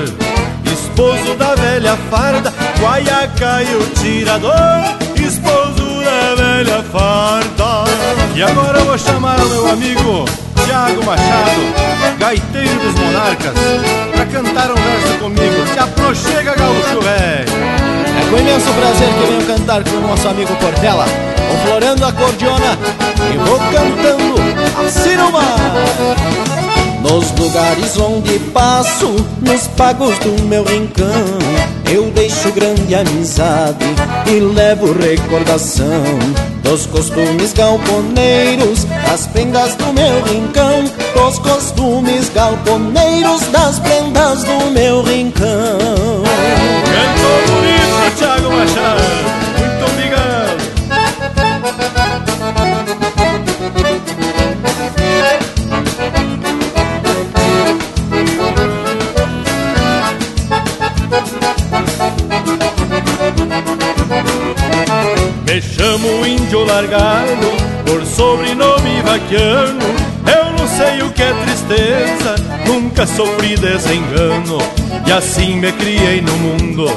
esposo 0.71 1.35
da 1.37 1.55
velha 1.55 1.97
farda, 2.11 2.53
guaiaca 2.79 3.63
e 3.63 3.75
o 3.75 3.85
tirador, 3.95 5.02
farda. 6.91 7.83
E 8.35 8.43
agora 8.43 8.79
eu 8.79 8.85
vou 8.85 8.97
chamar 8.97 9.39
o 9.39 9.49
meu 9.49 9.69
amigo 9.69 10.25
Tiago 10.65 11.05
Machado, 11.05 12.17
gaiteiro 12.17 12.79
dos 12.79 12.95
monarcas, 12.95 13.53
pra 14.13 14.25
cantar 14.25 14.71
um 14.71 14.75
verso 14.75 15.19
comigo. 15.19 15.67
Se 15.73 15.79
aproxega, 15.79 16.55
gaúcho 16.55 17.01
velho. 17.01 17.53
É 18.19 18.29
com 18.29 18.37
imenso 18.37 18.71
prazer 18.73 19.07
que 19.07 19.27
venho 19.27 19.45
cantar 19.45 19.83
com 19.83 19.97
o 19.97 20.07
nosso 20.07 20.27
amigo 20.27 20.55
Portela, 20.55 21.05
florando 21.65 22.05
a 22.05 22.11
cordiona 22.11 22.77
e 23.33 23.37
vou 23.37 23.59
cantando 23.59 24.35
assim 24.85 25.15
no 25.15 25.31
mar. 25.31 25.55
Nos 27.01 27.31
lugares 27.37 27.97
onde 27.99 28.39
passo, 28.51 29.13
nos 29.41 29.67
pagos 29.67 30.17
do 30.19 30.41
meu 30.43 30.63
rincão, 30.63 31.07
eu 31.91 32.09
deixo 32.11 32.51
grande 32.51 32.95
amizade 32.95 33.85
e 34.25 34.39
levo 34.39 34.93
recordação 34.93 36.52
dos 36.73 36.87
costumes 36.87 37.53
galponeiros, 37.53 38.85
das 38.85 39.27
prendas 39.27 39.75
do 39.75 39.93
meu 39.93 40.23
rincão, 40.23 40.83
dos 41.13 41.37
costumes 41.37 42.29
galponeiros, 42.29 43.41
das 43.51 43.77
prendas 43.77 44.43
do 44.43 44.71
meu 44.71 45.03
rincão. 45.03 45.77
Cantou 46.89 47.55
bonito, 47.55 48.17
Thiago 48.17 48.49
Machado. 48.49 49.42
Largado, 66.73 67.51
por 67.85 68.03
sobrenome 68.03 68.99
vaquiano. 69.03 69.85
Eu 70.25 70.53
não 70.53 70.67
sei 70.67 71.03
o 71.03 71.11
que 71.11 71.21
é 71.21 71.31
tristeza, 71.31 72.33
nunca 72.65 73.05
sofri 73.05 73.55
desengano. 73.55 74.57
E 75.05 75.11
assim 75.11 75.57
me 75.57 75.71
criei 75.71 76.19
no 76.21 76.31
mundo, 76.31 76.87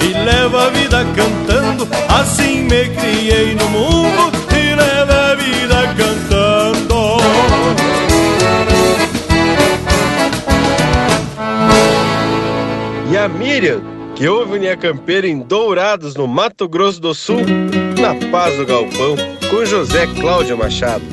e 0.00 0.12
levo 0.12 0.56
a 0.58 0.68
vida 0.68 1.04
cantando. 1.16 1.88
Assim 2.08 2.62
me 2.62 2.88
criei 2.90 3.56
no 3.56 3.68
mundo, 3.68 4.30
e 4.52 4.74
levo 4.76 5.12
a 5.12 5.34
vida 5.34 5.94
cantando. 5.96 7.16
E 13.10 13.16
a 13.16 13.28
Miriam, 13.28 13.95
que 14.16 14.26
ouve 14.26 14.58
Linha 14.58 14.76
Campeira 14.76 15.28
em 15.28 15.40
Dourados, 15.40 16.14
no 16.14 16.26
Mato 16.26 16.66
Grosso 16.66 17.00
do 17.00 17.14
Sul, 17.14 17.42
na 18.00 18.14
Paz 18.30 18.56
do 18.56 18.64
Galpão, 18.64 19.14
com 19.50 19.64
José 19.64 20.06
Cláudio 20.06 20.56
Machado. 20.56 21.04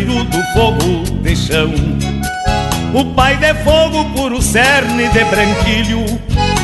Do 0.00 0.42
fogo 0.54 1.20
de 1.22 1.36
chão. 1.36 1.70
O 2.94 3.04
pai 3.14 3.36
de 3.36 3.52
fogo 3.62 4.04
puro 4.14 4.40
cerne 4.40 5.08
de 5.08 5.24
branquilho 5.24 6.04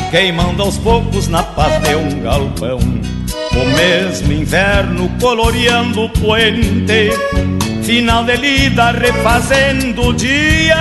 Queimando 0.09 0.63
aos 0.63 0.77
poucos 0.77 1.27
na 1.27 1.43
paz 1.43 1.81
de 1.83 1.95
um 1.95 2.21
galpão. 2.21 2.79
O 2.79 3.77
mesmo 3.77 4.33
inverno 4.33 5.09
coloreando 5.19 6.05
o 6.05 6.09
puente 6.09 7.11
Final 7.83 8.23
de 8.23 8.35
lida 8.35 8.91
refazendo 8.91 10.07
o 10.07 10.13
dia. 10.13 10.75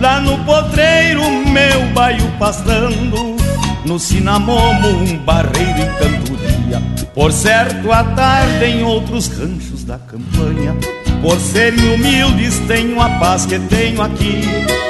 Lá 0.00 0.20
no 0.20 0.38
potreiro 0.44 1.22
meu 1.46 1.82
baio 1.94 2.28
pastando 2.38 3.36
no 3.84 3.98
cinamomo 3.98 4.88
um 4.88 5.18
barreiro 5.18 5.80
em 5.80 5.92
cantoria 5.98 6.82
Por 7.12 7.32
certo 7.32 7.90
a 7.90 8.04
tarde 8.04 8.64
em 8.64 8.84
outros 8.84 9.26
ranchos 9.26 9.82
da 9.82 9.98
campanha 9.98 10.76
Por 11.22 11.38
serem 11.38 11.94
humildes 11.94 12.58
tenho 12.66 13.00
a 13.00 13.08
paz 13.20 13.46
que 13.46 13.56
tenho 13.56 14.02
aqui. 14.02 14.40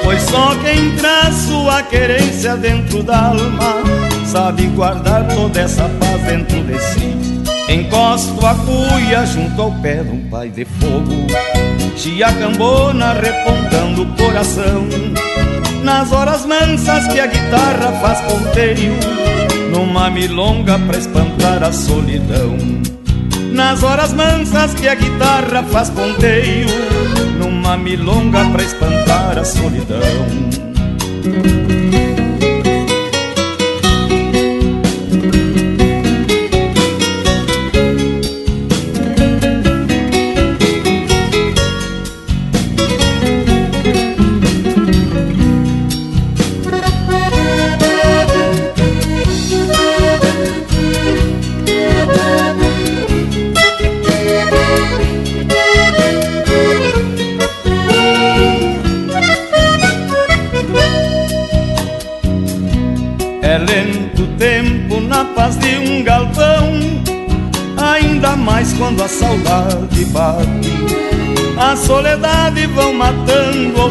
Pois 0.03 0.19
só 0.23 0.55
quem 0.55 0.91
traz 0.95 1.35
sua 1.35 1.83
querência 1.83 2.57
dentro 2.57 3.03
da 3.03 3.27
alma 3.27 3.75
Sabe 4.25 4.63
guardar 4.67 5.25
toda 5.27 5.61
essa 5.61 5.87
paz 5.99 6.21
dentro 6.23 6.61
de 6.63 6.77
si. 6.79 7.71
Encosto 7.71 8.45
a 8.45 8.55
cuia 8.55 9.25
junto 9.27 9.61
ao 9.61 9.71
pé 9.73 10.03
de 10.03 10.09
um 10.09 10.29
pai 10.29 10.49
de 10.49 10.65
fogo 10.65 11.27
Chiacambona 11.95 13.13
repontando 13.13 14.01
o 14.01 14.07
coração. 14.15 14.87
Nas 15.83 16.11
horas 16.11 16.45
mansas 16.45 17.07
que 17.07 17.19
a 17.19 17.27
guitarra 17.27 17.91
faz 18.01 18.21
ponteio 18.21 18.93
Numa 19.69 20.09
milonga 20.09 20.79
pra 20.79 20.97
espantar 20.97 21.61
a 21.63 21.71
solidão 21.71 22.57
Nas 23.53 23.83
horas 23.83 24.13
mansas 24.13 24.73
que 24.73 24.87
a 24.87 24.95
guitarra 24.95 25.61
faz 25.63 25.91
ponteio 25.91 26.67
Numa 27.37 27.77
milonga 27.77 28.43
pra 28.51 28.63
espantar 28.63 29.37
a 29.37 29.45
solidão. 29.45 30.01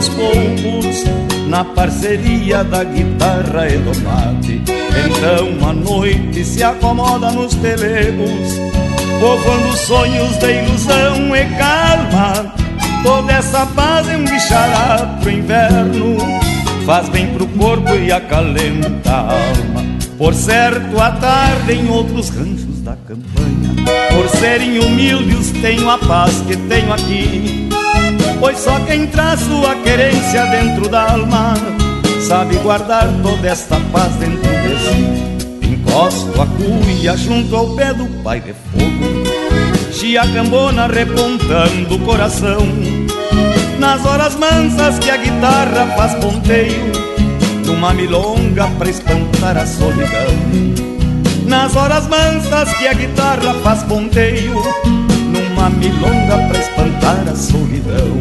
Aos 0.02 0.08
poucos, 0.08 1.04
na 1.48 1.64
parceria 1.64 2.64
da 2.64 2.82
guitarra 2.82 3.68
e 3.68 3.78
do 3.78 4.00
mate. 4.02 4.62
Então 5.06 5.68
a 5.68 5.72
noite 5.72 6.44
se 6.44 6.62
acomoda 6.62 7.30
nos 7.30 7.54
pelegos, 7.54 8.58
povoando 9.20 9.76
sonhos 9.76 10.36
de 10.38 10.64
ilusão 10.64 11.36
e 11.36 11.44
calma. 11.56 12.52
Toda 13.04 13.32
essa 13.32 13.66
paz 13.66 14.08
é 14.08 14.16
um 14.16 14.24
bichará 14.24 15.18
pro 15.20 15.30
inverno 15.30 16.16
faz 16.84 17.08
bem 17.08 17.28
pro 17.28 17.46
corpo 17.46 17.94
e 17.94 18.10
acalenta 18.10 19.10
a 19.10 19.20
alma. 19.20 19.82
Por 20.18 20.34
certo, 20.34 21.00
a 21.00 21.12
tarde 21.12 21.74
em 21.74 21.88
outros 21.88 22.28
ranchos 22.28 22.80
da 22.80 22.96
campanha, 22.96 23.70
por 24.12 24.28
serem 24.38 24.80
humildes, 24.80 25.52
tenho 25.62 25.88
a 25.88 25.96
paz 25.98 26.42
que 26.46 26.56
tenho 26.56 26.92
aqui. 26.92 27.61
Pois 28.42 28.58
só 28.58 28.76
quem 28.80 29.06
traz 29.06 29.38
sua 29.38 29.72
querência 29.76 30.44
dentro 30.46 30.88
da 30.88 31.12
alma 31.12 31.54
sabe 32.26 32.56
guardar 32.56 33.08
toda 33.22 33.46
esta 33.46 33.78
paz 33.92 34.12
dentro 34.16 34.50
de 34.50 34.78
si. 34.80 35.68
Encosto 35.68 36.42
a 36.42 36.46
cuia 36.46 37.16
junto 37.16 37.54
ao 37.54 37.76
pé 37.76 37.94
do 37.94 38.04
pai 38.24 38.40
de 38.40 38.52
fogo, 38.52 39.92
chiacambona 39.92 40.88
repontando 40.88 41.94
o 41.94 41.98
coração 42.00 42.58
nas 43.78 44.04
horas 44.04 44.34
mansas 44.34 44.98
que 44.98 45.10
a 45.10 45.18
guitarra 45.18 45.86
faz 45.96 46.14
ponteio 46.16 46.92
Numa 47.64 47.94
milonga 47.94 48.66
pra 48.76 48.90
espantar 48.90 49.56
a 49.56 49.66
solidão 49.66 50.34
Nas 51.46 51.76
horas 51.76 52.08
mansas 52.08 52.76
que 52.76 52.88
a 52.88 52.92
guitarra 52.92 53.54
faz 53.62 53.84
ponteio 53.84 54.52
Numa 55.62 55.70
milonga 55.70 56.48
pra 56.48 56.58
espantar 56.58 57.28
a 57.28 57.36
solidão 57.36 58.18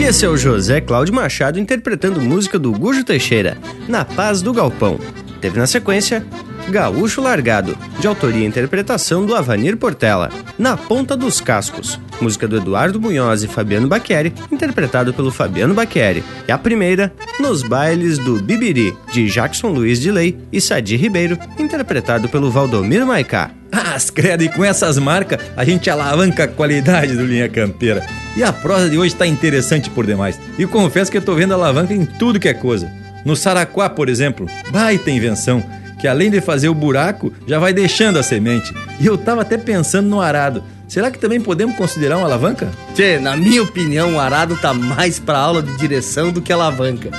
E 0.00 0.02
esse 0.02 0.24
é 0.24 0.28
o 0.28 0.36
José 0.36 0.80
Cláudio 0.80 1.14
Machado 1.14 1.60
interpretando 1.60 2.20
música 2.20 2.58
do 2.58 2.72
Gujo 2.72 3.04
Teixeira, 3.04 3.56
Na 3.86 4.04
Paz 4.04 4.42
do 4.42 4.52
Galpão. 4.52 4.98
Teve 5.40 5.60
na 5.60 5.66
sequência 5.68 6.26
Gaúcho 6.68 7.20
Largado, 7.20 7.78
de 8.00 8.08
autoria 8.08 8.42
e 8.42 8.46
interpretação 8.46 9.24
do 9.24 9.36
Avanir 9.36 9.76
Portela, 9.76 10.28
Na 10.58 10.76
Ponta 10.76 11.16
dos 11.16 11.40
Cascos, 11.40 12.00
música 12.20 12.48
do 12.48 12.56
Eduardo 12.56 13.00
Munhoz 13.00 13.42
e 13.42 13.48
Fabiano 13.48 13.88
Bacchieri, 13.88 14.32
interpretado 14.50 15.12
pelo 15.12 15.30
Fabiano 15.30 15.74
Bacchieri. 15.74 16.24
E 16.46 16.52
a 16.52 16.58
primeira, 16.58 17.12
Nos 17.38 17.62
Bailes 17.62 18.18
do 18.18 18.40
Bibiri, 18.40 18.96
de 19.12 19.28
Jackson 19.28 19.68
Luiz 19.68 20.00
de 20.00 20.10
Lei 20.10 20.38
e 20.52 20.60
Sadi 20.60 20.96
Ribeiro, 20.96 21.38
interpretado 21.58 22.28
pelo 22.28 22.50
Valdomiro 22.50 23.06
Maicá. 23.06 23.50
Ah, 23.72 23.96
credo, 24.14 24.44
e 24.44 24.48
com 24.48 24.64
essas 24.64 24.98
marcas 24.98 25.38
a 25.56 25.64
gente 25.64 25.90
alavanca 25.90 26.44
a 26.44 26.48
qualidade 26.48 27.16
do 27.16 27.26
Linha 27.26 27.48
Campeira. 27.48 28.06
E 28.36 28.42
a 28.42 28.52
prosa 28.52 28.88
de 28.88 28.98
hoje 28.98 29.14
está 29.14 29.26
interessante 29.26 29.90
por 29.90 30.06
demais. 30.06 30.38
E 30.58 30.66
confesso 30.66 31.10
que 31.10 31.16
eu 31.16 31.22
tô 31.22 31.34
vendo 31.34 31.54
alavanca 31.54 31.92
em 31.92 32.04
tudo 32.04 32.40
que 32.40 32.48
é 32.48 32.54
coisa. 32.54 32.90
No 33.24 33.34
Saraquá, 33.34 33.88
por 33.90 34.08
exemplo, 34.08 34.46
baita 34.70 35.10
invenção, 35.10 35.62
que 35.98 36.06
além 36.06 36.30
de 36.30 36.40
fazer 36.40 36.68
o 36.68 36.74
buraco, 36.74 37.32
já 37.46 37.58
vai 37.58 37.72
deixando 37.72 38.18
a 38.18 38.22
semente. 38.22 38.72
E 39.00 39.06
eu 39.06 39.18
tava 39.18 39.42
até 39.42 39.56
pensando 39.56 40.08
no 40.08 40.20
arado. 40.20 40.62
Será 40.88 41.10
que 41.10 41.18
também 41.18 41.40
podemos 41.40 41.76
considerar 41.76 42.16
uma 42.16 42.26
alavanca? 42.26 42.70
Tchê, 42.94 43.18
na 43.18 43.36
minha 43.36 43.62
opinião, 43.62 44.14
o 44.14 44.20
arado 44.20 44.56
tá 44.56 44.72
mais 44.72 45.18
pra 45.18 45.38
aula 45.38 45.62
de 45.62 45.76
direção 45.76 46.30
do 46.30 46.40
que 46.40 46.52
alavanca. 46.52 47.10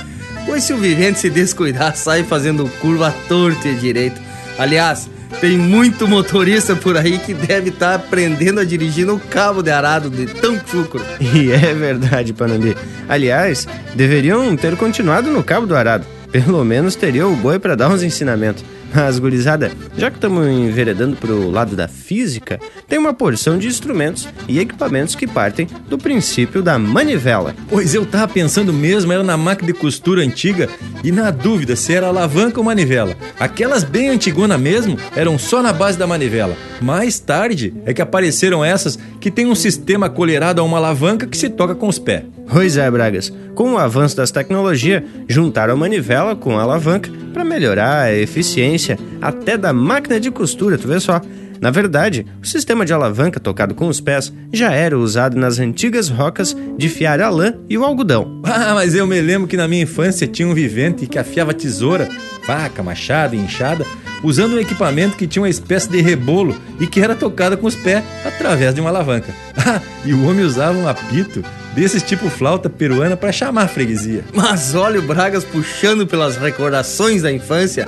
Pois 0.46 0.64
se 0.64 0.72
o 0.72 0.78
vivente 0.78 1.18
se 1.18 1.28
descuidar, 1.28 1.94
sai 1.94 2.24
fazendo 2.24 2.68
curva 2.80 3.14
torta 3.28 3.68
e 3.68 3.74
direito. 3.74 4.20
Aliás, 4.58 5.08
tem 5.40 5.58
muito 5.58 6.08
motorista 6.08 6.74
por 6.74 6.96
aí 6.96 7.18
que 7.18 7.34
deve 7.34 7.68
estar 7.68 7.94
aprendendo 7.94 8.58
a 8.58 8.64
dirigir 8.64 9.06
no 9.06 9.20
cabo 9.20 9.62
de 9.62 9.70
arado 9.70 10.08
de 10.08 10.26
tão 10.26 10.58
chucro. 10.66 11.04
E 11.20 11.50
é 11.52 11.74
verdade, 11.74 12.32
Panambi. 12.32 12.74
Aliás, 13.08 13.68
deveriam 13.94 14.56
ter 14.56 14.76
continuado 14.76 15.30
no 15.30 15.44
cabo 15.44 15.66
do 15.66 15.76
arado. 15.76 16.06
Pelo 16.32 16.64
menos 16.64 16.96
teria 16.96 17.26
o 17.26 17.36
boi 17.36 17.58
para 17.58 17.76
dar 17.76 17.88
uns 17.88 18.02
ensinamentos. 18.02 18.64
Mas, 18.92 19.18
gurizada, 19.18 19.70
já 19.96 20.10
que 20.10 20.16
estamos 20.16 20.46
enveredando 20.48 21.14
pro 21.16 21.50
lado 21.50 21.76
da 21.76 21.86
física, 21.86 22.58
tem 22.88 22.98
uma 22.98 23.12
porção 23.12 23.58
de 23.58 23.68
instrumentos 23.68 24.26
e 24.48 24.58
equipamentos 24.58 25.14
que 25.14 25.26
partem 25.26 25.68
do 25.88 25.98
princípio 25.98 26.62
da 26.62 26.78
manivela. 26.78 27.54
Pois 27.68 27.94
eu 27.94 28.06
tava 28.06 28.26
pensando 28.26 28.72
mesmo, 28.72 29.12
era 29.12 29.22
na 29.22 29.36
máquina 29.36 29.70
de 29.70 29.78
costura 29.78 30.22
antiga 30.22 30.68
e 31.04 31.12
na 31.12 31.30
dúvida 31.30 31.76
se 31.76 31.92
era 31.92 32.06
alavanca 32.06 32.58
ou 32.58 32.64
manivela. 32.64 33.14
Aquelas 33.38 33.84
bem 33.84 34.08
antigona 34.08 34.56
mesmo 34.56 34.98
eram 35.14 35.38
só 35.38 35.62
na 35.62 35.72
base 35.72 35.98
da 35.98 36.06
manivela. 36.06 36.56
Mais 36.80 37.18
tarde 37.20 37.74
é 37.84 37.92
que 37.92 38.00
apareceram 38.00 38.64
essas 38.64 38.98
que 39.20 39.30
tem 39.30 39.46
um 39.46 39.54
sistema 39.54 40.08
colherado 40.08 40.60
a 40.60 40.64
uma 40.64 40.78
alavanca 40.78 41.26
que 41.26 41.36
se 41.36 41.50
toca 41.50 41.74
com 41.74 41.88
os 41.88 41.98
pés. 41.98 42.24
Pois 42.50 42.78
é, 42.78 42.90
Bragas. 42.90 43.30
Com 43.54 43.74
o 43.74 43.78
avanço 43.78 44.16
das 44.16 44.30
tecnologias, 44.30 45.02
juntaram 45.28 45.74
a 45.74 45.76
manivela 45.76 46.34
com 46.34 46.58
a 46.58 46.62
alavanca 46.62 47.10
para 47.34 47.44
melhorar 47.44 48.04
a 48.04 48.14
eficiência 48.14 48.98
até 49.20 49.58
da 49.58 49.72
máquina 49.72 50.18
de 50.18 50.30
costura, 50.30 50.78
tu 50.78 50.88
vê 50.88 50.98
só. 50.98 51.20
Na 51.60 51.70
verdade, 51.70 52.26
o 52.42 52.46
sistema 52.46 52.84
de 52.84 52.92
alavanca 52.92 53.40
tocado 53.40 53.74
com 53.74 53.88
os 53.88 54.00
pés 54.00 54.32
já 54.52 54.72
era 54.72 54.98
usado 54.98 55.36
nas 55.36 55.58
antigas 55.58 56.08
rocas 56.08 56.56
de 56.76 56.88
fiar 56.88 57.20
a 57.20 57.28
lã 57.28 57.54
e 57.68 57.76
o 57.76 57.84
algodão. 57.84 58.40
Ah, 58.44 58.74
mas 58.74 58.94
eu 58.94 59.06
me 59.06 59.20
lembro 59.20 59.48
que 59.48 59.56
na 59.56 59.68
minha 59.68 59.82
infância 59.82 60.26
tinha 60.26 60.48
um 60.48 60.54
vivente 60.54 61.06
que 61.06 61.18
afiava 61.18 61.52
tesoura, 61.52 62.08
faca, 62.44 62.82
machado 62.82 63.34
e 63.34 63.38
enxada, 63.38 63.84
usando 64.22 64.54
um 64.54 64.58
equipamento 64.58 65.16
que 65.16 65.26
tinha 65.26 65.42
uma 65.42 65.48
espécie 65.48 65.90
de 65.90 66.00
rebolo 66.00 66.56
e 66.80 66.86
que 66.86 67.00
era 67.00 67.14
tocado 67.14 67.56
com 67.58 67.66
os 67.66 67.74
pés 67.74 68.02
através 68.24 68.74
de 68.74 68.80
uma 68.80 68.90
alavanca. 68.90 69.32
Ah, 69.70 69.82
e 70.04 70.14
o 70.14 70.24
homem 70.24 70.44
usava 70.44 70.78
um 70.78 70.88
apito 70.88 71.44
desses 71.78 72.02
tipo 72.02 72.28
flauta 72.28 72.68
peruana 72.68 73.16
para 73.16 73.30
chamar 73.30 73.62
a 73.62 73.68
freguesia. 73.68 74.24
Mas 74.34 74.74
olha 74.74 74.98
o 74.98 75.02
Bragas 75.02 75.44
puxando 75.44 76.06
pelas 76.06 76.36
recordações 76.36 77.22
da 77.22 77.30
infância. 77.30 77.86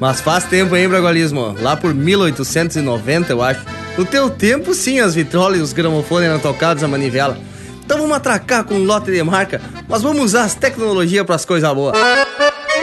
Mas 0.00 0.20
faz 0.20 0.44
tempo, 0.44 0.74
hein, 0.76 0.88
Bragualismo? 0.88 1.56
Lá 1.60 1.76
por 1.76 1.94
1890, 1.94 3.32
eu 3.32 3.42
acho. 3.42 3.60
No 3.96 4.04
teu 4.04 4.28
tempo, 4.28 4.74
sim, 4.74 5.00
as 5.00 5.14
vitrolas 5.14 5.58
e 5.58 5.62
os 5.62 5.72
gramofones 5.72 6.28
eram 6.28 6.38
tocados 6.38 6.82
a 6.82 6.88
manivela. 6.88 7.38
Então 7.84 7.98
vamos 7.98 8.16
atracar 8.16 8.64
com 8.64 8.74
um 8.74 8.84
lote 8.84 9.10
de 9.10 9.22
marca, 9.22 9.60
mas 9.88 10.02
vamos 10.02 10.22
usar 10.22 10.44
as 10.44 10.54
tecnologias 10.54 11.24
para 11.24 11.36
as 11.36 11.44
coisas 11.44 11.72
boas. 11.72 11.96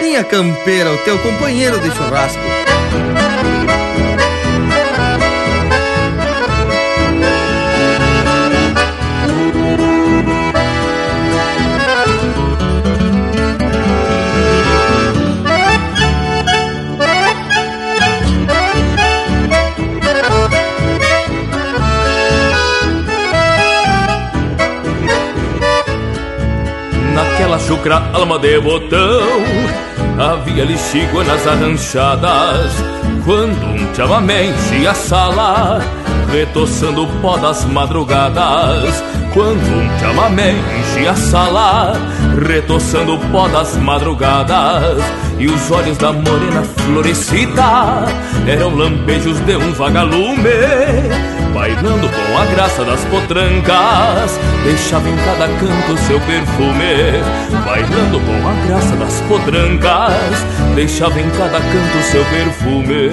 Linha 0.01 0.23
Campeira, 0.23 0.91
o 0.91 0.97
teu 0.99 1.17
companheiro 1.19 1.79
de 1.79 1.91
churrasco. 1.91 2.41
Chucra 27.67 28.01
alma 28.13 28.39
de 28.39 28.59
botão. 28.59 29.21
Havia 30.17 30.63
lixigo 30.63 31.21
nas 31.25 31.45
arranchadas 31.45 32.71
Quando 33.25 33.65
um 33.65 33.93
chamamé 33.93 34.45
enchia 34.45 34.91
a 34.91 34.93
sala 34.93 35.81
Retoçando 36.31 37.03
o 37.03 37.07
pó 37.21 37.37
das 37.37 37.65
madrugadas. 37.65 39.03
Quando 39.33 39.59
um 39.59 39.99
chamamé 39.99 40.51
enchia 40.51 41.11
a 41.11 41.15
sala, 41.15 41.93
retoçando 42.47 43.15
o 43.15 43.19
pó 43.31 43.47
das 43.47 43.75
madrugadas, 43.77 45.03
e 45.37 45.47
os 45.47 45.71
olhos 45.71 45.97
da 45.97 46.13
morena 46.13 46.63
florescida 46.63 48.05
eram 48.47 48.75
lampejos 48.75 49.39
de 49.41 49.55
um 49.55 49.73
vagalume, 49.73 50.49
bailando 51.55 52.09
com 52.09 52.37
a 52.37 52.45
graça 52.47 52.83
das 52.83 52.99
potrancas, 53.05 54.37
deixava 54.65 55.07
em 55.07 55.15
cada 55.15 55.47
canto 55.47 55.97
seu 56.05 56.19
perfume, 56.19 57.23
bailando 57.65 58.19
com 58.19 58.47
a 58.47 58.67
graça 58.67 58.93
das 58.97 59.21
potrancas, 59.21 60.45
deixava 60.75 61.17
em 61.17 61.29
cada 61.29 61.59
canto 61.59 62.03
seu 62.11 62.25
perfume. 62.25 63.09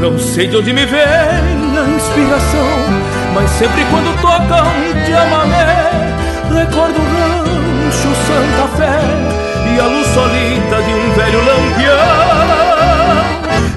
Não 0.00 0.18
sei 0.18 0.48
de 0.48 0.56
onde 0.56 0.72
me 0.72 0.84
vem 0.84 1.00
a 1.00 1.96
inspiração 1.96 3.12
mas 3.34 3.50
sempre 3.50 3.84
quando 3.86 4.20
toca 4.20 4.62
um 4.62 5.06
chamamé 5.06 5.90
Recordo 6.52 6.98
o 6.98 7.04
rancho 7.04 8.12
Santa 8.26 8.68
Fé 8.76 9.00
E 9.74 9.80
a 9.80 9.86
luz 9.86 10.06
solita 10.08 10.82
de 10.82 10.92
um 10.92 11.12
velho 11.14 11.38
lampião 11.38 12.21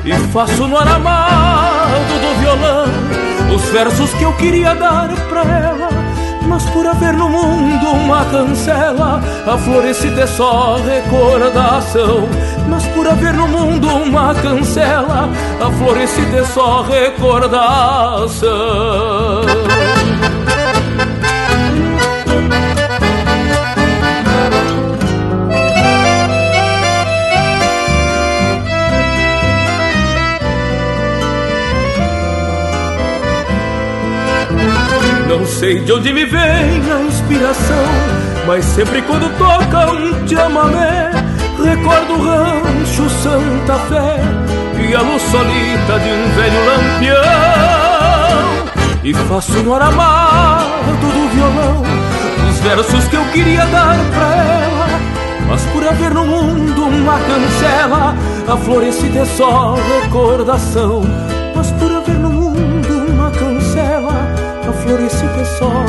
E 0.05 0.13
faço 0.31 0.67
no 0.67 0.77
aramado 0.77 2.13
do 2.21 2.39
violão 2.39 2.85
Os 3.55 3.63
versos 3.69 4.13
que 4.13 4.23
eu 4.23 4.33
queria 4.33 4.75
dar 4.75 5.09
pra 5.29 5.41
ela 5.41 6.05
mas 6.47 6.63
por 6.69 6.85
haver 6.85 7.13
no 7.13 7.27
mundo 7.27 7.89
uma 7.89 8.23
cancela, 8.25 9.19
a 9.47 9.57
florescida 9.57 10.21
é 10.21 10.27
só 10.27 10.77
recordação. 10.77 12.29
Mas 12.69 12.85
por 12.87 13.07
haver 13.07 13.33
no 13.33 13.47
mundo 13.47 13.87
uma 13.87 14.33
cancela, 14.35 15.27
a 15.59 15.71
florescida 15.71 16.37
é 16.37 16.45
só 16.45 16.83
recordação. 16.83 18.45
Não 35.37 35.45
sei 35.45 35.81
de 35.81 35.91
onde 35.91 36.13
me 36.13 36.23
vem 36.23 36.39
a 36.39 37.01
inspiração, 37.01 37.85
mas 38.47 38.63
sempre 38.63 39.01
quando 39.01 39.29
toca 39.37 39.91
um 39.91 40.25
chamamé, 40.25 41.11
recordo 41.61 42.13
o 42.13 42.23
rancho 42.23 43.09
Santa 43.21 43.77
Fé 43.89 44.17
e 44.79 44.95
a 44.95 45.01
luz 45.01 45.21
solita 45.23 45.99
de 45.99 46.09
um 46.09 46.29
velho 46.35 46.65
lampião. 46.65 47.21
E 49.03 49.13
faço 49.27 49.51
no 49.61 49.73
aramado 49.73 50.95
do 51.01 51.27
violão 51.35 51.83
os 52.49 52.59
versos 52.59 53.05
que 53.09 53.17
eu 53.17 53.25
queria 53.33 53.65
dar 53.65 53.97
pra 54.13 54.35
ela. 54.37 54.87
Mas 55.49 55.65
por 55.65 55.85
haver 55.85 56.13
no 56.13 56.25
mundo 56.25 56.85
uma 56.85 57.19
cancela, 57.19 58.15
a 58.47 58.55
florescida 58.55 59.19
é 59.19 59.25
só 59.25 59.75
recordação. 60.01 61.03
Mas 61.53 61.71
por 61.71 61.91
haver 61.91 62.15
no 62.19 62.34
a 64.85 64.87
florescida 64.87 65.41
é 65.41 65.45
só 65.45 65.83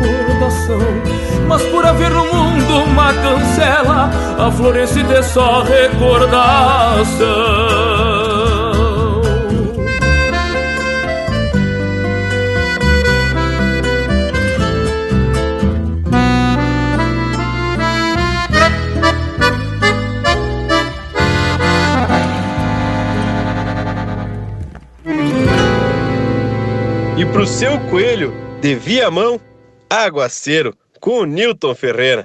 recordação. 0.00 0.80
Mas 1.46 1.62
por 1.66 1.86
haver 1.86 2.10
no 2.10 2.24
mundo 2.26 2.82
uma 2.84 3.14
cancela, 3.14 4.10
a 4.38 4.50
florescida 4.50 5.14
é 5.14 5.22
só 5.22 5.62
recordação. 5.62 7.20
E 27.16 27.24
pro 27.26 27.46
seu 27.46 27.78
coelho, 27.90 28.39
de 28.60 28.74
Viamão, 28.74 29.40
Aguaceiro, 29.88 30.76
com 31.00 31.24
Newton 31.24 31.74
Ferreira. 31.74 32.24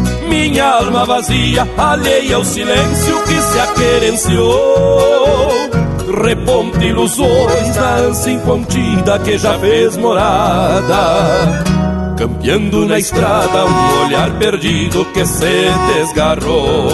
minha 0.31 0.65
alma 0.65 1.05
vazia, 1.05 1.67
alheia 1.77 2.37
ao 2.37 2.45
silêncio 2.45 3.21
que 3.23 3.41
se 3.41 3.59
aquerenciou. 3.59 5.51
Reponte 6.23 6.85
ilusões 6.85 7.75
na 7.75 7.95
ânsia 7.95 8.31
incontida 8.31 9.19
que 9.19 9.37
já 9.37 9.59
fez 9.59 9.97
morada. 9.97 11.63
Campeando 12.17 12.85
na 12.85 12.97
estrada 12.97 13.65
um 13.65 14.05
olhar 14.05 14.31
perdido 14.39 15.03
que 15.05 15.25
se 15.25 15.67
desgarrou. 15.95 16.87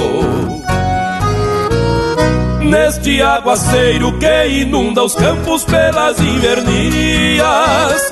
Neste 2.61 3.21
aguaceiro 3.21 4.17
que 4.17 4.47
inunda 4.47 5.03
os 5.03 5.13
campos 5.15 5.63
pelas 5.63 6.19
invernias 6.19 8.11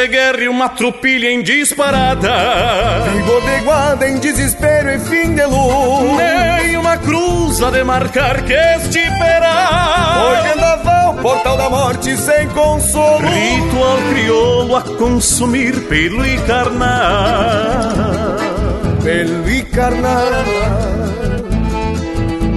De 0.00 0.08
guerra 0.08 0.40
e 0.40 0.48
uma 0.48 0.68
tropilha 0.70 1.30
em 1.30 1.42
disparada. 1.42 2.30
Embodeguada 3.14 4.08
em 4.08 4.18
desespero 4.18 4.90
e 4.90 4.98
fim 4.98 5.34
de 5.34 5.44
luz. 5.44 6.16
Nem 6.16 6.76
uma 6.78 6.96
cruz 6.96 7.62
a 7.62 7.70
demarcar 7.70 8.42
que 8.44 8.52
este 8.52 8.98
esperar 8.98 10.20
Foi 10.20 10.50
vendaval, 10.50 11.14
portal 11.16 11.56
da 11.58 11.68
morte 11.68 12.16
sem 12.16 12.48
consolo. 12.48 13.28
Ritual 13.28 13.98
crioulo 14.10 14.76
a 14.76 14.82
consumir 14.82 15.78
pelo 15.88 16.24
carnal 16.46 17.90
Pelo 19.04 19.50
e 19.50 19.62
carnal 19.64 20.99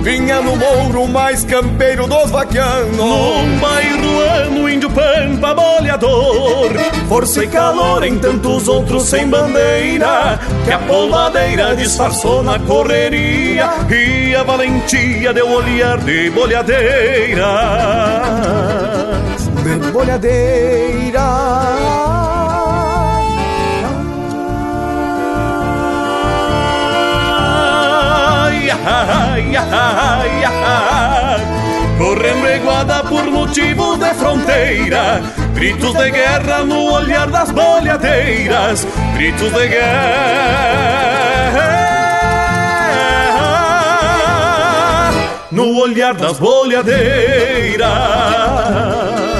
Vinha 0.04 0.42
no 0.42 0.58
mouro 0.58 1.08
mais 1.08 1.46
campeiro 1.46 2.06
dos 2.08 2.30
vaquianos. 2.30 2.98
Num 2.98 3.58
bairro 3.58 4.20
ano, 4.20 4.70
índio 4.70 4.90
pampa, 4.90 5.54
boleador. 5.54 6.74
Força 7.08 7.46
e 7.46 7.48
calor 7.48 8.04
em 8.04 8.20
tantos 8.20 8.68
outros 8.68 9.04
sem 9.04 9.30
bandeira. 9.30 10.38
Que 10.66 10.72
a 10.74 10.80
polvadeira 10.80 11.74
disfarçou 11.76 12.44
na 12.44 12.60
correria. 12.60 13.70
E 13.90 14.36
a 14.36 14.44
valentia 14.44 15.34
deu 15.34 15.50
olhar 15.50 15.98
de 16.00 16.30
boleadeiras 16.32 17.44
De 19.64 19.92
boleadeiras 19.92 21.24
ai, 28.86 29.33
ai, 29.72 30.44
ai, 30.45 31.41
Correndo 31.98 32.49
iguada 32.49 33.03
por 33.03 33.30
motivos 33.30 33.99
de 33.99 34.14
fronteira 34.14 35.22
Gritos 35.53 35.94
de 35.94 36.11
guerra 36.11 36.64
no 36.64 36.94
olhar 36.94 37.30
das 37.30 37.52
bolhadeiras 37.52 38.88
Gritos 39.15 39.53
de 39.53 39.68
guerra 39.68 39.84
No 45.52 45.77
olhar 45.80 46.15
das 46.15 46.40
bolhadeiras 46.40 49.33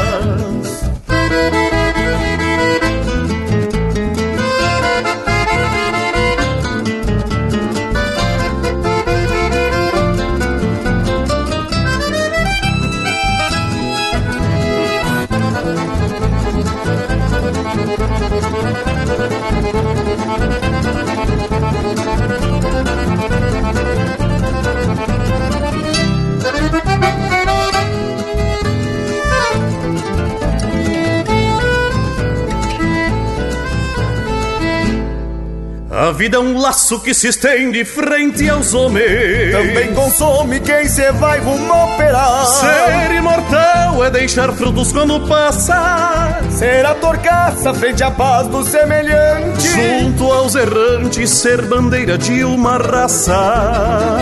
A 35.96 36.12
vida 36.12 36.38
é 36.38 36.40
um 36.40 36.58
laço 36.58 37.00
que 37.00 37.14
se 37.14 37.28
estende 37.28 37.86
frente 37.86 38.50
aos 38.50 38.74
homens. 38.74 39.52
Também 39.52 39.94
consome 39.94 40.60
quem 40.60 40.88
se 40.88 41.12
vai 41.12 41.40
rumo 41.40 41.72
operar. 41.72 42.48
Ser 42.48 43.14
imortal 43.16 44.04
é 44.04 44.10
deixar 44.10 44.52
frutos 44.54 44.92
quando 44.92 45.20
passa. 45.28 46.40
Ser 46.50 46.84
a 46.84 46.96
torcaça 46.96 47.76
frente 47.76 48.04
à 48.04 48.10
paz 48.10 48.48
do 48.48 48.64
semelhante. 48.64 49.68
Junto 49.68 50.34
aos 50.34 50.56
errantes, 50.56 51.30
ser 51.30 51.62
bandeira 51.62 52.18
de 52.18 52.44
uma 52.44 52.78
raça. 52.78 54.18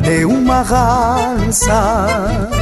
De 0.00 0.24
uma 0.24 0.62
raça. 0.62 2.55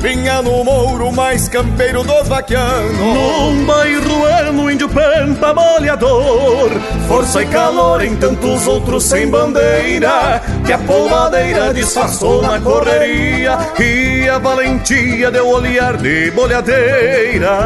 Vinha 0.00 0.40
no 0.42 0.62
mouro 0.64 1.10
mais 1.12 1.48
campeiro 1.48 2.04
dos 2.04 2.28
vaquianos. 2.28 2.96
Num 2.96 3.64
bairro 3.66 4.24
ano, 4.24 4.70
índio 4.70 4.88
pampa 4.88 5.52
molhador 5.52 6.70
Força 7.08 7.42
e 7.42 7.46
calor 7.46 8.02
em 8.04 8.14
tantos 8.14 8.66
outros 8.68 9.04
sem 9.04 9.28
bandeira. 9.28 10.40
Que 10.64 10.72
a 10.72 10.78
polvadeira 10.78 11.74
disfarçou 11.74 12.42
na 12.42 12.60
correria. 12.60 13.58
E 13.80 14.28
a 14.28 14.38
valentia 14.38 15.30
deu 15.30 15.48
olhar 15.48 15.96
de 15.96 16.30
bolhadeira 16.30 17.58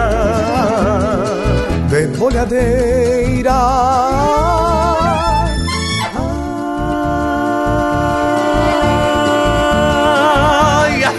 De 1.88 2.06
bolhadeira 2.16 3.52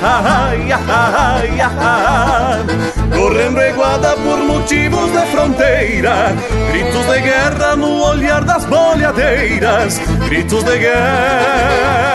ai, 0.04 0.72
ai, 0.72 1.62
ai, 1.62 2.66
correndo 3.18 3.62
iguada 3.62 4.16
por 4.18 4.38
motivos 4.38 5.12
de 5.12 5.26
fronteira, 5.28 6.34
gritos 6.72 7.08
de 7.08 7.22
guerra 7.22 7.76
no 7.78 8.04
olhar 8.04 8.44
das 8.44 8.66
bolhadeiras, 8.66 10.02
gritos 10.28 10.64
de 10.66 10.78
guerra 10.80 12.14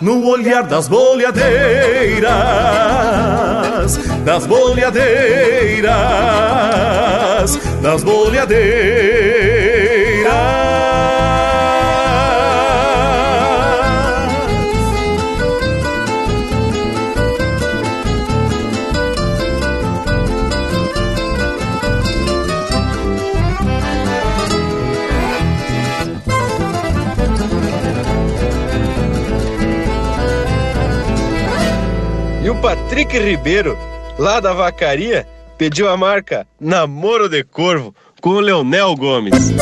no 0.00 0.24
olhar 0.28 0.62
das 0.64 0.88
boleadeiras, 0.88 2.26
das 4.24 4.46
boleadeiras, 4.46 5.90
das 7.82 8.04
boleadeiras. 8.04 9.55
Patrick 32.60 33.18
Ribeiro, 33.18 33.76
lá 34.18 34.40
da 34.40 34.52
Vacaria, 34.52 35.26
pediu 35.58 35.88
a 35.88 35.96
marca 35.96 36.46
Namoro 36.60 37.28
de 37.28 37.44
Corvo 37.44 37.94
com 38.20 38.30
o 38.30 38.40
Leonel 38.40 38.94
Gomes. 38.96 39.52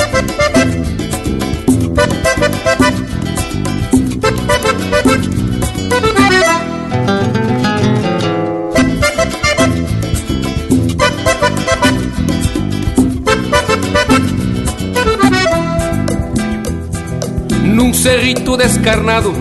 Num 17.65 17.93
cerrito 17.93 18.57
descarnado, 18.57 19.33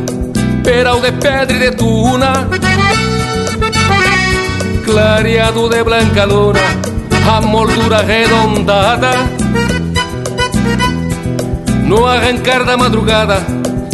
peral 0.63 0.99
de 1.01 1.11
pedra 1.11 1.55
e 1.55 1.59
de 1.59 1.71
tuna, 1.77 2.49
clareado 4.83 5.69
de 5.69 5.83
blanca 5.83 6.25
luna, 6.25 6.59
a 7.29 7.41
moldura 7.41 7.97
arredondada. 7.97 9.11
No 11.85 12.05
arrancar 12.05 12.65
da 12.65 12.77
madrugada, 12.77 13.45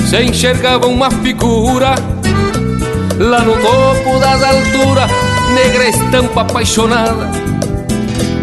se 0.09 0.21
enxergava 0.23 0.87
uma 0.87 1.09
figura, 1.11 1.95
lá 3.17 3.41
no 3.41 3.53
topo 3.53 4.19
das 4.19 4.43
alturas, 4.43 5.11
negra 5.53 5.89
estampa 5.89 6.41
apaixonada. 6.41 7.29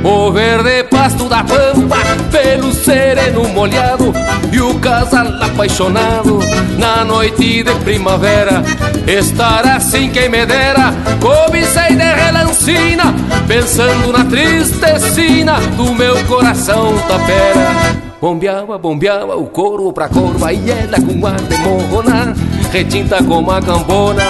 O 0.04 0.30
verde 0.30 0.84
pasto 0.84 1.28
da 1.28 1.42
pampa, 1.42 1.96
pelo 2.30 2.72
sereno 2.72 3.48
molhado 3.48 4.12
E 4.52 4.60
o 4.60 4.78
casal 4.78 5.26
apaixonado 5.42 6.38
na 6.78 7.04
noite 7.04 7.64
de 7.64 7.74
primavera 7.82 8.62
Estar 9.06 9.64
assim 9.64 10.10
quem 10.10 10.28
me 10.28 10.44
dera, 10.44 10.92
cobicei 11.20 11.94
de 11.94 12.02
relancina 12.02 13.14
Pensando 13.46 14.12
na 14.12 14.24
tristecina 14.24 15.60
do 15.76 15.94
meu 15.94 16.24
coração 16.24 16.92
tapera 17.06 17.96
Bombeava, 18.20 18.76
bombeava 18.76 19.36
o 19.36 19.46
corvo 19.46 19.92
pra 19.92 20.08
corva 20.08 20.52
E 20.52 20.68
ela 20.68 21.00
com 21.00 21.24
ar 21.24 21.40
de 21.40 21.56
morrona 21.58 22.34
Retinta 22.72 23.22
como 23.22 23.52
a 23.52 23.62
cambona 23.62 24.24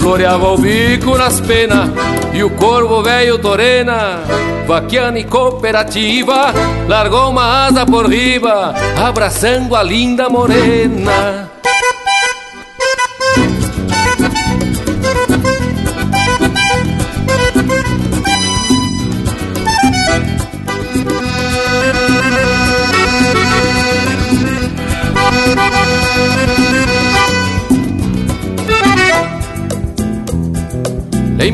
Floreava 0.00 0.52
o 0.52 0.58
bico 0.58 1.16
nas 1.16 1.40
penas 1.40 1.88
E 2.34 2.42
o 2.42 2.50
corvo 2.50 3.02
velho 3.04 3.38
torena. 3.38 4.18
Vaquiana 4.66 5.20
e 5.20 5.24
cooperativa 5.24 6.52
Largou 6.88 7.30
uma 7.30 7.66
asa 7.66 7.86
por 7.86 8.08
riba 8.08 8.74
Abraçando 8.96 9.76
a 9.76 9.82
linda 9.84 10.28
morena 10.28 11.57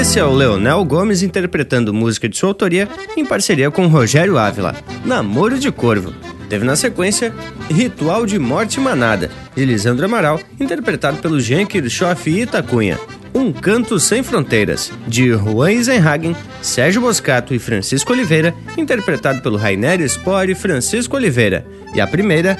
esse 0.00 0.18
é 0.18 0.24
o 0.24 0.32
Leonel 0.32 0.82
Gomes 0.82 1.22
interpretando 1.22 1.92
música 1.92 2.26
de 2.26 2.34
sua 2.34 2.48
autoria 2.48 2.88
em 3.18 3.26
parceria 3.26 3.70
com 3.70 3.86
Rogério 3.86 4.38
Ávila, 4.38 4.74
Namoro 5.04 5.58
de 5.58 5.70
Corvo. 5.70 6.14
Teve 6.48 6.64
na 6.64 6.74
sequência 6.74 7.34
Ritual 7.70 8.24
de 8.24 8.38
Morte 8.38 8.80
Manada, 8.80 9.30
de 9.54 9.62
Lisandro 9.62 10.06
Amaral, 10.06 10.40
interpretado 10.58 11.18
pelo 11.18 11.38
Jean 11.38 11.66
Kirchhoff 11.66 12.30
e 12.30 12.40
Itacunha. 12.40 12.98
Um 13.34 13.52
Canto 13.52 14.00
Sem 14.00 14.22
Fronteiras, 14.22 14.90
de 15.06 15.34
Juan 15.34 15.72
Eisenhagen, 15.72 16.34
Sérgio 16.62 17.02
Boscato 17.02 17.54
e 17.54 17.58
Francisco 17.58 18.14
Oliveira, 18.14 18.54
interpretado 18.78 19.42
pelo 19.42 19.58
Rainer 19.58 20.00
Spore 20.08 20.52
e 20.52 20.54
Francisco 20.54 21.16
Oliveira. 21.16 21.66
E 21.94 22.00
a 22.00 22.06
primeira, 22.06 22.58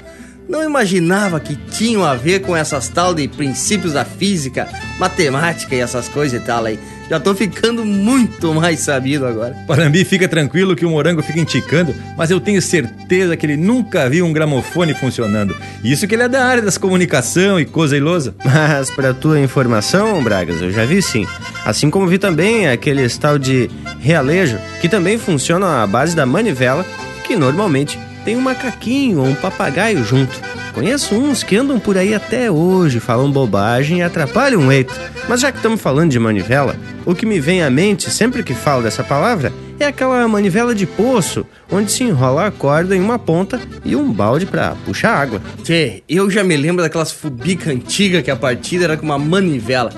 Não 0.47 0.63
imaginava 0.63 1.39
que 1.39 1.55
tinham 1.55 2.05
a 2.05 2.13
ver 2.13 2.41
com 2.41 2.55
essas 2.55 2.87
tal 2.87 3.15
de 3.15 3.27
princípios 3.27 3.93
da 3.93 4.05
física, 4.05 4.67
matemática 4.99 5.75
e 5.75 5.79
essas 5.79 6.07
coisas 6.07 6.39
e 6.39 6.45
tal 6.45 6.63
aí. 6.65 6.79
Já 7.09 7.19
tô 7.19 7.33
ficando 7.33 7.85
muito 7.85 8.53
mais 8.53 8.81
sabido 8.81 9.25
agora. 9.25 9.55
Parambi, 9.65 10.03
fica 10.03 10.27
tranquilo 10.27 10.75
que 10.75 10.85
o 10.85 10.89
morango 10.89 11.21
fica 11.21 11.39
enticando, 11.39 11.95
mas 12.17 12.29
eu 12.29 12.39
tenho 12.39 12.61
certeza 12.61 13.37
que 13.37 13.45
ele 13.45 13.55
nunca 13.55 14.09
viu 14.09 14.25
um 14.25 14.33
gramofone 14.33 14.93
funcionando. 14.93 15.55
Isso 15.83 16.05
que 16.07 16.15
ele 16.15 16.23
é 16.23 16.27
da 16.27 16.45
área 16.45 16.61
das 16.61 16.77
comunicação 16.77 17.59
e 17.59 17.65
coisa 17.65 17.95
e 17.95 17.99
lousa. 17.99 18.35
Mas 18.43 18.91
para 18.91 19.13
tua 19.13 19.39
informação, 19.39 20.21
Bragas, 20.23 20.61
eu 20.61 20.71
já 20.71 20.85
vi 20.85 21.01
sim. 21.01 21.25
Assim 21.65 21.89
como 21.89 22.07
vi 22.07 22.17
também 22.17 22.67
aquele 22.67 23.07
tal 23.09 23.39
de 23.39 23.69
realejo, 23.99 24.57
que 24.81 24.89
também 24.89 25.17
funciona 25.17 25.83
à 25.83 25.87
base 25.87 26.15
da 26.15 26.25
manivela, 26.25 26.85
que 27.23 27.35
normalmente 27.35 27.97
tem 28.25 28.35
um 28.35 28.41
macaquinho 28.41 29.19
ou 29.19 29.27
um 29.27 29.35
papagaio 29.35 30.03
junto. 30.03 30.37
Conheço 30.77 31.15
uns 31.15 31.41
que 31.41 31.57
andam 31.57 31.79
por 31.79 31.97
aí 31.97 32.13
até 32.13 32.51
hoje, 32.51 32.99
falam 32.99 33.31
bobagem 33.31 33.97
e 33.97 34.01
atrapalham 34.03 34.67
o 34.67 34.71
eito. 34.71 34.93
Mas 35.27 35.41
já 35.41 35.51
que 35.51 35.57
estamos 35.57 35.81
falando 35.81 36.11
de 36.11 36.19
manivela, 36.19 36.75
o 37.03 37.15
que 37.15 37.25
me 37.25 37.39
vem 37.39 37.63
à 37.63 37.69
mente 37.71 38.11
sempre 38.11 38.43
que 38.43 38.53
falo 38.53 38.83
dessa 38.83 39.03
palavra 39.03 39.51
é 39.79 39.87
aquela 39.87 40.27
manivela 40.27 40.75
de 40.75 40.85
poço, 40.85 41.47
onde 41.71 41.91
se 41.91 42.03
enrola 42.03 42.45
a 42.45 42.51
corda 42.51 42.95
em 42.95 43.01
uma 43.01 43.17
ponta 43.17 43.59
e 43.83 43.95
um 43.95 44.11
balde 44.11 44.45
para 44.45 44.75
puxar 44.85 45.15
água. 45.15 45.41
Tchê, 45.63 46.03
eu 46.07 46.29
já 46.29 46.43
me 46.43 46.55
lembro 46.55 46.83
daquelas 46.83 47.11
fubicas 47.11 47.73
antigas 47.73 48.21
que 48.21 48.29
a 48.29 48.35
partida 48.35 48.83
era 48.83 48.97
com 48.97 49.05
uma 49.07 49.17
manivela. 49.17 49.91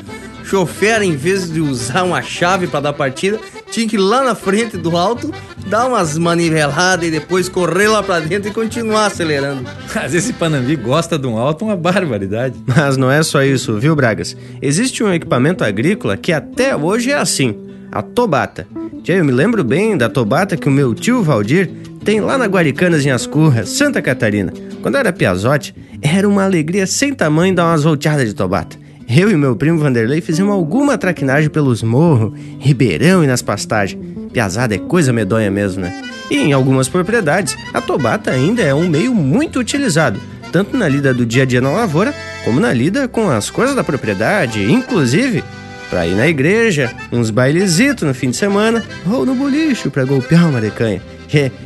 Chofer, 0.45 1.01
em 1.01 1.13
vez 1.13 1.51
de 1.51 1.59
usar 1.59 2.03
uma 2.03 2.21
chave 2.21 2.67
para 2.67 2.79
dar 2.79 2.93
partida, 2.93 3.37
tinha 3.71 3.87
que 3.87 3.95
ir 3.95 3.99
lá 3.99 4.23
na 4.23 4.35
frente 4.35 4.77
do 4.77 4.95
alto, 4.97 5.33
dar 5.67 5.87
umas 5.87 6.17
maniveladas 6.17 7.07
e 7.07 7.11
depois 7.11 7.47
correr 7.47 7.87
lá 7.87 8.01
para 8.01 8.19
dentro 8.19 8.49
e 8.49 8.53
continuar 8.53 9.05
acelerando. 9.05 9.63
Mas 9.93 10.13
esse 10.13 10.33
Panambi 10.33 10.75
gosta 10.75 11.17
de 11.17 11.27
um 11.27 11.37
alto, 11.37 11.65
uma 11.65 11.75
barbaridade. 11.75 12.55
Mas 12.65 12.97
não 12.97 13.11
é 13.11 13.21
só 13.23 13.43
isso, 13.43 13.79
viu, 13.79 13.95
Bragas? 13.95 14.35
Existe 14.61 15.03
um 15.03 15.13
equipamento 15.13 15.63
agrícola 15.63 16.17
que 16.17 16.31
até 16.31 16.75
hoje 16.75 17.11
é 17.11 17.17
assim, 17.17 17.55
a 17.91 18.01
tobata. 18.01 18.67
Tchê, 19.03 19.19
eu 19.19 19.25
me 19.25 19.31
lembro 19.31 19.63
bem 19.63 19.97
da 19.97 20.09
tobata 20.09 20.57
que 20.57 20.67
o 20.67 20.71
meu 20.71 20.93
tio 20.93 21.23
Valdir 21.23 21.69
tem 22.03 22.21
lá 22.21 22.37
na 22.37 22.45
Guaricanas 22.45 23.05
em 23.05 23.11
Ascurra, 23.11 23.65
Santa 23.65 24.01
Catarina. 24.01 24.53
Quando 24.81 24.97
era 24.97 25.13
piazote, 25.13 25.75
era 26.01 26.27
uma 26.27 26.43
alegria 26.43 26.87
sem 26.87 27.13
tamanho 27.13 27.53
dar 27.53 27.65
umas 27.65 27.83
volteadas 27.83 28.27
de 28.27 28.33
tobata. 28.33 28.77
Eu 29.09 29.31
e 29.31 29.35
meu 29.35 29.55
primo 29.55 29.79
Vanderlei 29.79 30.21
fizemos 30.21 30.53
alguma 30.53 30.95
traquinagem 30.95 31.49
pelos 31.49 31.81
morros, 31.81 32.31
Ribeirão 32.59 33.23
e 33.23 33.27
nas 33.27 33.41
pastagens. 33.41 33.99
Piazada 34.31 34.75
é 34.75 34.77
coisa 34.77 35.11
medonha 35.11 35.49
mesmo, 35.49 35.81
né? 35.81 36.03
E 36.29 36.37
em 36.37 36.53
algumas 36.53 36.87
propriedades, 36.87 37.57
a 37.73 37.81
tobata 37.81 38.29
ainda 38.29 38.61
é 38.61 38.71
um 38.71 38.87
meio 38.87 39.15
muito 39.15 39.59
utilizado, 39.59 40.19
tanto 40.51 40.77
na 40.77 40.87
lida 40.87 41.11
do 41.11 41.25
dia 41.25 41.41
a 41.41 41.45
dia 41.45 41.59
na 41.59 41.71
lavoura, 41.71 42.13
como 42.45 42.59
na 42.59 42.71
lida 42.71 43.07
com 43.07 43.31
as 43.31 43.49
coisas 43.49 43.75
da 43.75 43.83
propriedade, 43.83 44.71
inclusive 44.71 45.43
para 45.89 46.05
ir 46.05 46.13
na 46.13 46.27
igreja, 46.27 46.93
uns 47.11 47.31
bailezitos 47.31 48.07
no 48.07 48.13
fim 48.13 48.29
de 48.29 48.37
semana, 48.37 48.83
ou 49.11 49.25
no 49.25 49.33
bolicho 49.33 49.89
para 49.89 50.05
golpear 50.05 50.47
uma 50.47 50.61
decanha. 50.61 51.01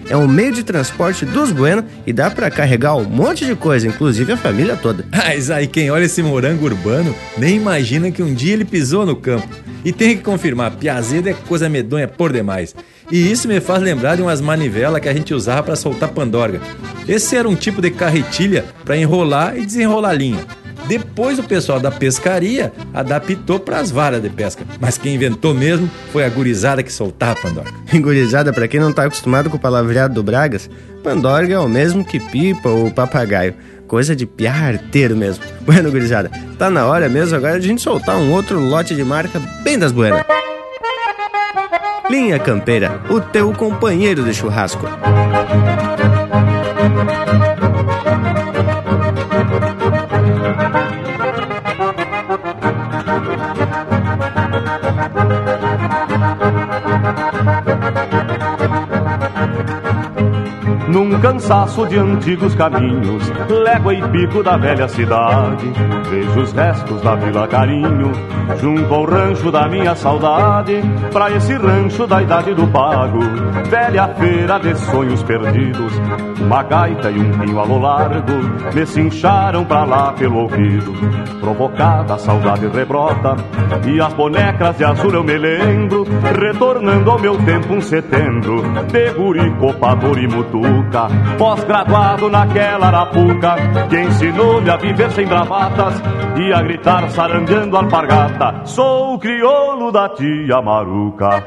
É, 0.10 0.18
um 0.18 0.28
meio 0.28 0.52
de 0.52 0.64
transporte 0.64 1.26
dos 1.26 1.52
Bueno 1.52 1.86
e 2.06 2.12
dá 2.12 2.30
para 2.30 2.52
carregar 2.52 2.96
um 2.96 3.06
monte 3.06 3.46
de 3.46 3.56
coisa, 3.56 3.88
inclusive 3.88 4.34
a 4.34 4.38
família 4.38 4.76
toda. 4.76 5.06
Mas 5.12 5.50
aí 5.50 5.68
quem 5.68 5.90
olha 5.90 6.04
esse 6.06 6.22
morango 6.22 6.66
urbano 6.66 7.16
nem 7.38 7.56
imagina 7.56 8.12
que 8.12 8.22
um 8.22 8.34
dia 8.34 8.54
ele 8.54 8.66
pisou 8.66 9.06
no 9.06 9.16
campo. 9.16 9.48
E 9.86 9.92
tem 9.92 10.16
que 10.16 10.24
confirmar, 10.24 10.72
piazeda 10.72 11.30
é 11.30 11.34
coisa 11.34 11.68
medonha 11.68 12.08
por 12.08 12.32
demais. 12.32 12.76
E 13.12 13.32
isso 13.32 13.48
me 13.48 13.60
faz 13.60 13.82
lembrar 13.82 14.16
de 14.16 14.22
umas 14.22 14.40
manivelas 14.40 15.02
que 15.02 15.10
a 15.10 15.14
gente 15.14 15.34
usava 15.34 15.64
para 15.64 15.76
soltar 15.76 16.10
pandorga. 16.10 16.62
Esse 17.08 17.36
era 17.36 17.50
um 17.50 17.56
tipo 17.56 17.82
de 17.82 17.92
carretilha 17.92 18.66
para 18.86 18.98
enrolar 18.98 19.58
e 19.58 19.66
desenrolar 19.66 20.14
linha. 20.14 20.40
Depois 20.88 21.40
o 21.40 21.44
pessoal 21.44 21.80
da 21.80 21.92
pescaria 21.92 22.72
adaptou 22.94 23.60
para 23.60 23.80
as 23.80 23.90
varas 23.90 24.22
de 24.22 24.30
pesca. 24.30 24.66
Mas 24.80 24.98
quem 24.98 25.16
inventou 25.16 25.54
mesmo 25.54 25.90
foi 26.12 26.24
a 26.24 26.30
gurizada 26.30 26.84
que 26.84 26.92
soltava 26.92 27.40
a 27.40 27.42
pandorga. 27.42 27.72
gurizada, 28.00 28.52
para 28.52 28.68
quem 28.68 28.80
não 28.80 28.92
tá 28.92 29.06
acostumado 29.06 29.50
com 29.50 29.58
o 29.58 29.60
palavreado 29.60 30.14
do 30.14 30.24
Bragas, 30.24 30.70
pandorga 31.04 31.56
é 31.56 31.60
o 31.60 31.68
mesmo 31.68 32.04
que 32.04 32.20
pipa 32.20 32.70
ou 32.70 32.92
papagaio. 32.92 33.56
Coisa 33.88 34.16
de 34.16 34.26
piarteiro 34.26 35.16
mesmo. 35.16 35.44
Bueno, 35.64 35.90
gurizada, 35.90 36.30
tá 36.58 36.70
na 36.70 36.86
hora 36.86 37.08
mesmo 37.08 37.38
agora 37.38 37.58
de 37.58 37.66
a 37.66 37.70
gente 37.70 37.82
soltar 37.82 38.18
um 38.18 38.34
outro 38.34 38.60
lote 38.60 38.94
de 38.94 39.04
marca 39.04 39.40
bem 39.64 39.80
das 39.80 39.94
buenas. 39.94 40.26
Linha 42.10 42.38
Campeira, 42.38 43.02
o 43.10 43.22
teu 43.22 43.54
companheiro 43.54 44.24
de 44.24 44.34
churrasco. 44.34 44.86
Num 61.14 61.20
cansaço 61.20 61.86
de 61.86 62.00
antigos 62.00 62.56
caminhos, 62.56 63.32
légua 63.48 63.94
e 63.94 64.02
pico 64.02 64.42
da 64.42 64.58
velha 64.58 64.88
cidade, 64.88 65.72
vejo 66.10 66.42
os 66.42 66.52
restos 66.52 67.00
da 67.02 67.14
Vila 67.14 67.48
Carinho, 67.48 68.12
junto 68.60 68.92
ao 68.92 69.06
rancho 69.06 69.52
da 69.52 69.68
minha 69.68 69.94
saudade, 69.94 70.82
pra 71.12 71.30
esse 71.30 71.54
rancho 71.54 72.08
da 72.08 72.20
idade 72.20 72.56
do 72.56 72.66
pago, 72.68 73.20
velha 73.70 74.08
feira 74.16 74.58
de 74.58 74.76
sonhos 74.76 75.22
perdidos, 75.22 75.94
uma 76.42 76.64
gaita 76.64 77.12
e 77.12 77.20
um 77.20 77.32
pinho 77.38 77.60
a 77.60 77.64
lo 77.64 77.78
largo, 77.78 78.34
me 78.74 78.84
cincharam 78.84 79.64
pra 79.66 79.86
lá 79.86 80.14
pelo 80.14 80.40
ouvido, 80.40 80.94
provocada 81.40 82.16
a 82.16 82.18
saudade 82.18 82.66
rebrota, 82.70 83.36
e 83.86 84.02
as 84.02 84.14
bonecas 84.14 84.78
de 84.78 84.84
azul 84.84 85.14
eu 85.14 85.24
me 85.24 85.38
lembro, 85.38 86.06
retornando 86.40 87.12
ao 87.12 87.20
meu 87.20 87.38
tempo 87.38 87.72
um 87.72 87.82
setembro, 87.82 88.64
de 88.92 89.12
guri, 89.12 89.52
copador 89.58 90.18
e 90.18 90.28
mutuca, 90.28 91.03
pós-graduado 91.38 92.30
naquela 92.30 92.88
arapuca, 92.88 93.56
que 93.90 94.00
ensinou-me 94.00 94.70
a 94.70 94.78
viver 94.78 95.12
sem 95.12 95.26
bravatas 95.26 96.02
e 96.38 96.54
a 96.54 96.62
gritar 96.62 97.10
sarandeando 97.10 97.78
alpargata. 97.78 98.62
Sou 98.66 99.16
o 99.16 99.20
crioulo 99.20 99.92
da 99.92 100.10
tia 100.10 100.62
Maruca. 100.62 101.44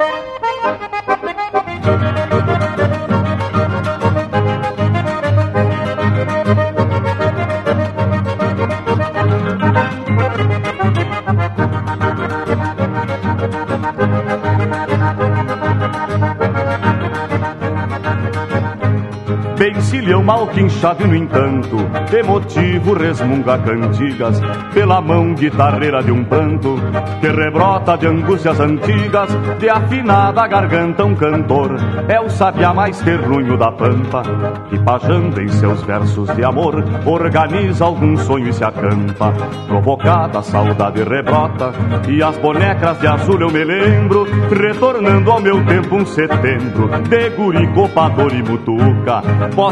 Vencilhão 19.86 20.20
mal 20.20 20.48
quinchado 20.48 21.04
e 21.04 21.06
no 21.06 21.14
entanto 21.14 21.76
Emotivo 22.12 22.92
resmunga 22.94 23.56
cantigas 23.58 24.40
Pela 24.74 25.00
mão 25.00 25.32
guitarreira 25.32 26.02
de 26.02 26.10
um 26.10 26.24
pranto 26.24 26.74
Que 27.20 27.28
rebrota 27.28 27.96
de 27.96 28.08
angústias 28.08 28.58
antigas 28.58 29.28
De 29.60 29.68
afinada 29.68 30.44
garganta 30.48 31.04
um 31.04 31.14
cantor 31.14 31.76
É 32.08 32.20
o 32.20 32.28
sabiá 32.28 32.74
mais 32.74 33.00
terrunho 33.00 33.56
da 33.56 33.70
pampa 33.70 34.24
Que 34.68 34.76
pajando 34.80 35.40
em 35.40 35.48
seus 35.50 35.80
versos 35.82 36.34
de 36.34 36.42
amor 36.42 36.82
Organiza 37.06 37.84
algum 37.84 38.16
sonho 38.16 38.48
e 38.48 38.52
se 38.52 38.64
acampa. 38.64 39.32
Provocada 39.68 40.40
a 40.40 40.42
saudade 40.42 41.04
rebrota 41.04 41.72
E 42.08 42.20
as 42.24 42.36
bonecas 42.38 42.98
de 42.98 43.06
azul 43.06 43.40
eu 43.40 43.52
me 43.52 43.62
lembro 43.62 44.26
Retornando 44.50 45.30
ao 45.30 45.40
meu 45.40 45.64
tempo 45.64 45.94
um 45.94 46.04
setembro 46.04 46.90
De 47.08 47.30
guri, 47.30 47.68
copador 47.68 48.34
e 48.34 48.42
mutuca 48.42 49.22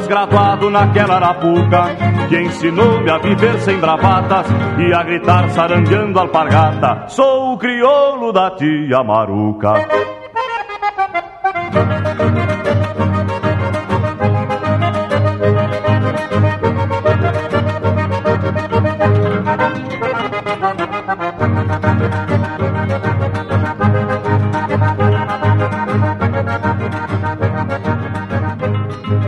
pós-graduado 0.05 0.71
naquela 0.71 1.17
arapuca, 1.17 1.87
que 2.29 2.39
ensinou-me 2.39 3.11
a 3.11 3.19
viver 3.19 3.59
sem 3.61 3.79
bravatas 3.79 4.47
e 4.79 4.93
a 4.93 5.03
gritar 5.03 5.49
sarandeando 5.51 6.19
alpargata. 6.19 7.09
Sou 7.09 7.55
o 7.55 7.59
crioulo 7.59 8.33
da 8.33 8.51
tia 8.51 9.03
Maruca. 9.03 9.73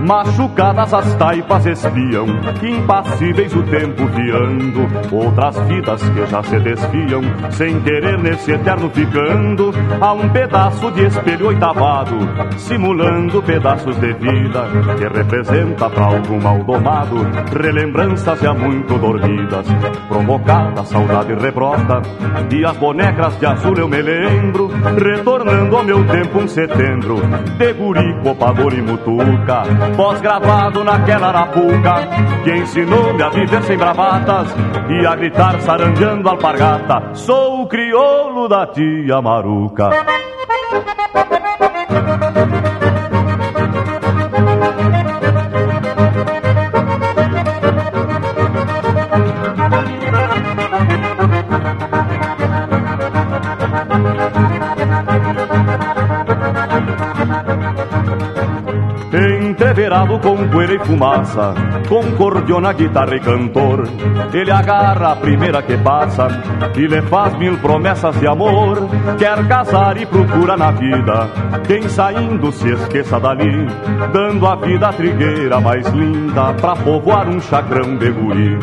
Machucadas 0.06 0.94
as 0.94 1.14
taipas 1.14 1.66
espiam, 1.66 2.26
impassíveis 2.62 3.52
o 3.52 3.62
tempo 3.64 4.06
guiando. 4.06 4.86
Outras 5.10 5.58
vidas 5.66 6.00
que 6.00 6.26
já 6.26 6.42
se 6.44 6.60
desfiam, 6.60 7.22
sem 7.50 7.80
querer 7.80 8.16
nesse 8.16 8.52
eterno 8.52 8.88
ficando. 8.88 9.74
A 10.00 10.12
um 10.12 10.28
pedaço 10.28 10.92
de 10.92 11.06
espelho 11.06 11.48
oitavado, 11.48 12.16
simulando 12.56 13.42
pedaços 13.42 13.96
de 13.96 14.12
vida 14.12 14.68
que 14.96 15.08
representa 15.08 15.90
pra 15.90 16.04
algum 16.04 16.40
mal 16.40 16.62
domado. 16.62 17.16
Relembranças 17.60 18.40
já 18.40 18.54
muito 18.54 18.96
dormidas, 18.98 19.66
provocada 20.06 20.84
saudade 20.84 21.34
rebrota. 21.34 22.00
E 22.54 22.64
as 22.64 22.76
bonecas 22.76 23.36
de 23.40 23.46
azul 23.46 23.74
eu 23.76 23.88
me 23.88 24.00
lembro, 24.00 24.68
retornando 24.96 25.76
ao 25.76 25.82
meu 25.82 26.04
tempo 26.04 26.38
um 26.38 26.46
setembro. 26.46 27.16
De 27.58 27.72
guri, 27.72 28.14
copador 28.22 28.72
e 28.72 28.82
mutuca, 28.82 29.64
pós-graduado 29.96 30.84
naquela 30.84 31.28
arapuca, 31.28 32.06
que 32.44 32.52
ensinou-me 32.54 33.22
a 33.22 33.28
viver 33.30 33.62
sem 33.62 33.78
bravatas 33.78 34.48
e 34.90 35.06
a 35.06 35.16
gritar 35.16 35.58
saranjando 35.60 36.28
alpargata. 36.28 37.14
Sou 37.14 37.62
o 37.62 37.66
crioulo 37.66 38.48
da 38.48 38.66
tia 38.66 39.20
Maruca. 39.22 39.88
Com 59.96 60.48
poeira 60.48 60.74
e 60.74 60.78
fumaça, 60.80 61.54
com 61.88 62.02
cordiona, 62.16 62.72
guitarra 62.72 63.16
e 63.16 63.20
cantor, 63.20 63.88
ele 64.32 64.50
agarra 64.50 65.12
a 65.12 65.16
primeira 65.16 65.62
que 65.62 65.76
passa 65.78 66.28
e 66.76 66.86
lhe 66.86 67.00
faz 67.02 67.34
mil 67.38 67.56
promessas 67.58 68.14
de 68.20 68.26
amor. 68.26 68.88
Quer 69.18 69.46
casar 69.48 69.96
e 69.96 70.04
procura 70.04 70.54
na 70.54 70.70
vida 70.70 71.30
quem 71.66 71.88
saindo 71.88 72.52
se 72.52 72.72
esqueça 72.72 73.18
dali, 73.18 73.66
dando 74.12 74.46
a 74.46 74.56
vida 74.56 74.88
a 74.88 74.92
trigueira 74.92 75.60
mais 75.60 75.86
linda 75.88 76.52
pra 76.54 76.76
povoar 76.76 77.28
um 77.28 77.40
chacrão 77.40 77.96
de 77.96 78.10
guri. 78.10 78.58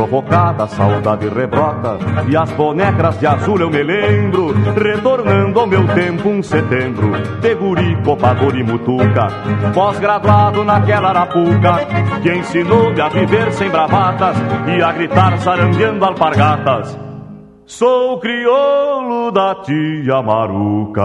Provocada 0.00 0.64
a 0.64 0.66
saudade 0.66 1.28
rebrota 1.28 1.98
e 2.26 2.34
as 2.34 2.50
bonecas 2.52 3.20
de 3.20 3.26
azul 3.26 3.60
eu 3.60 3.68
me 3.68 3.82
lembro, 3.82 4.50
retornando 4.72 5.60
ao 5.60 5.66
meu 5.66 5.86
tempo 5.88 6.26
um 6.26 6.42
setembro, 6.42 7.10
de 7.38 7.54
guri, 7.54 8.02
copador 8.02 8.56
e 8.56 8.62
mutuca, 8.62 9.28
pós-graduado 9.74 10.64
naquela 10.64 11.10
arapuca, 11.10 11.86
que 12.22 12.32
ensinou-me 12.32 12.98
a 12.98 13.10
viver 13.10 13.52
sem 13.52 13.68
bravatas 13.68 14.38
e 14.74 14.82
a 14.82 14.90
gritar 14.90 15.38
sarandeando 15.38 16.02
alpargatas. 16.02 16.98
Sou 17.66 18.18
crioulo 18.20 19.30
da 19.30 19.54
tia 19.56 20.22
Maruca. 20.22 21.04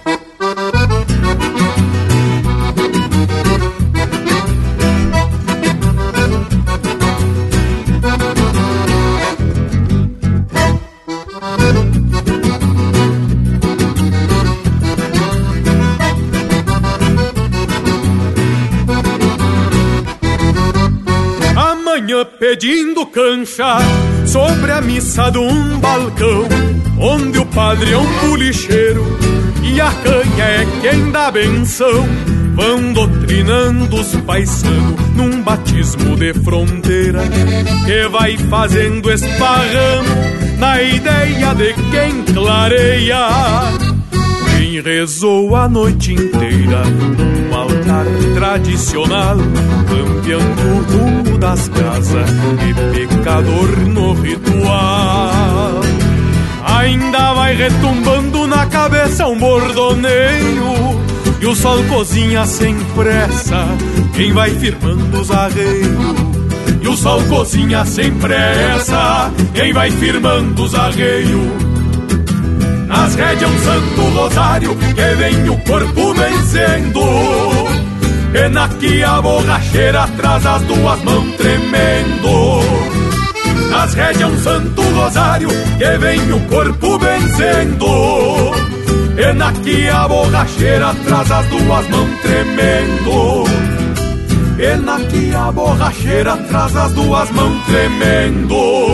Pedindo 22.41 23.05
cancha 23.05 23.77
sobre 24.25 24.71
a 24.71 24.81
missa 24.81 25.29
de 25.29 25.37
um 25.37 25.79
balcão, 25.79 26.47
onde 26.99 27.37
o 27.37 27.45
padre 27.45 27.93
é 27.93 27.97
um 27.99 28.19
pulicheiro 28.19 29.05
e 29.61 29.79
a 29.79 29.91
canha 29.91 30.43
é 30.43 30.67
quem 30.81 31.11
dá 31.11 31.29
benção. 31.29 32.03
Vão 32.55 32.93
doutrinando 32.93 33.95
os 33.95 34.15
paisanos 34.21 34.99
num 35.15 35.43
batismo 35.43 36.15
de 36.15 36.33
fronteira 36.33 37.21
que 37.85 38.09
vai 38.09 38.35
fazendo 38.37 39.11
esparramo 39.11 40.57
na 40.57 40.81
ideia 40.81 41.53
de 41.53 41.73
quem 41.91 42.23
clareia. 42.33 43.27
Quem 44.57 44.81
rezou 44.81 45.55
a 45.55 45.69
noite 45.69 46.13
inteira 46.13 46.81
altar 48.01 48.05
tradicional, 48.33 49.37
campeando 49.87 51.33
o 51.33 51.37
das 51.37 51.67
casas 51.69 52.29
e 52.67 53.07
pecador 53.07 53.77
no 53.87 54.13
ritual. 54.13 55.81
Ainda 56.65 57.33
vai 57.33 57.55
retumbando 57.55 58.47
na 58.47 58.65
cabeça 58.67 59.27
um 59.27 59.37
bordoneio 59.37 61.01
e 61.39 61.45
o 61.45 61.55
sol 61.55 61.83
cozinha 61.85 62.45
sem 62.45 62.75
pressa 62.95 63.65
quem 64.15 64.31
vai 64.31 64.51
firmando 64.51 65.21
os 65.21 65.31
arreios. 65.31 66.31
E 66.81 66.87
o 66.87 66.97
sol 66.97 67.21
cozinha 67.23 67.85
sem 67.85 68.11
pressa 68.15 69.31
quem 69.53 69.73
vai 69.73 69.91
firmando 69.91 70.63
os 70.63 70.73
arreios. 70.73 71.71
Nas 72.87 73.15
rédeas 73.15 73.51
um 73.51 73.59
santo 73.59 74.01
rosário 74.15 74.75
que 74.75 75.15
vem 75.15 75.49
o 75.49 75.57
corpo 75.59 76.13
vencendo. 76.13 77.70
E 78.33 78.47
na 78.47 78.69
que 78.69 79.03
a 79.03 79.21
borracheira 79.21 80.07
traz 80.15 80.45
as 80.45 80.61
duas 80.61 81.03
mãos 81.03 81.35
tremendo. 81.35 82.61
Nas 83.69 83.93
rédeas 83.93 84.31
um 84.31 84.37
santo 84.37 84.81
rosário 84.81 85.49
que 85.49 85.97
vem 85.97 86.31
o 86.31 86.39
corpo 86.47 86.97
vencendo. 86.97 87.85
E 89.17 89.33
na 89.33 89.51
que 89.51 89.89
a 89.89 90.07
borracheira 90.07 90.95
traz 91.05 91.29
as 91.31 91.45
duas 91.47 91.89
mãos 91.89 92.09
tremendo. 92.21 93.43
E 94.57 94.77
na 94.77 94.99
que 94.99 95.35
a 95.35 95.51
borracheira 95.51 96.37
traz 96.37 96.75
as 96.75 96.91
duas 96.93 97.31
mãos 97.31 97.65
tremendo. 97.65 98.90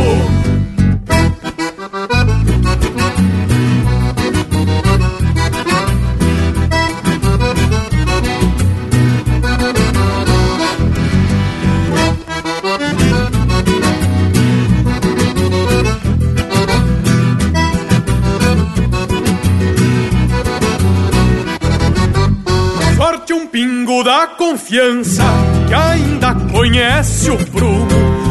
O 27.29 27.37
prumo, 27.51 27.87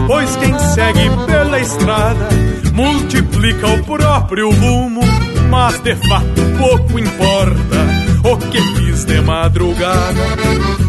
pois 0.06 0.36
quem 0.36 0.58
segue 0.58 1.10
pela 1.26 1.60
estrada 1.60 2.28
multiplica 2.72 3.66
o 3.68 3.82
próprio 3.84 4.50
rumo, 4.50 5.00
mas 5.50 5.78
de 5.80 5.94
fato 5.94 6.42
pouco 6.58 6.98
importa 6.98 7.86
o 8.24 8.36
que 8.36 8.60
fiz 8.60 9.04
de 9.04 9.20
madrugada, 9.20 10.36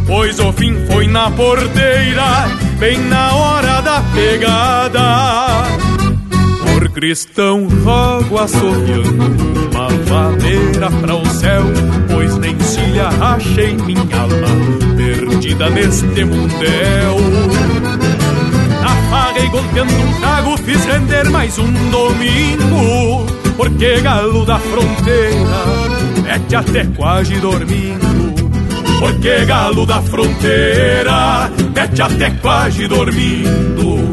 pois 0.05 0.39
o 0.39 0.51
fim 0.53 0.73
foi 0.87 1.07
na 1.07 1.29
porteira, 1.31 2.47
bem 2.79 2.97
na 2.99 3.33
hora 3.33 3.81
da 3.81 4.01
pegada. 4.13 5.63
Por 6.63 6.89
cristão 6.89 7.67
rogo 7.83 8.39
assoviando 8.39 9.33
uma 9.71 9.89
madeira 10.09 10.89
para 10.89 11.15
o 11.15 11.25
céu, 11.25 11.63
pois 12.11 12.37
nem 12.37 12.59
cilha 12.59 13.09
achei 13.21 13.75
minha 13.75 14.17
alma 14.19 14.86
perdida 15.47 15.69
neste 15.69 16.25
mundel. 16.25 17.17
Na 18.81 18.95
faga 19.09 19.39
e 19.39 19.47
golpeando 19.47 19.93
um 19.93 20.13
trago 20.19 20.57
fiz 20.57 20.85
render 20.85 21.29
mais 21.29 21.57
um 21.57 21.71
domingo, 21.89 23.25
porque 23.55 24.01
galo 24.01 24.45
da 24.45 24.59
fronteira 24.59 25.63
mete 26.23 26.55
até 26.55 26.85
quase 26.95 27.35
dormindo. 27.39 28.47
Porque 28.99 29.45
galo 29.45 29.85
da 29.85 30.01
fronteira 30.01 31.49
mete 31.73 32.01
até 32.01 32.29
quase 32.41 32.87
dormindo. 32.87 34.09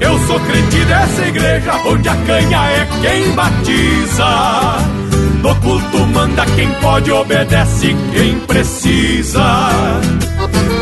Eu 0.00 0.18
sou 0.26 0.38
crente 0.40 0.84
dessa 0.84 1.26
igreja 1.26 1.74
onde 1.86 2.08
a 2.08 2.16
canha 2.16 2.70
é 2.70 2.88
quem 3.00 3.32
batiza. 3.32 5.06
No 5.42 5.54
culto 5.56 5.98
manda 6.12 6.44
quem 6.56 6.68
pode, 6.80 7.10
obedece 7.12 7.94
quem 8.12 8.38
precisa. 8.40 9.70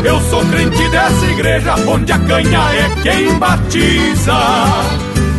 Eu 0.05 0.21
sou 0.29 0.45
crente 0.45 0.87
dessa 0.89 1.25
igreja 1.25 1.75
onde 1.87 2.11
a 2.11 2.19
canha 2.19 2.73
é 2.73 3.01
quem 3.01 3.39
batiza. 3.39 4.37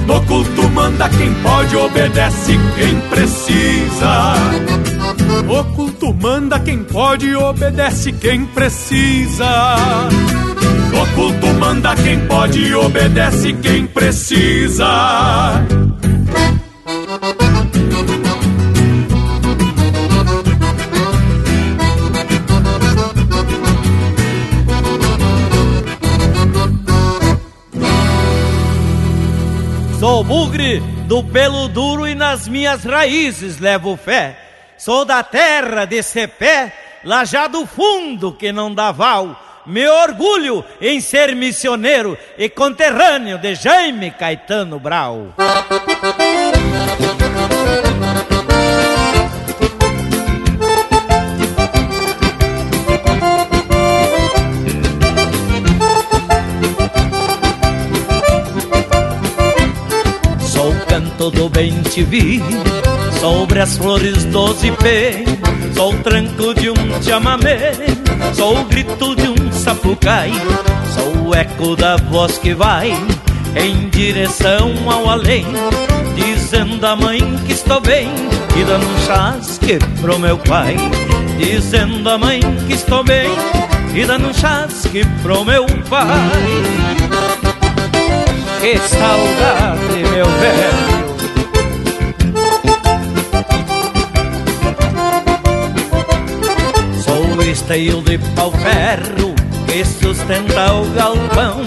No 0.08 0.20
culto 0.22 0.68
manda 0.70 1.08
quem 1.08 1.32
pode, 1.34 1.76
obedece 1.76 2.58
quem 2.76 3.00
precisa. 3.08 4.34
O 5.48 5.64
culto 5.76 6.12
manda 6.14 6.58
quem 6.58 6.82
pode, 6.82 7.32
obedece 7.36 8.12
quem 8.12 8.44
precisa. 8.46 9.76
O 10.92 11.14
culto 11.14 11.46
manda 11.60 11.94
quem 11.94 12.18
pode, 12.26 12.74
obedece 12.74 13.52
quem 13.52 13.86
precisa. 13.86 14.86
Bugre 30.26 30.80
do 31.06 31.22
pelo 31.22 31.68
duro 31.68 32.06
e 32.06 32.14
nas 32.14 32.48
minhas 32.48 32.84
raízes 32.84 33.58
levo 33.58 33.96
fé. 33.96 34.36
Sou 34.76 35.04
da 35.04 35.22
terra 35.22 35.84
desse 35.84 36.26
pé, 36.26 36.72
lá 37.04 37.24
já 37.24 37.46
do 37.46 37.64
fundo 37.64 38.32
que 38.32 38.52
não 38.52 38.74
dá 38.74 38.90
val. 38.90 39.40
Meu 39.64 39.92
orgulho 39.92 40.64
em 40.80 41.00
ser 41.00 41.34
missioneiro 41.34 42.18
e 42.36 42.48
conterrâneo 42.48 43.38
de 43.38 43.54
Jaime 43.54 44.10
Caetano 44.10 44.78
Brau. 44.78 45.28
Do 61.30 61.48
bem 61.48 61.72
te 61.82 62.02
vi 62.02 62.42
sobre 63.20 63.60
as 63.60 63.76
flores 63.76 64.24
do 64.24 64.52
zipê. 64.54 65.24
Sou 65.74 65.92
o 65.92 65.98
tranco 65.98 66.54
de 66.54 66.70
um 66.70 67.02
chamamé, 67.02 67.72
sou 68.34 68.58
o 68.58 68.64
grito 68.64 69.14
de 69.16 69.28
um 69.28 69.52
sapucai. 69.52 70.32
Sou 70.94 71.28
o 71.28 71.34
eco 71.34 71.76
da 71.76 71.96
voz 71.96 72.38
que 72.38 72.54
vai 72.54 72.96
em 73.56 73.88
direção 73.88 74.72
ao 74.90 75.08
além, 75.08 75.46
dizendo 76.14 76.84
à 76.86 76.94
mãe 76.94 77.20
que 77.46 77.52
estou 77.52 77.80
bem 77.80 78.08
e 78.56 78.64
dando 78.64 78.86
um 78.86 78.98
chasque 79.06 79.78
pro 80.00 80.18
meu 80.18 80.38
pai. 80.38 80.76
Dizendo 81.38 82.08
à 82.08 82.16
mãe 82.16 82.40
que 82.66 82.74
estou 82.74 83.04
bem 83.04 83.30
e 83.94 84.04
dando 84.04 84.28
um 84.28 84.34
chasque 84.34 85.04
pro 85.22 85.44
meu 85.44 85.66
pai. 85.88 86.06
Que 88.60 88.78
saudade, 88.78 89.98
meu 90.12 90.26
velho. 90.26 91.05
Esteio 97.56 98.02
de 98.02 98.18
pau-ferro 98.34 99.34
que 99.66 99.82
sustenta 99.82 100.74
o 100.74 100.84
galpão, 100.90 101.64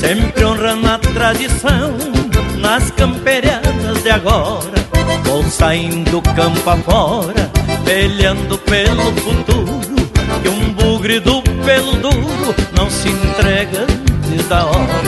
sempre 0.00 0.44
honrando 0.44 0.88
a 0.88 0.98
tradição 0.98 1.96
nas 2.58 2.90
camperiadas 2.90 4.02
de 4.02 4.10
agora. 4.10 4.74
Vou 5.22 5.44
saindo 5.44 6.20
campo 6.34 6.68
afora, 6.68 7.48
peleando 7.84 8.58
pelo 8.58 9.04
futuro, 9.22 9.94
que 10.42 10.48
um 10.48 10.72
bugre 10.72 11.20
do 11.20 11.40
pelo 11.64 11.92
duro 11.92 12.54
não 12.76 12.90
se 12.90 13.08
entrega 13.08 13.82
antes 13.82 14.48
da 14.48 14.64
hora. 14.64 15.00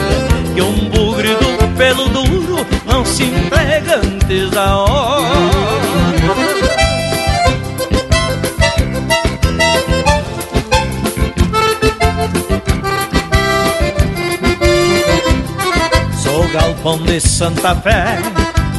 Que 0.54 0.62
um 0.62 0.88
bugre 0.88 1.34
do 1.34 1.76
pelo 1.76 2.08
duro 2.08 2.64
não 2.86 3.04
se 3.04 3.24
entrega 3.24 3.96
antes 3.96 4.50
da 4.50 4.76
hora. 4.76 5.41
De 17.12 17.20
Santa 17.20 17.74
Fé, 17.76 18.16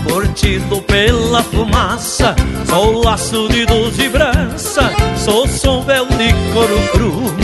curtido 0.04 0.82
pela 0.82 1.44
fumaça. 1.44 2.36
Sou 2.68 3.04
laço 3.04 3.48
de 3.50 3.64
doze 3.64 4.10
braça, 4.10 4.90
sou 5.24 5.48
sombel 5.48 6.08
de 6.08 6.34
couro 6.52 6.80
cru. 6.94 7.36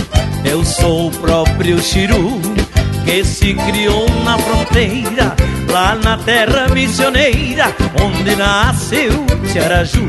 Eu 0.44 0.66
sou 0.66 1.10
o 1.10 1.12
próprio 1.12 1.80
Chiru, 1.80 2.42
que 3.06 3.24
se 3.24 3.54
criou 3.54 4.08
na 4.26 4.36
fronteira, 4.40 5.36
lá 5.72 5.94
na 5.94 6.18
terra 6.18 6.68
missioneira, 6.74 7.72
onde 8.02 8.36
nasceu 8.36 9.12
Tiaraju. 9.52 10.08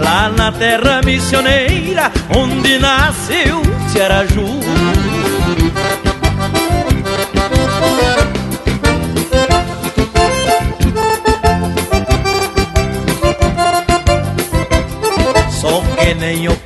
Lá 0.00 0.32
na 0.36 0.50
terra 0.50 1.00
missioneira, 1.02 2.10
onde 2.36 2.76
nasceu 2.76 3.62
Tiaraju. 3.92 4.71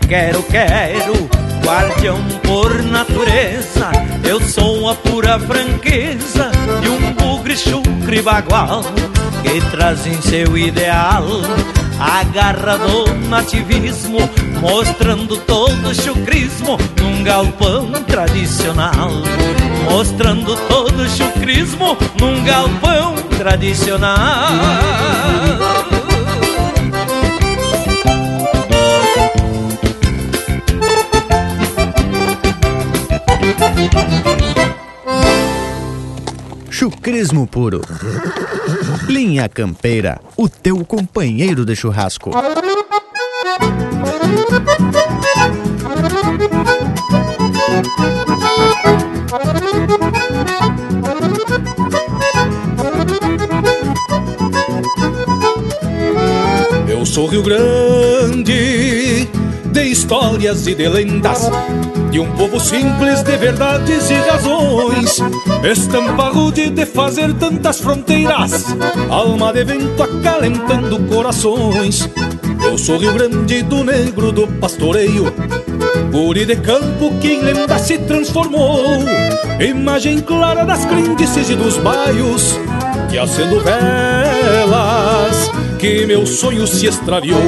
Quero, 0.08 0.42
quero, 0.44 1.28
guardião 1.64 2.18
por 2.44 2.82
natureza. 2.84 3.90
Eu 4.24 4.40
sou 4.40 4.88
a 4.88 4.94
pura 4.94 5.38
franqueza 5.38 6.50
de 6.80 6.88
um 6.88 7.12
bugre 7.14 7.56
chucre 7.56 8.22
bagual 8.22 8.82
que 9.42 9.60
traz 9.70 10.06
em 10.06 10.20
seu 10.22 10.56
ideal 10.56 11.24
a 11.98 12.22
garra 12.24 12.76
do 12.76 13.14
nativismo, 13.28 14.18
mostrando 14.60 15.36
todo 15.38 15.88
o 15.88 15.94
chucrismo 15.94 16.78
num 17.00 17.24
galpão 17.24 17.90
tradicional. 18.06 19.10
Mostrando 19.90 20.56
todo 20.68 21.02
o 21.02 21.08
chucrismo 21.08 21.96
num 22.20 22.44
galpão 22.44 23.14
tradicional. 23.38 24.16
Chucrismo 36.70 37.46
puro. 37.46 37.80
Linha 39.08 39.48
Campeira, 39.48 40.20
o 40.36 40.48
teu 40.48 40.84
companheiro 40.84 41.64
de 41.64 41.74
churrasco. 41.74 42.30
Eu 56.88 57.06
sou 57.06 57.26
Rio 57.26 57.42
Grande, 57.42 59.28
de 59.76 59.82
histórias 59.82 60.66
e 60.66 60.74
de 60.74 60.88
lendas, 60.88 61.50
de 62.10 62.18
um 62.18 62.32
povo 62.32 62.58
simples 62.58 63.22
de 63.22 63.36
verdades 63.36 64.08
e 64.08 64.14
razões. 64.14 65.18
Estampa 65.62 66.30
rude 66.30 66.70
de 66.70 66.86
fazer 66.86 67.34
tantas 67.34 67.78
fronteiras, 67.78 68.74
alma 69.10 69.52
de 69.52 69.64
vento 69.64 70.02
acalentando 70.02 70.98
corações. 71.00 72.08
Eu 72.64 72.78
sou 72.78 72.96
Rio 72.96 73.12
Grande 73.12 73.62
do 73.64 73.84
negro 73.84 74.32
do 74.32 74.46
pastoreio, 74.46 75.30
guri 76.10 76.46
de 76.46 76.56
campo 76.56 77.12
que 77.20 77.34
em 77.34 77.42
lenda 77.42 77.78
se 77.78 77.98
transformou. 77.98 78.82
Imagem 79.60 80.20
clara 80.20 80.64
das 80.64 80.86
crendices 80.86 81.50
e 81.50 81.54
dos 81.54 81.76
baios, 81.76 82.58
que 83.10 83.18
acendo 83.18 83.60
velas, 83.60 85.35
que 85.78 86.06
meu 86.06 86.26
sonho 86.26 86.66
se 86.66 86.86
extraviou. 86.86 87.40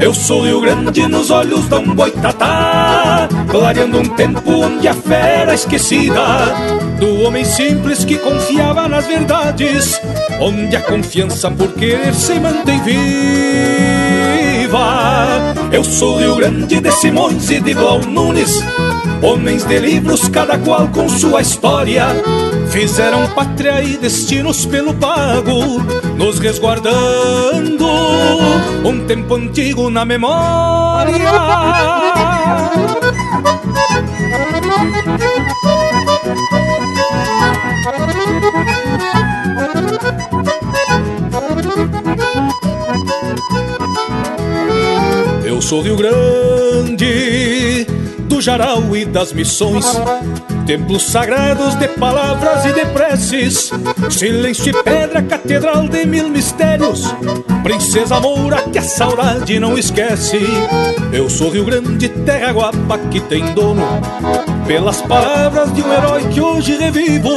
Eu 0.00 0.14
sou 0.14 0.42
Rio 0.42 0.60
Grande 0.60 1.06
nos 1.06 1.30
olhos 1.30 1.68
da 1.68 1.78
um 1.78 1.94
boitatá, 1.94 3.28
clareando 3.48 3.98
um 3.98 4.08
tempo 4.08 4.50
onde 4.50 4.88
a 4.88 4.94
fera 4.94 5.54
esquecida 5.54 6.20
do 6.98 7.22
homem 7.22 7.44
simples 7.44 8.04
que 8.04 8.18
confiava 8.18 8.88
nas 8.88 9.06
verdades, 9.06 10.00
onde 10.40 10.76
a 10.76 10.80
confiança 10.80 11.50
por 11.50 11.72
querer 11.72 12.14
se 12.14 12.38
mantém 12.40 12.80
viva. 12.82 13.00
Eu 15.72 15.84
sou 15.84 16.18
Rio 16.18 16.36
Grande 16.36 16.80
de 16.80 16.92
Simões 16.92 17.50
e 17.50 17.60
de 17.60 17.74
Blau 17.74 18.00
Nunes, 18.00 18.62
homens 19.22 19.64
de 19.64 19.78
livros, 19.78 20.28
cada 20.28 20.58
qual 20.58 20.88
com 20.88 21.08
sua 21.08 21.40
história. 21.40 22.06
Fizeram 22.70 23.26
pátria 23.34 23.82
e 23.82 23.96
destinos 23.96 24.64
pelo 24.64 24.94
pago, 24.94 25.80
nos 26.16 26.38
resguardando 26.38 27.84
um 28.84 29.04
tempo 29.06 29.34
antigo 29.34 29.90
na 29.90 30.04
memória. 30.04 31.30
Eu 45.44 45.60
sou 45.60 45.82
Rio 45.82 45.96
Grande, 45.96 47.84
do 48.20 48.40
Jarau 48.40 48.96
e 48.96 49.04
das 49.04 49.32
Missões 49.32 49.84
Templos 50.70 51.02
sagrados 51.02 51.74
de 51.80 51.88
palavras 51.88 52.64
e 52.64 52.72
de 52.72 52.86
preces, 52.92 53.72
silêncio 54.08 54.70
e 54.70 54.82
pedra, 54.84 55.20
catedral 55.20 55.88
de 55.88 56.06
mil 56.06 56.28
mistérios. 56.28 57.12
Princesa 57.64 58.20
Moura 58.20 58.62
que 58.70 58.78
a 58.78 58.82
saudade 58.82 59.58
não 59.58 59.76
esquece. 59.76 60.38
Eu 61.12 61.28
sou 61.28 61.50
Rio 61.50 61.64
Grande, 61.64 62.08
terra 62.08 62.52
guapa 62.52 62.98
que 63.10 63.18
tem 63.18 63.52
dono. 63.52 63.82
Pelas 64.64 65.02
palavras 65.02 65.74
de 65.74 65.82
um 65.82 65.92
herói 65.92 66.28
que 66.28 66.40
hoje 66.40 66.76
revivo, 66.76 67.34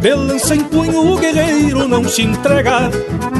de 0.00 0.14
lança 0.14 0.56
em 0.56 0.64
punho 0.64 1.12
o 1.12 1.16
guerreiro 1.16 1.86
não 1.86 2.08
se 2.08 2.22
entrega. 2.22 2.90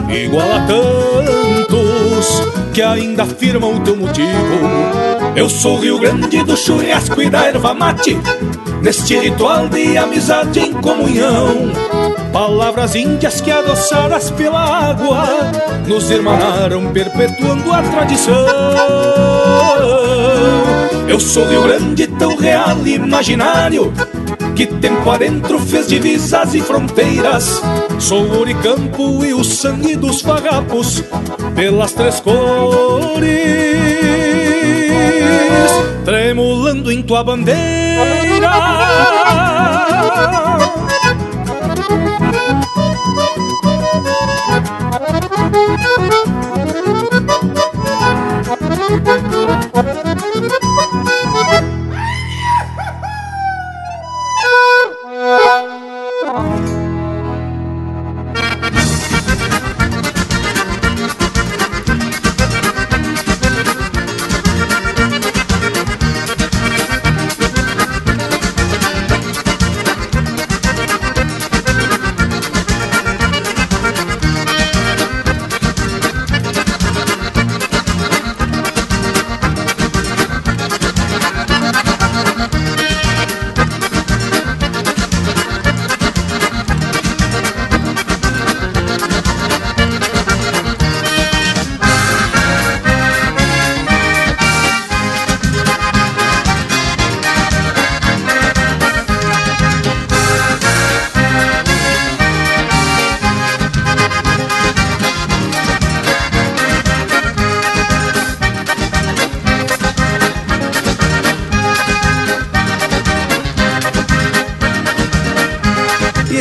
Igual 0.09 0.47
a 0.49 0.61
tantos 0.61 2.41
que 2.73 2.83
ainda 2.83 3.25
afirmam 3.25 3.75
o 3.75 3.81
teu 3.81 3.97
motivo. 3.97 5.18
Eu 5.39 5.49
sou 5.49 5.79
Rio 5.79 6.01
Grande 6.01 6.43
do 6.43 6.57
churrasco 6.57 7.23
e 7.23 7.31
da 7.31 7.45
erva 7.45 7.73
mate, 7.73 8.19
neste 8.83 9.17
ritual 9.17 9.69
de 9.69 9.97
amizade 9.97 10.59
em 10.59 10.73
comunhão. 10.73 11.71
Palavras 12.33 12.97
índias 12.97 13.41
que 13.41 13.49
adoçadas 13.49 14.33
pela 14.33 14.61
água 14.61 15.29
nos 15.87 16.11
irmanaram 16.11 16.91
perpetuando 16.93 17.73
a 17.73 17.81
tradição. 17.83 18.47
Eu 21.07 21.21
sou 21.21 21.47
Rio 21.47 21.63
Grande, 21.63 22.09
tão 22.09 22.37
real 22.37 22.77
e 22.85 22.97
imaginário, 22.97 23.93
que 24.57 24.67
tempo 24.67 25.09
adentro 25.09 25.61
fez 25.61 25.87
divisas 25.87 26.53
e 26.53 26.61
fronteiras. 26.61 27.63
Sou 28.01 28.25
o 28.25 28.41
Oricampo 28.41 29.25
e 29.25 29.33
o 29.33 29.45
sangue 29.45 29.95
dos 29.95 30.21
farrapos 30.21 31.05
pelas 31.55 31.93
três 31.93 32.19
cores, 32.19 33.29
tremulando 36.05 36.91
em 36.91 37.03
tua 37.03 37.23
bandeira. 37.23 38.51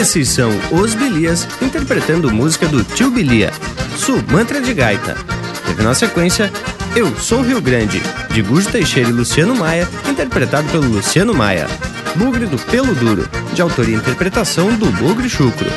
Esses 0.07 0.29
são 0.29 0.49
os 0.71 0.95
Bilias 0.95 1.45
interpretando 1.61 2.31
música 2.31 2.65
do 2.65 2.81
Tio 2.81 3.11
Bilia, 3.11 3.51
Su 3.97 4.23
Mantra 4.31 4.61
de 4.61 4.73
Gaita. 4.73 5.17
Teve 5.65 5.84
na 5.84 5.93
sequência 5.93 6.49
Eu 6.95 7.13
Sou 7.17 7.41
Rio 7.41 7.59
Grande, 7.59 8.01
de 8.31 8.41
Gujo 8.41 8.69
Teixeira 8.69 9.09
e 9.09 9.11
Luciano 9.11 9.53
Maia, 9.53 9.85
interpretado 10.09 10.65
pelo 10.69 10.88
Luciano 10.88 11.34
Maia. 11.34 11.67
Bugre 12.15 12.45
do 12.45 12.57
Pelo 12.57 12.95
Duro, 12.95 13.27
de 13.53 13.61
autoria 13.61 13.95
e 13.95 13.97
interpretação 13.97 14.73
do 14.75 14.85
Bugre 14.93 15.29
Chucro. 15.29 15.69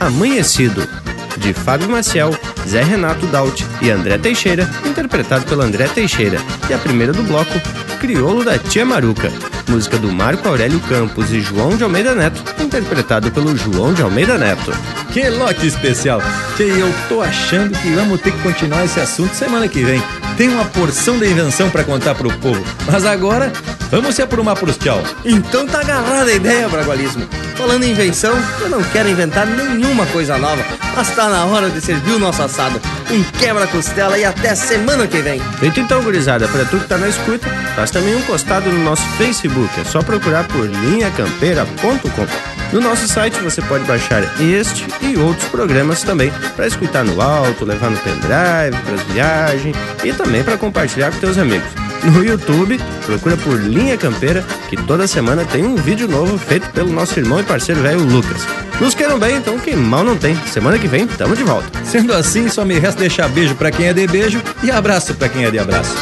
Amanhecido, 0.00 0.88
de 1.36 1.52
Fábio 1.52 1.90
Maciel, 1.90 2.34
Zé 2.66 2.82
Renato 2.82 3.26
Daut 3.26 3.62
e 3.82 3.90
André 3.90 4.16
Teixeira, 4.16 4.66
interpretado 4.86 5.44
pelo 5.44 5.60
André 5.60 5.86
Teixeira. 5.86 6.40
E 6.70 6.72
a 6.72 6.78
primeira 6.78 7.12
do 7.12 7.22
bloco, 7.24 7.60
Criolo 8.00 8.42
da 8.42 8.58
Tia 8.58 8.86
Maruca, 8.86 9.30
música 9.68 9.98
do 9.98 10.10
Marco 10.10 10.48
Aurélio 10.48 10.80
Campos 10.80 11.30
e 11.30 11.42
João 11.42 11.76
de 11.76 11.84
Almeida 11.84 12.14
Neto, 12.14 12.42
interpretado 12.66 13.30
pelo 13.30 13.56
João 13.56 13.94
de 13.94 14.02
Almeida 14.02 14.36
Neto. 14.36 14.72
Que 15.12 15.28
lote 15.30 15.66
especial! 15.66 16.20
Que 16.56 16.64
eu 16.64 16.92
tô 17.08 17.22
achando 17.22 17.76
que 17.78 17.90
vamos 17.90 18.20
ter 18.20 18.32
que 18.32 18.42
continuar 18.42 18.84
esse 18.84 19.00
assunto 19.00 19.34
semana 19.34 19.68
que 19.68 19.82
vem. 19.82 20.02
Tem 20.36 20.48
uma 20.48 20.64
porção 20.66 21.18
de 21.18 21.30
invenção 21.30 21.70
para 21.70 21.84
contar 21.84 22.14
pro 22.14 22.30
povo. 22.38 22.62
Mas 22.86 23.06
agora, 23.06 23.52
vamos 23.90 24.14
se 24.14 24.22
aprumar 24.22 24.56
pros 24.56 24.76
tchau. 24.76 25.02
Então 25.24 25.66
tá 25.66 25.80
agarrada 25.80 26.30
a 26.30 26.34
ideia, 26.34 26.68
Bragualismo. 26.68 27.26
Falando 27.56 27.84
em 27.84 27.92
invenção, 27.92 28.34
eu 28.60 28.68
não 28.68 28.82
quero 28.82 29.08
inventar 29.08 29.46
nenhuma 29.46 30.04
coisa 30.06 30.36
nova, 30.36 30.62
mas 30.94 31.08
tá 31.14 31.28
na 31.28 31.46
hora 31.46 31.70
de 31.70 31.80
servir 31.80 32.12
o 32.12 32.18
nosso 32.18 32.42
assado. 32.42 32.78
Um 33.10 33.22
quebra-costela 33.38 34.18
e 34.18 34.24
até 34.24 34.54
semana 34.54 35.06
que 35.06 35.22
vem. 35.22 35.40
Feito 35.58 35.80
então, 35.80 36.02
gurizada, 36.02 36.46
para 36.48 36.66
tu 36.66 36.78
que 36.78 36.86
tá 36.86 36.98
na 36.98 37.08
escuta, 37.08 37.48
faz 37.74 37.90
também 37.90 38.14
um 38.14 38.22
costado 38.22 38.70
no 38.70 38.84
nosso 38.84 39.02
Facebook. 39.16 39.80
É 39.80 39.84
só 39.84 40.02
procurar 40.02 40.46
por 40.48 40.66
linhacampeira.com. 40.66 42.55
No 42.72 42.80
nosso 42.80 43.06
site 43.06 43.38
você 43.40 43.62
pode 43.62 43.84
baixar 43.84 44.22
este 44.40 44.86
e 45.00 45.16
outros 45.16 45.48
programas 45.48 46.02
também 46.02 46.32
para 46.54 46.66
escutar 46.66 47.04
no 47.04 47.20
alto, 47.20 47.64
levar 47.64 47.90
no 47.90 47.96
pendrive, 47.98 48.82
para 48.84 49.12
viagens 49.12 49.76
e 50.04 50.12
também 50.12 50.42
para 50.42 50.58
compartilhar 50.58 51.12
com 51.12 51.18
teus 51.18 51.38
amigos. 51.38 51.68
No 52.04 52.24
YouTube, 52.24 52.78
procura 53.04 53.36
por 53.36 53.58
Linha 53.58 53.96
Campeira, 53.96 54.44
que 54.68 54.76
toda 54.76 55.06
semana 55.06 55.44
tem 55.44 55.64
um 55.64 55.74
vídeo 55.74 56.06
novo 56.06 56.38
feito 56.38 56.68
pelo 56.70 56.92
nosso 56.92 57.18
irmão 57.18 57.40
e 57.40 57.42
parceiro 57.42 57.80
velho 57.80 58.00
Lucas. 58.00 58.46
Nos 58.80 58.94
queiram 58.94 59.18
bem, 59.18 59.36
então 59.36 59.58
que 59.58 59.74
mal 59.74 60.04
não 60.04 60.16
tem. 60.16 60.36
Semana 60.46 60.78
que 60.78 60.86
vem, 60.86 61.06
tamo 61.06 61.34
de 61.34 61.42
volta. 61.42 61.66
Sendo 61.84 62.12
assim, 62.12 62.48
só 62.48 62.64
me 62.64 62.78
resta 62.78 63.00
deixar 63.00 63.28
beijo 63.28 63.54
para 63.54 63.70
quem 63.70 63.86
é 63.88 63.92
de 63.92 64.06
beijo 64.06 64.42
e 64.62 64.70
abraço 64.70 65.14
para 65.14 65.28
quem 65.28 65.44
é 65.44 65.50
de 65.50 65.58
abraço. 65.58 65.96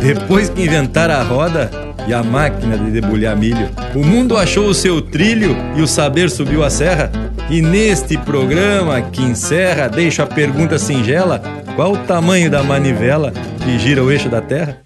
Depois 0.00 0.48
que 0.48 0.62
inventaram 0.62 1.14
a 1.14 1.22
roda 1.22 1.70
e 2.10 2.12
a 2.12 2.24
máquina 2.24 2.76
de 2.76 2.90
debulhar 2.90 3.36
milho, 3.36 3.70
o 3.94 4.04
mundo 4.04 4.36
achou 4.36 4.66
o 4.66 4.74
seu 4.74 5.00
trilho 5.00 5.56
e 5.76 5.80
o 5.80 5.86
saber 5.86 6.28
subiu 6.28 6.64
a 6.64 6.68
serra. 6.68 7.12
E 7.48 7.62
neste 7.62 8.18
programa 8.18 9.00
que 9.00 9.22
encerra, 9.22 9.88
deixo 9.88 10.20
a 10.20 10.26
pergunta 10.26 10.76
singela: 10.76 11.40
qual 11.76 11.92
o 11.92 11.98
tamanho 11.98 12.50
da 12.50 12.64
manivela 12.64 13.32
que 13.64 13.78
gira 13.78 14.02
o 14.02 14.10
eixo 14.10 14.28
da 14.28 14.40
Terra? 14.40 14.78